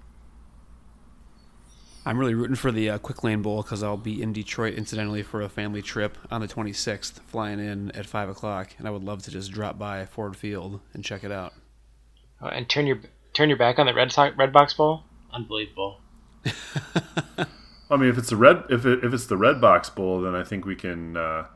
I'm 2.06 2.18
really 2.18 2.34
rooting 2.34 2.56
for 2.56 2.72
the 2.72 2.90
uh, 2.90 2.98
Quick 2.98 3.24
Lane 3.24 3.42
Bowl 3.42 3.62
because 3.62 3.84
I'll 3.84 3.98
be 3.98 4.22
in 4.22 4.34
Detroit 4.34 4.74
incidentally 4.74 5.22
for 5.22 5.42
a 5.42 5.50
family 5.50 5.82
trip 5.82 6.18
on 6.32 6.42
the 6.42 6.48
26th, 6.48 7.20
flying 7.28 7.60
in 7.60 7.92
at 7.92 8.06
five 8.06 8.30
o'clock, 8.30 8.72
and 8.80 8.88
I 8.88 8.92
would 8.92 9.04
love 9.04 9.22
to 9.24 9.32
just 9.32 9.52
drop 9.52 9.78
by 9.78 10.06
Ford 10.06 10.36
Field 10.36 10.80
and 10.94 11.04
check 11.04 11.24
it 11.24 11.32
out. 11.32 11.54
Oh, 12.42 12.48
and 12.48 12.68
turn 12.68 12.88
your 12.88 13.02
turn 13.34 13.50
your 13.50 13.58
back 13.58 13.80
on 13.80 13.86
the 13.86 13.94
Red 13.94 14.12
Sox, 14.12 14.36
Red 14.38 14.54
Box 14.54 14.74
Bowl. 14.74 15.04
Unbelievable. 15.32 16.00
I 17.90 17.98
mean, 17.98 18.10
if 18.10 18.18
it's 18.18 18.30
the 18.30 18.38
red, 18.38 18.64
if 18.70 18.86
it, 18.86 19.04
if 19.04 19.14
it's 19.14 19.26
the 19.26 19.38
Red 19.38 19.60
Box 19.60 19.90
Bowl, 19.90 20.22
then 20.22 20.36
I 20.36 20.44
think 20.44 20.66
we 20.66 20.76
can. 20.76 21.18
Uh, 21.18 21.48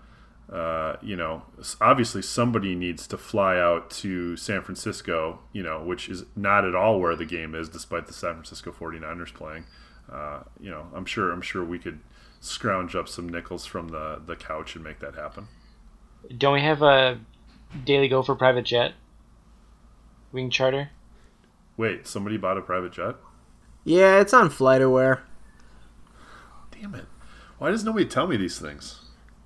uh, 0.51 0.97
you 1.01 1.15
know, 1.15 1.41
obviously 1.81 2.21
somebody 2.21 2.75
needs 2.75 3.07
to 3.07 3.17
fly 3.17 3.57
out 3.57 3.89
to 3.89 4.35
San 4.35 4.61
Francisco. 4.61 5.39
You 5.51 5.63
know, 5.63 5.83
which 5.83 6.09
is 6.09 6.25
not 6.35 6.65
at 6.65 6.75
all 6.75 6.99
where 6.99 7.15
the 7.15 7.25
game 7.25 7.55
is, 7.55 7.69
despite 7.69 8.07
the 8.07 8.13
San 8.13 8.33
Francisco 8.33 8.71
49ers 8.71 9.33
playing. 9.33 9.65
Uh, 10.11 10.41
you 10.59 10.69
know, 10.69 10.87
I'm 10.93 11.05
sure. 11.05 11.31
I'm 11.31 11.41
sure 11.41 11.63
we 11.63 11.79
could 11.79 11.99
scrounge 12.39 12.95
up 12.95 13.07
some 13.07 13.29
nickels 13.29 13.65
from 13.65 13.89
the 13.89 14.21
the 14.25 14.35
couch 14.35 14.75
and 14.75 14.83
make 14.83 14.99
that 14.99 15.15
happen. 15.15 15.47
Don't 16.37 16.53
we 16.53 16.61
have 16.61 16.81
a 16.81 17.19
Daily 17.85 18.07
Gopher 18.07 18.35
private 18.35 18.65
jet? 18.65 18.93
Wing 20.31 20.49
charter. 20.49 20.89
Wait, 21.77 22.07
somebody 22.07 22.37
bought 22.37 22.57
a 22.57 22.61
private 22.61 22.91
jet? 22.91 23.15
Yeah, 23.83 24.19
it's 24.19 24.33
on 24.33 24.49
FlightAware. 24.49 25.21
Damn 26.83 26.95
it! 26.95 27.05
Why 27.59 27.71
does 27.71 27.85
nobody 27.85 28.03
tell 28.03 28.27
me 28.27 28.35
these 28.35 28.59
things? 28.59 28.99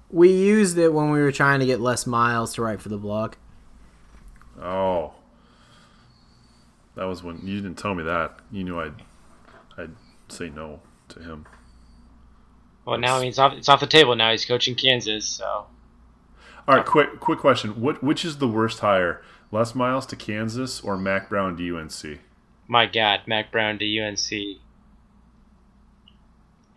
We 0.10 0.32
used 0.32 0.76
it 0.80 0.92
when 0.92 1.12
we 1.12 1.22
were 1.22 1.32
trying 1.32 1.60
to 1.60 1.68
get 1.68 1.80
Les 1.80 2.08
Miles 2.08 2.56
to 2.56 2.64
write 2.64 2.82
for 2.82 2.90
the 2.90 2.98
blog. 2.98 3.36
Oh, 4.60 5.14
that 6.96 7.04
was 7.04 7.22
when 7.22 7.46
you 7.46 7.62
didn't 7.62 7.78
tell 7.78 7.94
me 7.94 8.04
that. 8.06 8.40
You 8.52 8.64
knew 8.64 8.80
I'd 8.80 9.04
I'd 9.78 9.92
say 10.30 10.50
no 10.50 10.80
to 11.10 11.20
him. 11.20 11.46
Well, 12.86 12.98
now 12.98 13.18
I 13.18 13.20
mean 13.20 13.30
it's 13.30 13.38
off 13.38 13.54
it's 13.54 13.70
off 13.70 13.82
the 13.82 13.86
table. 13.86 14.16
Now 14.16 14.32
he's 14.32 14.44
coaching 14.44 14.74
Kansas, 14.74 15.28
so 15.28 15.68
All 16.68 16.76
right, 16.76 16.84
quick 16.84 17.20
quick 17.20 17.38
question. 17.38 17.80
What 17.80 18.02
which 18.02 18.26
is 18.26 18.40
the 18.40 18.48
worst 18.48 18.80
hire? 18.80 19.22
Les 19.52 19.76
Miles 19.76 20.08
to 20.08 20.16
Kansas 20.16 20.82
or 20.82 20.98
Mack 20.98 21.30
Brown 21.30 21.56
to 21.56 21.78
UNC? 21.78 22.20
my 22.68 22.88
God, 22.88 23.22
Mack 23.28 23.52
Brown 23.52 23.78
to 23.78 24.00
UNC. 24.00 24.60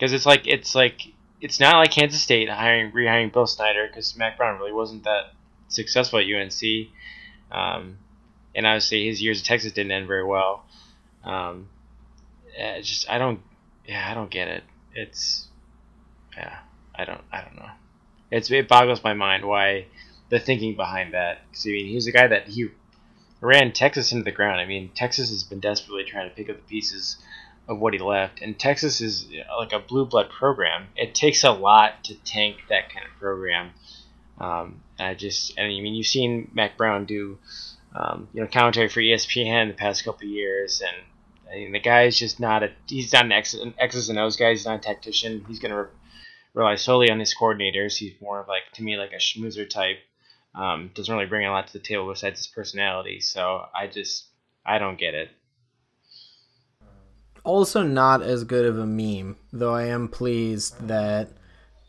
Because 0.00 0.14
it's 0.14 0.24
like 0.24 0.46
it's 0.46 0.74
like 0.74 1.02
it's 1.42 1.60
not 1.60 1.76
like 1.76 1.90
Kansas 1.90 2.22
State 2.22 2.48
hiring 2.48 2.90
rehiring 2.90 3.30
Bill 3.30 3.46
Snyder 3.46 3.86
because 3.86 4.16
Mack 4.16 4.38
Brown 4.38 4.58
really 4.58 4.72
wasn't 4.72 5.04
that 5.04 5.34
successful 5.68 6.18
at 6.18 6.24
UNC, 6.24 6.88
um, 7.52 7.98
and 8.54 8.66
obviously 8.66 9.06
his 9.06 9.20
years 9.20 9.40
at 9.40 9.44
Texas 9.46 9.72
didn't 9.72 9.92
end 9.92 10.06
very 10.06 10.24
well. 10.24 10.64
Um, 11.22 11.68
it's 12.56 12.88
just 12.88 13.10
I 13.10 13.18
don't 13.18 13.40
yeah 13.86 14.10
I 14.10 14.14
don't 14.14 14.30
get 14.30 14.48
it. 14.48 14.64
It's 14.94 15.46
yeah 16.34 16.60
I 16.94 17.04
don't 17.04 17.20
I 17.30 17.42
don't 17.42 17.56
know. 17.56 17.70
It's 18.30 18.50
it 18.50 18.68
boggles 18.68 19.04
my 19.04 19.12
mind 19.12 19.44
why 19.44 19.84
the 20.30 20.40
thinking 20.40 20.76
behind 20.76 21.12
that. 21.12 21.42
'Cause, 21.52 21.66
I 21.66 21.72
mean 21.72 21.86
he 21.88 21.94
was 21.94 22.06
a 22.06 22.12
guy 22.12 22.26
that 22.26 22.48
he 22.48 22.70
ran 23.42 23.72
Texas 23.72 24.12
into 24.12 24.24
the 24.24 24.32
ground. 24.32 24.60
I 24.62 24.64
mean, 24.66 24.90
Texas 24.94 25.28
has 25.28 25.44
been 25.44 25.60
desperately 25.60 26.04
trying 26.04 26.28
to 26.30 26.34
pick 26.34 26.48
up 26.48 26.56
the 26.56 26.62
pieces 26.62 27.16
of 27.70 27.78
what 27.78 27.94
he 27.94 28.00
left. 28.00 28.42
And 28.42 28.58
Texas 28.58 29.00
is 29.00 29.28
like 29.56 29.72
a 29.72 29.78
blue 29.78 30.04
blood 30.04 30.28
program. 30.28 30.88
It 30.96 31.14
takes 31.14 31.44
a 31.44 31.52
lot 31.52 32.04
to 32.04 32.14
tank 32.24 32.56
that 32.68 32.92
kind 32.92 33.06
of 33.06 33.18
program. 33.18 33.70
Um, 34.38 34.82
I 34.98 35.14
just, 35.14 35.58
I 35.58 35.68
mean, 35.68 35.94
you've 35.94 36.06
seen 36.06 36.50
Mack 36.52 36.76
Brown 36.76 37.04
do, 37.04 37.38
um, 37.94 38.28
you 38.34 38.40
know, 38.40 38.48
commentary 38.48 38.88
for 38.88 39.00
ESPN 39.00 39.68
the 39.68 39.74
past 39.74 40.04
couple 40.04 40.26
years, 40.26 40.82
and 40.82 40.96
I 41.48 41.58
mean, 41.58 41.72
the 41.72 41.80
guy 41.80 42.04
is 42.04 42.18
just 42.18 42.40
not 42.40 42.62
a, 42.62 42.70
he's 42.88 43.12
not 43.12 43.24
an 43.24 43.32
X, 43.32 43.54
an 43.54 43.74
X's 43.78 44.08
and 44.08 44.18
O's 44.18 44.36
guy. 44.36 44.50
He's 44.50 44.64
not 44.64 44.78
a 44.78 44.82
tactician. 44.82 45.44
He's 45.46 45.58
going 45.58 45.72
to 45.72 45.82
re- 45.82 45.88
rely 46.54 46.74
solely 46.76 47.10
on 47.10 47.20
his 47.20 47.34
coordinators. 47.34 47.96
He's 47.96 48.14
more 48.20 48.40
of 48.40 48.48
like, 48.48 48.62
to 48.74 48.82
me, 48.82 48.96
like 48.96 49.12
a 49.12 49.16
schmoozer 49.16 49.68
type. 49.68 49.98
Um, 50.54 50.90
doesn't 50.94 51.12
really 51.12 51.28
bring 51.28 51.46
a 51.46 51.50
lot 51.50 51.68
to 51.68 51.72
the 51.72 51.78
table 51.78 52.08
besides 52.08 52.40
his 52.40 52.46
personality. 52.48 53.20
So 53.20 53.64
I 53.74 53.86
just, 53.86 54.26
I 54.64 54.78
don't 54.78 54.98
get 54.98 55.14
it. 55.14 55.28
Also, 57.44 57.82
not 57.82 58.22
as 58.22 58.44
good 58.44 58.66
of 58.66 58.78
a 58.78 58.86
meme, 58.86 59.36
though 59.52 59.74
I 59.74 59.84
am 59.84 60.08
pleased 60.08 60.88
that 60.88 61.30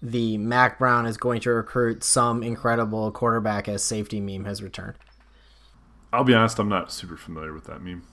the 0.02 0.38
Mack 0.38 0.80
Brown 0.80 1.06
is 1.06 1.18
going 1.18 1.41
to 1.41 1.52
recruit 1.52 2.04
some 2.04 2.41
incredible 2.41 3.12
quarterback 3.12 3.68
as 3.68 3.84
safety 3.84 4.20
meme 4.20 4.45
has 4.45 4.64
returned. 4.64 4.95
I'll 6.14 6.24
be 6.24 6.34
honest, 6.34 6.60
I'm 6.60 6.70
not 6.70 6.91
super 6.91 7.18
familiar 7.18 7.54
with 7.54 7.66
that 7.66 7.82
meme. 7.82 8.04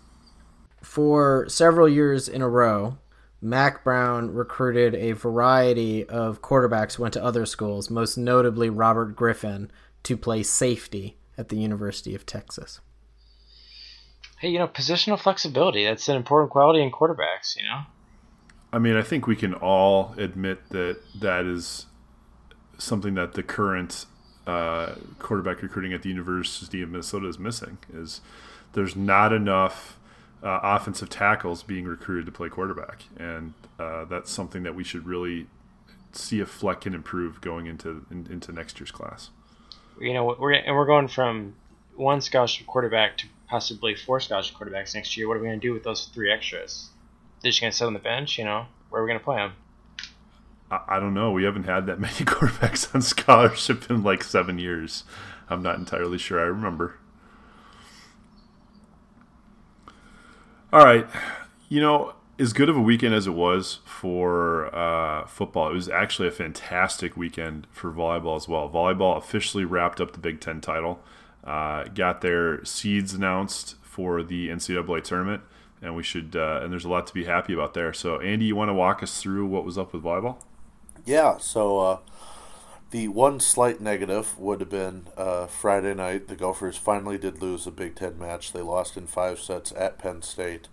For 0.82 1.48
several 1.48 1.88
years 1.88 2.28
in 2.28 2.42
a 2.42 2.48
row, 2.48 2.98
Mack 3.40 3.84
Brown 3.84 4.32
recruited 4.32 4.94
a 4.94 5.12
variety 5.12 6.04
of 6.08 6.42
quarterbacks 6.42 6.94
who 6.94 7.02
went 7.02 7.14
to 7.14 7.24
other 7.24 7.46
schools, 7.46 7.90
most 7.90 8.16
notably 8.16 8.68
Robert 8.68 9.16
Griffin, 9.16 9.70
to 10.04 10.16
play 10.16 10.42
safety 10.42 11.16
at 11.36 11.48
the 11.48 11.58
University 11.58 12.14
of 12.14 12.26
Texas. 12.26 12.80
Hey, 14.40 14.50
you 14.50 14.58
know, 14.58 14.68
positional 14.68 15.18
flexibility, 15.18 15.84
that's 15.84 16.08
an 16.08 16.16
important 16.16 16.50
quality 16.50 16.82
in 16.82 16.92
quarterbacks, 16.92 17.56
you 17.56 17.64
know? 17.64 17.80
I 18.72 18.78
mean, 18.78 18.94
I 18.94 19.02
think 19.02 19.26
we 19.26 19.34
can 19.34 19.54
all 19.54 20.14
admit 20.16 20.68
that 20.68 20.98
that 21.20 21.44
is 21.44 21.86
something 22.76 23.14
that 23.14 23.32
the 23.32 23.42
current 23.42 24.06
uh, 24.46 24.94
quarterback 25.18 25.62
recruiting 25.62 25.92
at 25.92 26.02
the 26.02 26.08
University 26.08 26.82
of 26.82 26.90
Minnesota 26.90 27.28
is 27.28 27.38
missing. 27.38 27.78
Is 27.92 28.20
there's 28.74 28.94
not 28.94 29.32
enough 29.32 29.98
uh, 30.42 30.60
offensive 30.62 31.08
tackles 31.10 31.62
being 31.62 31.84
recruited 31.86 32.26
to 32.26 32.32
play 32.32 32.48
quarterback, 32.48 33.04
and 33.18 33.54
uh, 33.78 34.04
that's 34.04 34.30
something 34.30 34.62
that 34.62 34.74
we 34.74 34.84
should 34.84 35.06
really 35.06 35.46
see 36.12 36.40
if 36.40 36.48
Fleck 36.48 36.82
can 36.82 36.94
improve 36.94 37.40
going 37.40 37.66
into 37.66 38.06
in, 38.10 38.26
into 38.30 38.52
next 38.52 38.78
year's 38.78 38.90
class. 38.90 39.30
You 40.00 40.14
know, 40.14 40.36
we're 40.38 40.52
and 40.52 40.76
we're 40.76 40.86
going 40.86 41.08
from 41.08 41.56
one 41.96 42.20
scholarship 42.20 42.66
quarterback 42.66 43.18
to 43.18 43.26
possibly 43.48 43.94
four 43.94 44.20
scholarship 44.20 44.56
quarterbacks 44.56 44.94
next 44.94 45.16
year. 45.16 45.28
What 45.28 45.36
are 45.36 45.40
we 45.40 45.46
going 45.46 45.60
to 45.60 45.66
do 45.66 45.72
with 45.72 45.82
those 45.82 46.06
three 46.06 46.30
extras? 46.30 46.90
They're 47.42 47.50
just 47.50 47.60
going 47.60 47.70
to 47.70 47.76
sit 47.76 47.86
on 47.86 47.92
the 47.92 47.98
bench, 47.98 48.38
you 48.38 48.44
know? 48.44 48.66
Where 48.90 49.00
are 49.00 49.04
we 49.04 49.08
going 49.08 49.20
to 49.20 49.24
play 49.24 49.36
them? 49.36 49.52
I, 50.70 50.96
I 50.96 51.00
don't 51.00 51.14
know. 51.14 51.30
We 51.30 51.44
haven't 51.44 51.64
had 51.64 51.86
that 51.86 52.00
many 52.00 52.14
quarterbacks 52.14 52.94
on 52.94 53.02
scholarship 53.02 53.90
in 53.90 54.02
like 54.02 54.22
seven 54.22 54.58
years. 54.58 55.04
I'm 55.48 55.62
not 55.62 55.76
entirely 55.76 56.18
sure. 56.18 56.38
I 56.38 56.44
remember. 56.44 56.96
All 60.72 60.84
right. 60.84 61.06
You 61.70 61.80
know, 61.80 62.14
as 62.38 62.52
good 62.52 62.68
of 62.68 62.76
a 62.76 62.80
weekend 62.80 63.14
as 63.14 63.26
it 63.26 63.32
was 63.32 63.80
for 63.84 64.74
uh, 64.74 65.26
football, 65.26 65.70
it 65.70 65.74
was 65.74 65.88
actually 65.88 66.28
a 66.28 66.32
fantastic 66.32 67.16
weekend 67.16 67.66
for 67.70 67.90
volleyball 67.90 68.36
as 68.36 68.46
well. 68.46 68.68
Volleyball 68.68 69.16
officially 69.16 69.64
wrapped 69.64 70.00
up 70.00 70.12
the 70.12 70.18
Big 70.18 70.40
Ten 70.40 70.60
title, 70.60 71.00
uh, 71.48 71.84
got 71.94 72.20
their 72.20 72.62
seeds 72.64 73.14
announced 73.14 73.76
for 73.82 74.22
the 74.22 74.48
NCAA 74.48 75.02
tournament, 75.02 75.42
and 75.80 75.96
we 75.96 76.02
should. 76.02 76.36
Uh, 76.36 76.60
and 76.62 76.70
there's 76.70 76.84
a 76.84 76.90
lot 76.90 77.06
to 77.06 77.14
be 77.14 77.24
happy 77.24 77.54
about 77.54 77.72
there. 77.72 77.92
So, 77.94 78.20
Andy, 78.20 78.44
you 78.44 78.54
want 78.54 78.68
to 78.68 78.74
walk 78.74 79.02
us 79.02 79.22
through 79.22 79.46
what 79.46 79.64
was 79.64 79.78
up 79.78 79.94
with 79.94 80.02
volleyball? 80.02 80.36
Yeah. 81.06 81.38
So 81.38 81.78
uh, 81.78 81.98
the 82.90 83.08
one 83.08 83.40
slight 83.40 83.80
negative 83.80 84.38
would 84.38 84.60
have 84.60 84.68
been 84.68 85.06
uh, 85.16 85.46
Friday 85.46 85.94
night. 85.94 86.28
The 86.28 86.36
Gophers 86.36 86.76
finally 86.76 87.16
did 87.16 87.40
lose 87.40 87.66
a 87.66 87.70
Big 87.70 87.96
Ten 87.96 88.18
match. 88.18 88.52
They 88.52 88.60
lost 88.60 88.98
in 88.98 89.06
five 89.06 89.40
sets 89.40 89.72
at 89.72 89.98
Penn 89.98 90.20
State. 90.20 90.68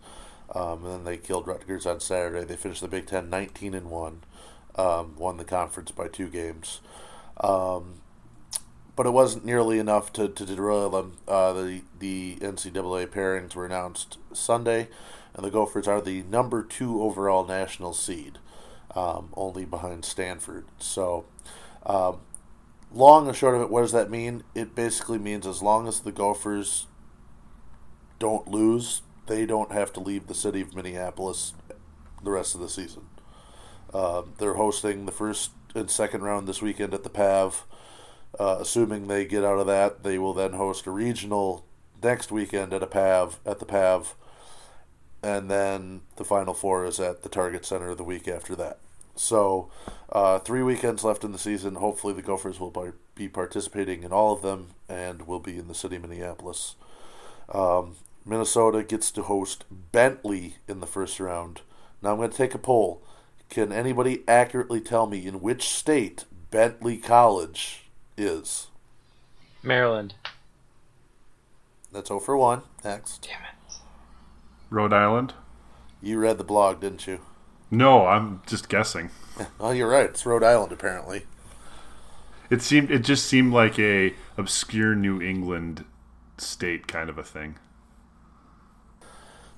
Um, 0.53 0.83
and 0.83 0.93
then 0.93 1.03
they 1.05 1.17
killed 1.17 1.47
Rutgers 1.47 1.85
on 1.85 2.01
Saturday. 2.01 2.43
They 2.43 2.57
finished 2.57 2.81
the 2.81 2.89
Big 2.89 3.07
Ten 3.07 3.29
19 3.29 3.73
and 3.73 3.89
one, 3.89 4.23
um, 4.75 5.15
won 5.17 5.37
the 5.37 5.45
conference 5.45 5.91
by 5.91 6.09
two 6.09 6.27
games. 6.27 6.81
Um, 7.37 8.01
but 8.95 9.05
it 9.05 9.11
wasn't 9.11 9.45
nearly 9.45 9.79
enough 9.79 10.13
to, 10.13 10.27
to 10.27 10.45
derail 10.45 10.89
them. 10.89 11.17
Uh, 11.27 11.53
the 11.53 11.81
the 11.99 12.37
NCAA 12.37 13.07
pairings 13.07 13.55
were 13.55 13.65
announced 13.65 14.17
Sunday, 14.33 14.87
and 15.33 15.45
the 15.45 15.51
Gophers 15.51 15.87
are 15.87 16.01
the 16.01 16.23
number 16.23 16.63
two 16.63 17.01
overall 17.01 17.45
national 17.45 17.93
seed, 17.93 18.39
um, 18.95 19.29
only 19.35 19.65
behind 19.65 20.05
Stanford. 20.05 20.65
So, 20.79 21.25
um, 21.85 22.21
long 22.93 23.27
and 23.27 23.35
short 23.35 23.55
of 23.55 23.61
it, 23.61 23.69
what 23.69 23.81
does 23.81 23.91
that 23.91 24.09
mean? 24.09 24.43
It 24.53 24.75
basically 24.75 25.19
means 25.19 25.45
as 25.45 25.61
long 25.61 25.87
as 25.87 25.99
the 25.99 26.11
Gophers 26.11 26.87
don't 28.17 28.47
lose, 28.47 29.01
they 29.27 29.45
don't 29.45 29.71
have 29.71 29.91
to 29.93 29.99
leave 29.99 30.27
the 30.27 30.33
city 30.33 30.61
of 30.61 30.75
Minneapolis 30.75 31.53
the 32.23 32.31
rest 32.31 32.55
of 32.55 32.61
the 32.61 32.69
season. 32.69 33.03
Uh, 33.93 34.23
they're 34.37 34.55
hosting 34.55 35.05
the 35.05 35.11
first 35.11 35.51
and 35.73 35.91
second 35.91 36.23
round 36.23 36.47
this 36.47 36.61
weekend 36.61 36.93
at 36.93 37.03
the 37.03 37.09
PAV. 37.09 37.65
Uh, 38.39 38.57
assuming 38.59 39.07
they 39.07 39.25
get 39.25 39.43
out 39.43 39.59
of 39.59 39.67
that, 39.67 40.03
they 40.03 40.17
will 40.17 40.33
then 40.33 40.53
host 40.53 40.85
a 40.85 40.91
regional 40.91 41.65
next 42.03 42.31
weekend 42.31 42.73
at 42.73 42.83
a 42.83 42.87
PAV 42.87 43.39
at 43.45 43.59
the 43.59 43.65
PAV, 43.65 44.15
and 45.23 45.49
then 45.49 46.01
the 46.17 46.25
final 46.25 46.53
four 46.53 46.85
is 46.85 46.99
at 46.99 47.23
the 47.23 47.29
Target 47.29 47.65
Center 47.65 47.95
the 47.95 48.03
week 48.03 48.27
after 48.27 48.55
that. 48.55 48.79
So, 49.15 49.71
uh, 50.11 50.39
three 50.39 50.61
weekends 50.61 51.03
left 51.03 51.23
in 51.23 51.31
the 51.31 51.37
season. 51.37 51.75
Hopefully, 51.75 52.13
the 52.13 52.21
Gophers 52.21 52.59
will 52.59 52.93
be 53.15 53.29
participating 53.29 54.03
in 54.03 54.11
all 54.11 54.33
of 54.33 54.41
them 54.41 54.71
and 54.89 55.25
will 55.25 55.39
be 55.39 55.57
in 55.57 55.69
the 55.69 55.73
city 55.73 55.95
of 55.95 56.01
Minneapolis. 56.01 56.75
Um, 57.49 57.95
Minnesota 58.25 58.83
gets 58.83 59.11
to 59.11 59.23
host 59.23 59.63
Bentley 59.71 60.57
in 60.67 60.79
the 60.79 60.87
first 60.87 61.19
round. 61.19 61.61
Now 62.01 62.11
I'm 62.11 62.17
going 62.17 62.29
to 62.31 62.37
take 62.37 62.55
a 62.55 62.59
poll. 62.59 63.01
Can 63.49 63.71
anybody 63.71 64.23
accurately 64.27 64.81
tell 64.81 65.05
me 65.07 65.25
in 65.25 65.41
which 65.41 65.69
state 65.69 66.25
Bentley 66.51 66.97
College 66.97 67.84
is? 68.17 68.67
Maryland. 69.63 70.15
That's 71.91 72.09
0 72.09 72.19
for 72.19 72.37
1. 72.37 72.61
Next. 72.83 73.21
Damn 73.21 73.41
it. 73.41 73.75
Rhode 74.69 74.93
Island? 74.93 75.33
You 76.01 76.19
read 76.19 76.37
the 76.37 76.43
blog, 76.43 76.81
didn't 76.81 77.07
you? 77.07 77.21
No, 77.71 78.05
I'm 78.05 78.41
just 78.45 78.69
guessing. 78.69 79.09
Oh, 79.59 79.71
you're 79.71 79.89
right. 79.89 80.05
It's 80.05 80.25
Rhode 80.25 80.43
Island, 80.43 80.71
apparently. 80.71 81.25
It 82.49 82.61
seemed 82.61 82.89
it 82.89 82.99
just 82.99 83.25
seemed 83.25 83.51
like 83.51 83.77
a 83.77 84.13
obscure 84.37 84.95
New 84.95 85.21
England 85.21 85.83
state 86.37 86.87
kind 86.87 87.09
of 87.09 87.17
a 87.17 87.23
thing. 87.23 87.55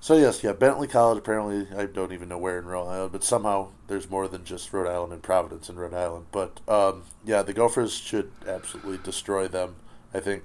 So 0.00 0.16
yes, 0.16 0.44
yeah, 0.44 0.52
Bentley 0.52 0.86
College. 0.86 1.18
Apparently, 1.18 1.66
I 1.76 1.86
don't 1.86 2.12
even 2.12 2.28
know 2.28 2.38
where 2.38 2.58
in 2.58 2.66
Rhode 2.66 2.86
Island, 2.88 3.12
but 3.12 3.24
somehow 3.24 3.68
there's 3.88 4.08
more 4.08 4.28
than 4.28 4.44
just 4.44 4.72
Rhode 4.72 4.88
Island 4.88 5.12
and 5.12 5.22
Providence 5.22 5.68
in 5.68 5.76
Rhode 5.76 5.94
Island. 5.94 6.26
But 6.30 6.60
um, 6.68 7.02
yeah, 7.24 7.42
the 7.42 7.52
Gophers 7.52 7.94
should 7.94 8.30
absolutely 8.46 8.98
destroy 9.02 9.48
them. 9.48 9.76
I 10.14 10.20
think 10.20 10.44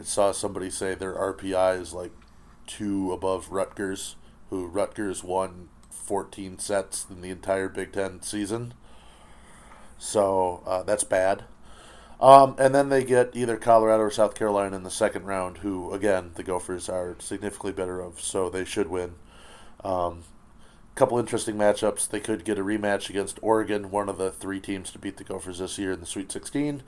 I 0.00 0.04
saw 0.04 0.32
somebody 0.32 0.70
say 0.70 0.94
their 0.94 1.14
RPI 1.14 1.80
is 1.80 1.92
like 1.92 2.12
two 2.66 3.12
above 3.12 3.52
Rutgers, 3.52 4.16
who 4.48 4.66
Rutgers 4.66 5.22
won 5.22 5.68
14 5.90 6.58
sets 6.58 7.06
in 7.10 7.20
the 7.20 7.30
entire 7.30 7.68
Big 7.68 7.92
Ten 7.92 8.22
season. 8.22 8.72
So 9.98 10.62
uh, 10.66 10.82
that's 10.82 11.04
bad. 11.04 11.44
Um, 12.20 12.54
and 12.58 12.74
then 12.74 12.88
they 12.88 13.04
get 13.04 13.34
either 13.34 13.56
Colorado 13.56 14.04
or 14.04 14.10
South 14.10 14.34
Carolina 14.34 14.76
in 14.76 14.82
the 14.82 14.90
second 14.90 15.24
round, 15.24 15.58
who, 15.58 15.92
again, 15.92 16.30
the 16.34 16.42
Gophers 16.42 16.88
are 16.88 17.16
significantly 17.18 17.72
better 17.72 18.00
of, 18.00 18.20
so 18.20 18.48
they 18.48 18.64
should 18.64 18.88
win. 18.88 19.14
A 19.82 19.88
um, 19.88 20.24
couple 20.94 21.18
interesting 21.18 21.56
matchups. 21.56 22.08
They 22.08 22.20
could 22.20 22.44
get 22.44 22.58
a 22.58 22.64
rematch 22.64 23.10
against 23.10 23.38
Oregon, 23.42 23.90
one 23.90 24.08
of 24.08 24.18
the 24.18 24.30
three 24.30 24.60
teams 24.60 24.90
to 24.92 24.98
beat 24.98 25.16
the 25.16 25.24
Gophers 25.24 25.58
this 25.58 25.78
year 25.78 25.92
in 25.92 26.00
the 26.00 26.06
Sweet 26.06 26.30
16. 26.30 26.82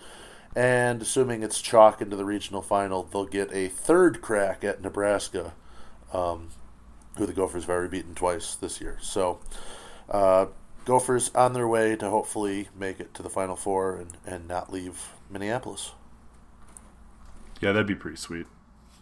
And 0.54 1.02
assuming 1.02 1.42
it's 1.42 1.60
chalk 1.60 2.00
into 2.00 2.16
the 2.16 2.24
regional 2.24 2.62
final, 2.62 3.02
they'll 3.02 3.26
get 3.26 3.52
a 3.52 3.68
third 3.68 4.22
crack 4.22 4.64
at 4.64 4.80
Nebraska, 4.80 5.52
um, 6.12 6.48
who 7.18 7.26
the 7.26 7.34
Gophers 7.34 7.64
have 7.64 7.70
already 7.70 7.90
beaten 7.90 8.14
twice 8.14 8.54
this 8.54 8.80
year. 8.80 8.96
So, 9.02 9.40
uh, 10.08 10.46
Gophers 10.86 11.30
on 11.34 11.52
their 11.52 11.68
way 11.68 11.96
to 11.96 12.08
hopefully 12.08 12.68
make 12.74 12.98
it 12.98 13.12
to 13.14 13.22
the 13.22 13.28
Final 13.28 13.56
Four 13.56 13.96
and, 13.96 14.16
and 14.24 14.48
not 14.48 14.72
leave 14.72 15.12
Minneapolis. 15.30 15.92
Yeah, 17.60 17.72
that'd 17.72 17.86
be 17.86 17.94
pretty 17.94 18.16
sweet. 18.16 18.46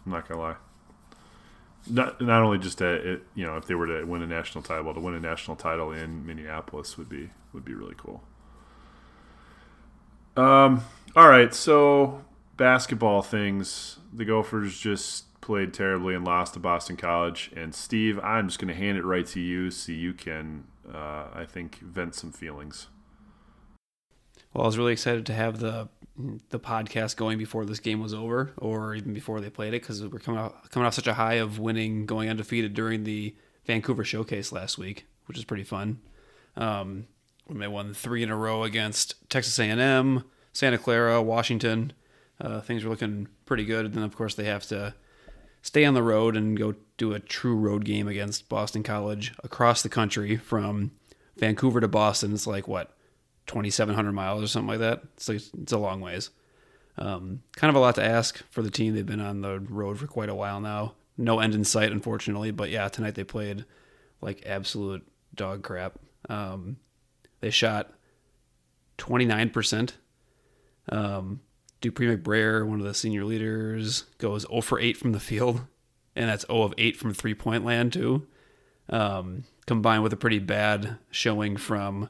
I'm 0.05 0.11
not 0.11 0.27
gonna 0.27 0.41
lie. 0.41 0.55
Not 1.89 2.19
not 2.19 2.41
only 2.41 2.57
just 2.57 2.79
to, 2.79 3.13
it, 3.13 3.23
you 3.35 3.45
know 3.45 3.55
if 3.55 3.67
they 3.67 3.75
were 3.75 3.87
to 3.87 4.03
win 4.03 4.21
a 4.21 4.27
national 4.27 4.63
title, 4.63 4.93
to 4.93 4.99
win 4.99 5.13
a 5.13 5.19
national 5.19 5.55
title 5.55 5.91
in 5.93 6.25
Minneapolis 6.25 6.97
would 6.97 7.07
be 7.07 7.29
would 7.53 7.63
be 7.63 7.73
really 7.73 7.95
cool. 7.95 8.21
Um. 10.35 10.83
All 11.15 11.29
right. 11.29 11.53
So 11.53 12.25
basketball 12.57 13.21
things. 13.21 13.99
The 14.13 14.25
Gophers 14.25 14.77
just 14.77 15.25
played 15.41 15.73
terribly 15.73 16.15
and 16.15 16.25
lost 16.25 16.55
to 16.55 16.59
Boston 16.59 16.97
College. 16.97 17.51
And 17.55 17.75
Steve, 17.75 18.19
I'm 18.19 18.47
just 18.47 18.59
going 18.59 18.67
to 18.67 18.73
hand 18.73 18.97
it 18.97 19.05
right 19.05 19.25
to 19.27 19.39
you 19.39 19.69
so 19.69 19.91
you 19.91 20.13
can, 20.13 20.63
uh, 20.93 21.27
I 21.33 21.45
think, 21.45 21.79
vent 21.79 22.15
some 22.15 22.31
feelings. 22.31 22.87
Well, 24.53 24.63
I 24.63 24.67
was 24.67 24.77
really 24.77 24.93
excited 24.93 25.25
to 25.25 25.33
have 25.33 25.59
the 25.59 25.89
the 26.49 26.59
podcast 26.59 27.17
going 27.17 27.37
before 27.37 27.65
this 27.65 27.81
game 27.81 27.99
was 27.99 28.13
over, 28.13 28.53
or 28.57 28.95
even 28.95 29.13
before 29.13 29.41
they 29.41 29.49
played 29.49 29.73
it, 29.73 29.81
because 29.81 30.01
we're 30.05 30.19
coming 30.19 30.39
off 30.39 30.69
coming 30.69 30.87
off 30.87 30.93
such 30.93 31.07
a 31.07 31.15
high 31.15 31.35
of 31.35 31.59
winning, 31.59 32.05
going 32.05 32.29
undefeated 32.29 32.73
during 32.73 33.03
the 33.03 33.35
Vancouver 33.65 34.05
Showcase 34.05 34.51
last 34.51 34.77
week, 34.77 35.05
which 35.25 35.37
is 35.37 35.43
pretty 35.43 35.63
fun. 35.63 35.99
Um, 36.55 37.07
they 37.49 37.67
won 37.67 37.93
three 37.93 38.23
in 38.23 38.29
a 38.29 38.35
row 38.35 38.63
against 38.63 39.29
Texas 39.29 39.59
A&M, 39.59 40.23
Santa 40.53 40.77
Clara, 40.77 41.21
Washington. 41.21 41.93
Uh, 42.39 42.61
things 42.61 42.83
were 42.83 42.89
looking 42.89 43.27
pretty 43.45 43.65
good. 43.65 43.85
And 43.85 43.93
then, 43.93 44.03
of 44.03 44.15
course, 44.15 44.35
they 44.35 44.45
have 44.45 44.65
to 44.67 44.95
stay 45.65 45.83
on 45.83 45.95
the 45.95 46.03
road 46.03 46.37
and 46.37 46.55
go 46.55 46.75
do 46.95 47.13
a 47.13 47.19
true 47.19 47.55
road 47.55 47.85
game 47.85 48.07
against 48.07 48.47
Boston 48.47 48.83
College 48.83 49.33
across 49.43 49.81
the 49.81 49.89
country 49.89 50.37
from 50.37 50.91
Vancouver 51.37 51.81
to 51.81 51.87
Boston. 51.87 52.33
It's 52.33 52.45
like 52.45 52.67
what 52.67 52.95
2,700 53.47 54.11
miles 54.11 54.43
or 54.43 54.47
something 54.47 54.67
like 54.67 54.79
that. 54.79 55.01
It's 55.15 55.27
it's 55.27 55.71
a 55.71 55.79
long 55.79 56.01
ways. 56.01 56.29
Um, 56.99 57.41
kind 57.55 57.69
of 57.69 57.75
a 57.75 57.79
lot 57.79 57.95
to 57.95 58.03
ask 58.03 58.43
for 58.51 58.61
the 58.61 58.69
team. 58.69 58.93
They've 58.93 59.03
been 59.03 59.19
on 59.19 59.41
the 59.41 59.59
road 59.59 59.97
for 59.97 60.05
quite 60.05 60.29
a 60.29 60.35
while 60.35 60.61
now. 60.61 60.93
No 61.17 61.39
end 61.39 61.55
in 61.55 61.63
sight, 61.63 61.91
unfortunately. 61.91 62.51
But 62.51 62.69
yeah, 62.69 62.87
tonight 62.87 63.15
they 63.15 63.23
played 63.23 63.65
like 64.21 64.43
absolute 64.45 65.03
dog 65.33 65.63
crap. 65.63 65.97
Um, 66.29 66.77
they 67.39 67.49
shot 67.49 67.91
29%. 68.99 69.93
Um, 70.89 71.39
Dupree 71.85 72.07
McBrayer, 72.07 72.65
one 72.65 72.79
of 72.79 72.85
the 72.85 72.95
senior 72.95 73.23
leaders, 73.25 74.05
goes 74.17 74.43
0 74.47 74.61
for 74.61 74.79
8 74.79 74.97
from 74.97 75.11
the 75.11 75.19
field, 75.19 75.61
and 76.15 76.27
that's 76.27 76.45
0 76.47 76.63
of 76.63 76.73
8 76.79 76.97
from 76.97 77.13
three 77.13 77.35
point 77.35 77.63
land, 77.63 77.93
too. 77.93 78.25
Um, 78.89 79.43
combined 79.67 80.01
with 80.01 80.11
a 80.11 80.17
pretty 80.17 80.39
bad 80.39 80.97
showing 81.11 81.57
from 81.57 82.09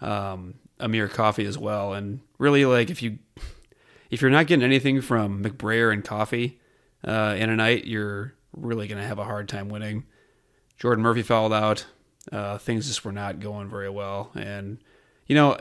um, 0.00 0.54
Amir 0.78 1.06
Coffey 1.08 1.44
as 1.44 1.58
well. 1.58 1.92
And 1.92 2.20
really, 2.38 2.64
like 2.64 2.88
if 2.88 3.02
you 3.02 3.18
if 4.10 4.22
you're 4.22 4.30
not 4.30 4.46
getting 4.46 4.64
anything 4.64 5.02
from 5.02 5.44
McBrayer 5.44 5.92
and 5.92 6.02
Coffey 6.02 6.58
uh, 7.04 7.36
in 7.38 7.50
a 7.50 7.56
night, 7.56 7.84
you're 7.84 8.34
really 8.56 8.88
going 8.88 9.00
to 9.00 9.06
have 9.06 9.18
a 9.18 9.24
hard 9.24 9.48
time 9.48 9.68
winning. 9.68 10.04
Jordan 10.78 11.02
Murphy 11.02 11.22
fouled 11.22 11.52
out. 11.52 11.86
Uh, 12.32 12.56
things 12.56 12.86
just 12.86 13.04
were 13.04 13.12
not 13.12 13.40
going 13.40 13.68
very 13.68 13.90
well, 13.90 14.30
and 14.34 14.78
you 15.26 15.34
know 15.34 15.58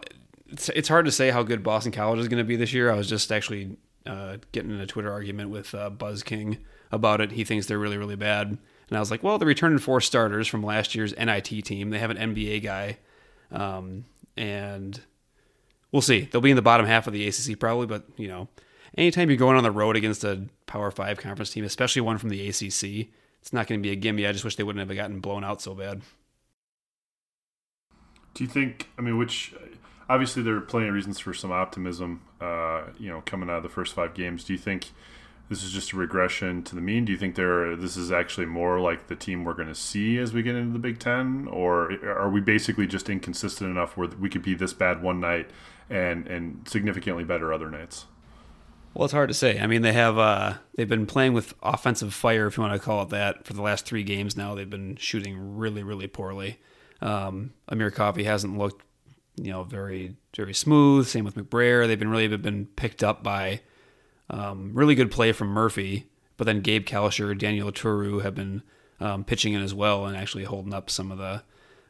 it's 0.52 0.70
it's 0.70 0.88
hard 0.88 1.06
to 1.06 1.12
say 1.12 1.30
how 1.32 1.43
good 1.43 1.64
Boston 1.64 1.91
College 1.91 2.20
is 2.20 2.28
going 2.28 2.39
to 2.39 2.47
be 2.47 2.56
this 2.56 2.74
year. 2.74 2.91
I 2.91 2.95
was 2.95 3.08
just 3.08 3.32
actually 3.32 3.78
uh, 4.06 4.38
getting 4.52 4.72
in 4.72 4.80
a 4.80 4.88
Twitter 4.88 5.12
argument 5.12 5.50
with 5.50 5.74
uh, 5.74 5.89
Buzz 5.89 6.24
King 6.24 6.58
about 6.91 7.22
it. 7.22 7.32
He 7.32 7.43
thinks 7.43 7.66
they're 7.66 7.80
really 7.80 7.97
really 7.97 8.16
bad, 8.16 8.47
and 8.47 8.97
I 8.97 9.00
was 9.00 9.12
like, 9.12 9.24
well, 9.24 9.38
they're 9.38 9.47
returning 9.47 9.80
four 9.80 10.02
starters 10.02 10.47
from 10.47 10.64
last 10.64 10.95
year's 10.95 11.16
NIT 11.18 11.66
team. 11.66 11.89
They 11.89 12.00
have 12.00 12.12
an 12.12 12.18
NBA 12.18 12.64
guy, 12.64 12.97
um, 13.52 14.06
and 14.36 15.00
we'll 15.91 16.02
see. 16.02 16.22
They'll 16.22 16.41
be 16.41 16.52
in 16.52 16.56
the 16.56 16.62
bottom 16.62 16.86
half 16.86 17.08
of 17.08 17.14
the 17.14 17.28
ACC 17.28 17.60
probably, 17.60 17.88
but 17.88 18.06
you 18.18 18.28
know, 18.28 18.47
anytime 18.97 19.30
you're 19.30 19.38
going 19.38 19.58
on 19.58 19.64
the 19.64 19.72
road 19.72 19.95
against 19.95 20.24
a 20.24 20.43
Power 20.66 20.91
Five 20.91 21.18
conference 21.18 21.52
team, 21.52 21.64
especially 21.64 22.02
one 22.02 22.18
from 22.18 22.30
the 22.30 22.47
ACC, 22.47 23.10
it's 23.41 23.54
not 23.54 23.68
going 23.68 23.80
to 23.80 23.84
be 23.84 23.91
a 23.91 23.95
gimme. 23.95 24.26
I 24.26 24.32
just 24.32 24.43
wish 24.43 24.56
they 24.56 24.64
wouldn't 24.64 24.88
have 24.88 24.95
gotten 24.95 25.20
blown 25.20 25.43
out 25.43 25.62
so 25.62 25.76
bad. 25.76 26.02
Do 28.34 28.43
you 28.43 28.50
think? 28.50 28.89
I 28.97 29.02
mean, 29.02 29.18
which 29.18 29.54
obviously 30.10 30.41
there 30.43 30.55
are 30.55 30.62
plenty 30.62 30.88
of 30.88 30.93
reasons 30.93 31.20
for 31.20 31.34
some 31.34 31.51
optimism. 31.51 32.22
Uh, 32.41 32.84
you 32.97 33.10
know, 33.10 33.22
coming 33.26 33.49
out 33.49 33.57
of 33.57 33.64
the 33.64 33.70
first 33.70 33.93
five 33.93 34.14
games, 34.14 34.43
do 34.43 34.53
you 34.53 34.60
think 34.60 34.91
this 35.49 35.64
is 35.64 35.72
just 35.72 35.93
a 35.93 35.97
regression 35.97 36.64
to 36.64 36.76
the 36.76 36.82
mean? 36.82 37.05
Do 37.05 37.12
you 37.12 37.18
think 37.18 37.36
there 37.36 37.76
this 37.76 37.95
is 37.95 38.12
actually 38.12 38.47
more 38.47 38.80
like 38.80 39.07
the 39.07 39.16
team 39.16 39.43
we're 39.43 39.53
going 39.53 39.68
to 39.68 39.76
see 39.76 40.18
as 40.18 40.34
we 40.34 40.41
get 40.41 40.55
into 40.55 40.74
the 40.74 40.80
Big 40.80 40.99
Ten, 40.99 41.47
or 41.49 41.91
are 42.05 42.30
we 42.30 42.41
basically 42.41 42.88
just 42.88 43.10
inconsistent 43.10 43.70
enough 43.70 43.95
where 43.95 44.07
we 44.07 44.30
could 44.30 44.43
be 44.43 44.55
this 44.55 44.74
bad 44.74 45.01
one 45.01 45.20
night 45.20 45.49
and 45.89 46.28
and 46.28 46.68
significantly 46.68 47.24
better 47.24 47.53
other 47.53 47.70
nights? 47.70 48.05
Well, 48.93 49.05
it's 49.05 49.14
hard 49.14 49.30
to 49.30 49.36
say. 49.36 49.60
I 49.60 49.68
mean, 49.68 49.84
they 49.84 49.93
have 49.93 50.18
uh, 50.18 50.55
they've 50.76 50.89
been 50.89 51.05
playing 51.05 51.34
with 51.34 51.53
offensive 51.62 52.14
fire, 52.14 52.47
if 52.47 52.57
you 52.57 52.64
want 52.64 52.74
to 52.74 52.84
call 52.84 53.03
it 53.03 53.10
that, 53.10 53.45
for 53.45 53.53
the 53.53 53.62
last 53.62 53.86
three 53.86 54.03
games 54.03 54.36
now. 54.36 54.55
They've 54.55 54.70
been 54.70 54.95
shooting 54.95 55.57
really, 55.57 55.84
really 55.84 56.07
poorly. 56.07 56.60
Um, 57.01 57.53
Amir 57.68 57.91
Coffey 57.91 58.24
hasn't 58.24 58.57
looked, 58.57 58.84
you 59.44 59.52
know, 59.52 59.64
very 59.64 60.16
very 60.36 60.54
smooth. 60.54 61.08
Same 61.08 61.26
with 61.26 61.36
McBrayer. 61.36 61.88
They've 61.88 62.00
been 62.00 62.10
really 62.10 62.28
been 62.38 62.68
picked 62.76 63.04
up 63.04 63.24
by 63.24 63.62
um, 64.30 64.72
really 64.74 64.96
good 64.96 65.12
play 65.12 65.32
from 65.32 65.48
Murphy, 65.50 66.06
but 66.38 66.46
then 66.46 66.62
Gabe 66.62 66.86
Kalscheur, 66.86 67.38
Daniel 67.38 67.72
Oturu 67.72 68.22
have 68.22 68.36
been 68.36 68.64
um, 69.00 69.24
pitching 69.24 69.54
in 69.54 69.62
as 69.62 69.74
well 69.74 70.06
and 70.06 70.16
actually 70.16 70.44
holding 70.44 70.74
up 70.74 70.90
some 70.90 71.12
of 71.12 71.18
the, 71.18 71.44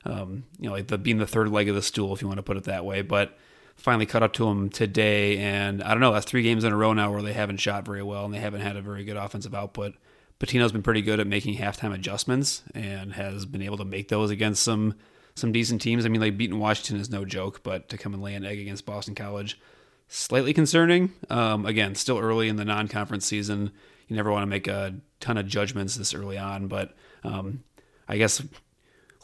um, 0.05 0.45
you 0.59 0.69
know, 0.69 0.75
like 0.75 0.87
the 0.87 0.97
being 0.97 1.17
the 1.17 1.27
third 1.27 1.49
leg 1.49 1.67
of 1.67 1.75
the 1.75 1.81
stool, 1.81 2.13
if 2.13 2.21
you 2.21 2.27
want 2.27 2.37
to 2.37 2.43
put 2.43 2.57
it 2.57 2.63
that 2.63 2.85
way. 2.85 3.01
But 3.01 3.37
finally 3.75 4.05
caught 4.05 4.23
up 4.23 4.33
to 4.33 4.45
them 4.45 4.69
today, 4.69 5.37
and 5.37 5.81
I 5.83 5.91
don't 5.91 6.01
know. 6.01 6.13
That's 6.13 6.25
three 6.25 6.43
games 6.43 6.63
in 6.63 6.71
a 6.71 6.77
row 6.77 6.93
now 6.93 7.11
where 7.11 7.21
they 7.21 7.33
haven't 7.33 7.57
shot 7.57 7.85
very 7.85 8.03
well 8.03 8.25
and 8.25 8.33
they 8.33 8.39
haven't 8.39 8.61
had 8.61 8.75
a 8.75 8.81
very 8.81 9.03
good 9.03 9.17
offensive 9.17 9.55
output. 9.55 9.95
Pitino's 10.39 10.71
been 10.71 10.83
pretty 10.83 11.01
good 11.01 11.19
at 11.19 11.27
making 11.27 11.57
halftime 11.57 11.93
adjustments 11.93 12.63
and 12.73 13.13
has 13.13 13.45
been 13.45 13.61
able 13.61 13.77
to 13.77 13.85
make 13.85 14.07
those 14.07 14.31
against 14.31 14.63
some 14.63 14.95
some 15.39 15.51
decent 15.51 15.81
teams. 15.81 16.05
I 16.05 16.09
mean, 16.09 16.21
like 16.21 16.37
beating 16.37 16.59
Washington 16.59 16.99
is 17.01 17.09
no 17.09 17.25
joke, 17.25 17.63
but 17.63 17.89
to 17.89 17.97
come 17.97 18.13
and 18.13 18.21
lay 18.21 18.35
an 18.35 18.45
egg 18.45 18.59
against 18.59 18.85
Boston 18.85 19.15
College, 19.15 19.59
slightly 20.07 20.53
concerning. 20.53 21.13
Um, 21.29 21.65
again, 21.65 21.95
still 21.95 22.19
early 22.19 22.49
in 22.49 22.55
the 22.55 22.65
non-conference 22.65 23.25
season. 23.25 23.71
You 24.07 24.15
never 24.15 24.31
want 24.31 24.43
to 24.43 24.47
make 24.47 24.67
a 24.67 24.95
ton 25.19 25.37
of 25.37 25.47
judgments 25.47 25.95
this 25.95 26.13
early 26.13 26.37
on, 26.37 26.67
but 26.67 26.93
um, 27.23 27.63
I 28.07 28.17
guess 28.17 28.41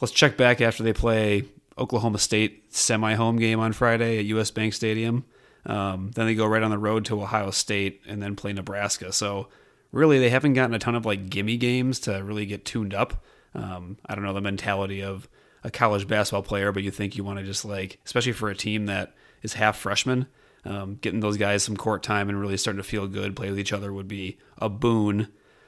let's 0.00 0.12
check 0.12 0.36
back 0.36 0.60
after 0.60 0.82
they 0.82 0.92
play 0.92 1.44
Oklahoma 1.76 2.18
State 2.18 2.72
semi-home 2.74 3.36
game 3.36 3.60
on 3.60 3.72
Friday 3.72 4.18
at 4.18 4.24
US 4.26 4.50
Bank 4.50 4.72
Stadium. 4.74 5.24
Um, 5.66 6.12
then 6.14 6.26
they 6.26 6.34
go 6.34 6.46
right 6.46 6.62
on 6.62 6.70
the 6.70 6.78
road 6.78 7.04
to 7.06 7.20
Ohio 7.20 7.50
State 7.50 8.02
and 8.06 8.22
then 8.22 8.36
play 8.36 8.52
Nebraska. 8.52 9.12
So 9.12 9.48
really 9.90 10.18
they 10.18 10.30
haven't 10.30 10.54
gotten 10.54 10.74
a 10.74 10.78
ton 10.78 10.94
of 10.94 11.04
like 11.04 11.28
gimme 11.28 11.56
games 11.56 11.98
to 12.00 12.22
really 12.22 12.46
get 12.46 12.64
tuned 12.64 12.94
up. 12.94 13.24
Um, 13.54 13.98
I 14.06 14.14
don't 14.14 14.24
know 14.24 14.32
the 14.32 14.40
mentality 14.40 15.02
of 15.02 15.28
a 15.66 15.70
college 15.70 16.06
basketball 16.06 16.42
player, 16.42 16.70
but 16.70 16.84
you 16.84 16.92
think 16.92 17.16
you 17.16 17.24
want 17.24 17.40
to 17.40 17.44
just 17.44 17.64
like, 17.64 17.98
especially 18.06 18.30
for 18.30 18.48
a 18.48 18.54
team 18.54 18.86
that 18.86 19.14
is 19.42 19.54
half 19.54 19.76
freshman, 19.76 20.28
um, 20.64 20.94
getting 21.00 21.18
those 21.18 21.36
guys 21.36 21.64
some 21.64 21.76
court 21.76 22.04
time 22.04 22.28
and 22.28 22.40
really 22.40 22.56
starting 22.56 22.80
to 22.80 22.88
feel 22.88 23.08
good, 23.08 23.34
play 23.34 23.50
with 23.50 23.58
each 23.58 23.72
other 23.72 23.92
would 23.92 24.06
be 24.06 24.38
a 24.58 24.68
boon. 24.68 25.26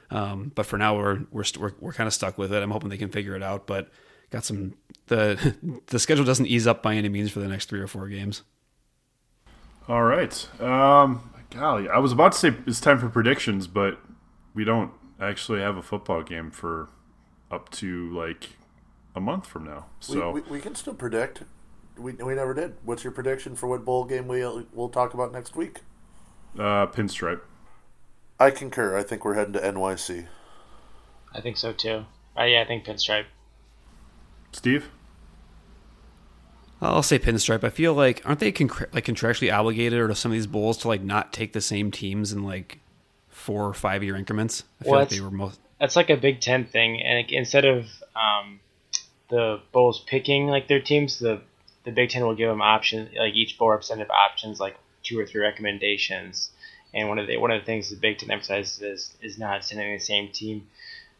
Um, 0.09 0.53
but 0.55 0.65
for 0.65 0.77
now, 0.77 0.97
we're 0.97 1.25
we're 1.31 1.43
we're, 1.59 1.73
we're 1.81 1.93
kind 1.93 2.07
of 2.07 2.13
stuck 2.13 2.37
with 2.37 2.53
it. 2.53 2.63
I'm 2.63 2.71
hoping 2.71 2.89
they 2.89 2.97
can 2.97 3.09
figure 3.09 3.35
it 3.35 3.43
out, 3.43 3.67
but 3.67 3.89
got 4.29 4.45
some 4.45 4.75
the 5.07 5.55
the 5.87 5.99
schedule 5.99 6.23
doesn't 6.23 6.47
ease 6.47 6.65
up 6.65 6.81
by 6.81 6.95
any 6.95 7.09
means 7.09 7.29
for 7.29 7.41
the 7.41 7.47
next 7.49 7.69
three 7.69 7.81
or 7.81 7.87
four 7.87 8.07
games. 8.07 8.43
All 9.89 10.03
right. 10.03 10.61
Um, 10.61 11.29
golly, 11.49 11.89
I 11.89 11.97
was 11.97 12.13
about 12.13 12.31
to 12.31 12.37
say 12.37 12.55
it's 12.65 12.79
time 12.79 12.99
for 12.99 13.09
predictions, 13.09 13.67
but 13.67 13.99
we 14.53 14.63
don't 14.63 14.93
actually 15.19 15.59
have 15.59 15.75
a 15.75 15.81
football 15.81 16.23
game 16.23 16.51
for 16.51 16.87
up 17.51 17.69
to 17.71 18.09
like 18.15 18.49
a 19.19 19.21
month 19.21 19.45
from 19.45 19.65
now. 19.65 19.85
So 19.99 20.31
we, 20.31 20.41
we, 20.41 20.51
we 20.51 20.59
can 20.59 20.73
still 20.73 20.95
predict. 20.95 21.43
We, 21.97 22.13
we 22.13 22.33
never 22.33 22.53
did. 22.55 22.75
What's 22.83 23.03
your 23.03 23.11
prediction 23.11 23.55
for 23.55 23.67
what 23.67 23.85
bowl 23.85 24.05
game 24.05 24.27
we 24.27 24.43
we'll 24.73 24.89
talk 24.89 25.13
about 25.13 25.31
next 25.31 25.55
week? 25.55 25.81
Uh, 26.57 26.87
pinstripe. 26.87 27.41
I 28.39 28.49
concur. 28.49 28.97
I 28.97 29.03
think 29.03 29.23
we're 29.23 29.35
heading 29.35 29.53
to 29.53 29.59
NYC. 29.59 30.27
I 31.35 31.41
think 31.41 31.57
so 31.57 31.73
too. 31.73 32.05
Uh, 32.37 32.43
yeah, 32.43 32.61
I 32.61 32.65
think 32.65 32.85
pinstripe. 32.85 33.25
Steve. 34.51 34.89
I'll 36.81 37.03
say 37.03 37.19
pinstripe. 37.19 37.65
I 37.65 37.69
feel 37.69 37.93
like 37.93 38.21
aren't 38.25 38.39
they 38.39 38.53
con- 38.53 38.87
like 38.93 39.05
contractually 39.05 39.53
obligated 39.53 39.99
or 39.99 40.07
to 40.07 40.15
some 40.15 40.31
of 40.31 40.37
these 40.37 40.47
bowls 40.47 40.77
to 40.79 40.87
like 40.87 41.03
not 41.03 41.33
take 41.33 41.51
the 41.51 41.61
same 41.61 41.91
teams 41.91 42.31
in 42.31 42.43
like 42.43 42.79
four 43.27 43.65
or 43.65 43.73
five 43.73 44.01
year 44.01 44.15
increments? 44.15 44.63
I 44.79 44.83
feel 44.85 44.91
well, 44.93 45.01
like 45.01 45.09
they 45.09 45.19
were 45.19 45.29
most. 45.29 45.59
That's 45.81 45.97
like 45.97 46.09
a 46.09 46.15
Big 46.15 46.39
Ten 46.39 46.65
thing, 46.65 47.01
and 47.01 47.17
like, 47.17 47.33
instead 47.33 47.65
of 47.65 47.85
um, 48.15 48.61
the 49.29 49.59
bowls 49.71 50.03
picking 50.05 50.47
like 50.47 50.67
their 50.67 50.81
teams, 50.81 51.19
the 51.19 51.41
the 51.85 51.91
Big 51.91 52.09
Ten 52.09 52.25
will 52.25 52.35
give 52.35 52.49
them 52.49 52.61
options, 52.61 53.09
like 53.17 53.33
each 53.33 53.57
bowl 53.57 53.69
representative 53.69 54.11
options, 54.11 54.59
like 54.59 54.77
two 55.03 55.19
or 55.19 55.25
three 55.25 55.41
recommendations. 55.41 56.51
And 56.93 57.07
one 57.07 57.19
of 57.19 57.27
the 57.27 57.37
one 57.37 57.51
of 57.51 57.61
the 57.61 57.65
things 57.65 57.89
the 57.89 57.95
Big 57.95 58.17
Ten 58.17 58.31
emphasizes 58.31 58.81
is, 58.81 59.17
is 59.21 59.37
not 59.37 59.63
sending 59.63 59.93
the 59.93 59.99
same 59.99 60.31
team 60.31 60.67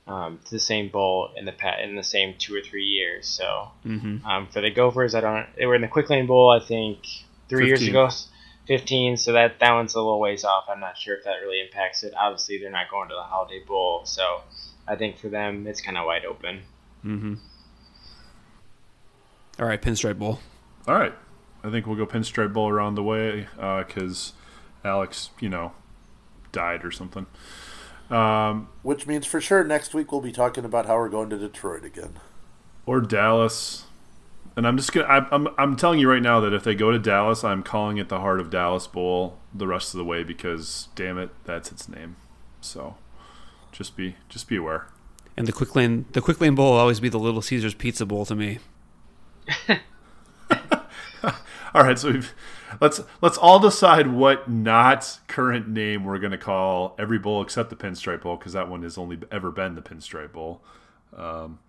um, 0.07 0.39
to 0.45 0.51
the 0.51 0.59
same 0.59 0.89
bowl 0.89 1.29
in 1.35 1.45
the 1.45 1.53
in 1.83 1.95
the 1.95 2.03
same 2.03 2.35
two 2.37 2.55
or 2.55 2.61
three 2.61 2.85
years. 2.85 3.27
So 3.27 3.69
mm-hmm. 3.85 4.25
um, 4.25 4.47
for 4.47 4.61
the 4.61 4.71
Gophers, 4.71 5.15
I 5.15 5.21
don't. 5.21 5.47
They 5.55 5.65
were 5.65 5.75
in 5.75 5.81
the 5.81 5.87
Quick 5.87 6.09
Lane 6.09 6.25
Bowl, 6.25 6.49
I 6.49 6.59
think, 6.59 6.99
three 7.47 7.69
15. 7.69 7.85
years 7.85 7.87
ago. 7.87 8.09
15, 8.67 9.17
so 9.17 9.33
that 9.33 9.59
that 9.61 9.73
one's 9.73 9.95
a 9.95 9.97
little 9.97 10.19
ways 10.19 10.43
off. 10.43 10.65
I'm 10.69 10.79
not 10.79 10.95
sure 10.95 11.15
if 11.15 11.23
that 11.23 11.37
really 11.41 11.59
impacts 11.59 12.03
it. 12.03 12.13
Obviously, 12.15 12.59
they're 12.59 12.69
not 12.69 12.87
going 12.91 13.09
to 13.09 13.15
the 13.15 13.23
Holiday 13.23 13.63
Bowl, 13.67 14.05
so 14.05 14.41
I 14.87 14.95
think 14.95 15.17
for 15.17 15.27
them 15.27 15.65
it's 15.65 15.81
kind 15.81 15.97
of 15.97 16.05
wide 16.05 16.23
open. 16.23 16.61
Mm-hmm. 17.03 17.33
All 19.59 19.65
right, 19.65 19.81
Pinstripe 19.81 20.17
Bowl. 20.17 20.39
All 20.87 20.95
right. 20.95 21.13
I 21.63 21.69
think 21.69 21.85
we'll 21.85 21.97
go 21.97 22.05
Pinstripe 22.05 22.53
Bowl 22.53 22.69
around 22.69 22.95
the 22.95 23.03
way 23.03 23.47
because 23.55 24.33
uh, 24.85 24.87
Alex, 24.87 25.31
you 25.39 25.49
know, 25.49 25.73
died 26.51 26.85
or 26.85 26.91
something. 26.91 27.25
Um, 28.09 28.69
Which 28.81 29.05
means 29.05 29.25
for 29.25 29.41
sure 29.41 29.63
next 29.63 29.93
week 29.93 30.11
we'll 30.11 30.21
be 30.21 30.31
talking 30.31 30.65
about 30.65 30.85
how 30.85 30.95
we're 30.95 31.09
going 31.09 31.29
to 31.29 31.37
Detroit 31.37 31.83
again. 31.83 32.13
or 32.85 33.01
Dallas. 33.01 33.85
And 34.55 34.65
I'm 34.67 34.77
just 34.77 34.91
gonna. 34.93 35.07
I'm, 35.07 35.27
I'm, 35.31 35.47
I'm 35.57 35.75
telling 35.75 35.99
you 35.99 36.09
right 36.09 36.21
now 36.21 36.39
that 36.39 36.53
if 36.53 36.63
they 36.63 36.75
go 36.75 36.91
to 36.91 36.97
Dallas, 36.99 37.43
I'm 37.43 37.61
calling 37.61 37.97
it 37.97 38.09
the 38.09 38.19
Heart 38.19 38.39
of 38.39 38.49
Dallas 38.49 38.87
Bowl 38.87 39.37
the 39.53 39.67
rest 39.67 39.93
of 39.93 39.99
the 39.99 40.03
way 40.03 40.23
because, 40.23 40.87
damn 40.95 41.17
it, 41.17 41.29
that's 41.45 41.71
its 41.71 41.87
name. 41.87 42.15
So, 42.59 42.95
just 43.71 43.95
be 43.95 44.15
just 44.27 44.47
be 44.49 44.55
aware. 44.55 44.87
And 45.37 45.47
the 45.47 45.53
quick 45.53 45.75
lane, 45.75 46.05
the 46.11 46.21
quick 46.21 46.41
lane 46.41 46.55
bowl 46.55 46.71
will 46.71 46.79
always 46.79 46.99
be 46.99 47.09
the 47.09 47.19
Little 47.19 47.41
Caesars 47.41 47.73
Pizza 47.73 48.05
Bowl 48.05 48.25
to 48.25 48.35
me. 48.35 48.59
All 51.73 51.83
right, 51.83 51.99
so 51.99 52.19
let's 52.81 53.01
let's 53.21 53.37
all 53.37 53.59
decide 53.59 54.07
what 54.07 54.49
not 54.49 55.19
current 55.27 55.67
name 55.67 56.03
we're 56.03 56.17
going 56.17 56.31
to 56.31 56.37
call 56.37 56.95
every 56.97 57.19
bowl 57.19 57.41
except 57.41 57.69
the 57.69 57.75
Pinstripe 57.75 58.23
Bowl 58.23 58.37
because 58.37 58.53
that 58.53 58.69
one 58.69 58.81
has 58.83 58.97
only 58.97 59.19
ever 59.31 59.51
been 59.51 59.75
the 59.75 59.81
Pinstripe 59.81 60.33
Bowl. 60.33 60.63
Um, 61.15 61.59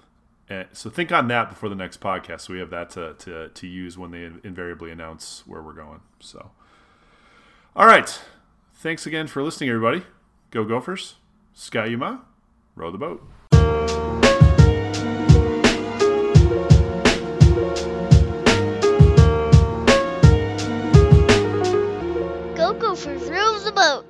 and 0.49 0.66
so 0.72 0.91
think 0.91 1.12
on 1.12 1.28
that 1.28 1.49
before 1.49 1.68
the 1.68 1.74
next 1.74 2.01
podcast, 2.01 2.43
so 2.43 2.53
we 2.53 2.59
have 2.59 2.70
that 2.70 2.91
to, 2.91 3.14
to, 3.20 3.49
to 3.51 3.66
use 3.66 3.97
when 3.97 4.11
they 4.11 4.24
invariably 4.43 4.91
announce 4.91 5.45
where 5.47 5.62
we're 5.62 5.72
going. 5.72 6.01
So, 6.18 6.51
all 7.76 7.87
right, 7.87 8.20
thanks 8.74 9.07
again 9.07 9.28
for 9.28 9.43
listening, 9.43 9.70
everybody. 9.70 10.05
Go 10.51 10.64
Gophers, 10.64 11.14
Ski-U-Mah, 11.55 12.18
row 12.74 12.91
the 12.91 12.99
boat. 12.99 14.09
Rufus 23.07 23.61
of 23.61 23.64
the 23.64 23.72
boat. 23.72 24.05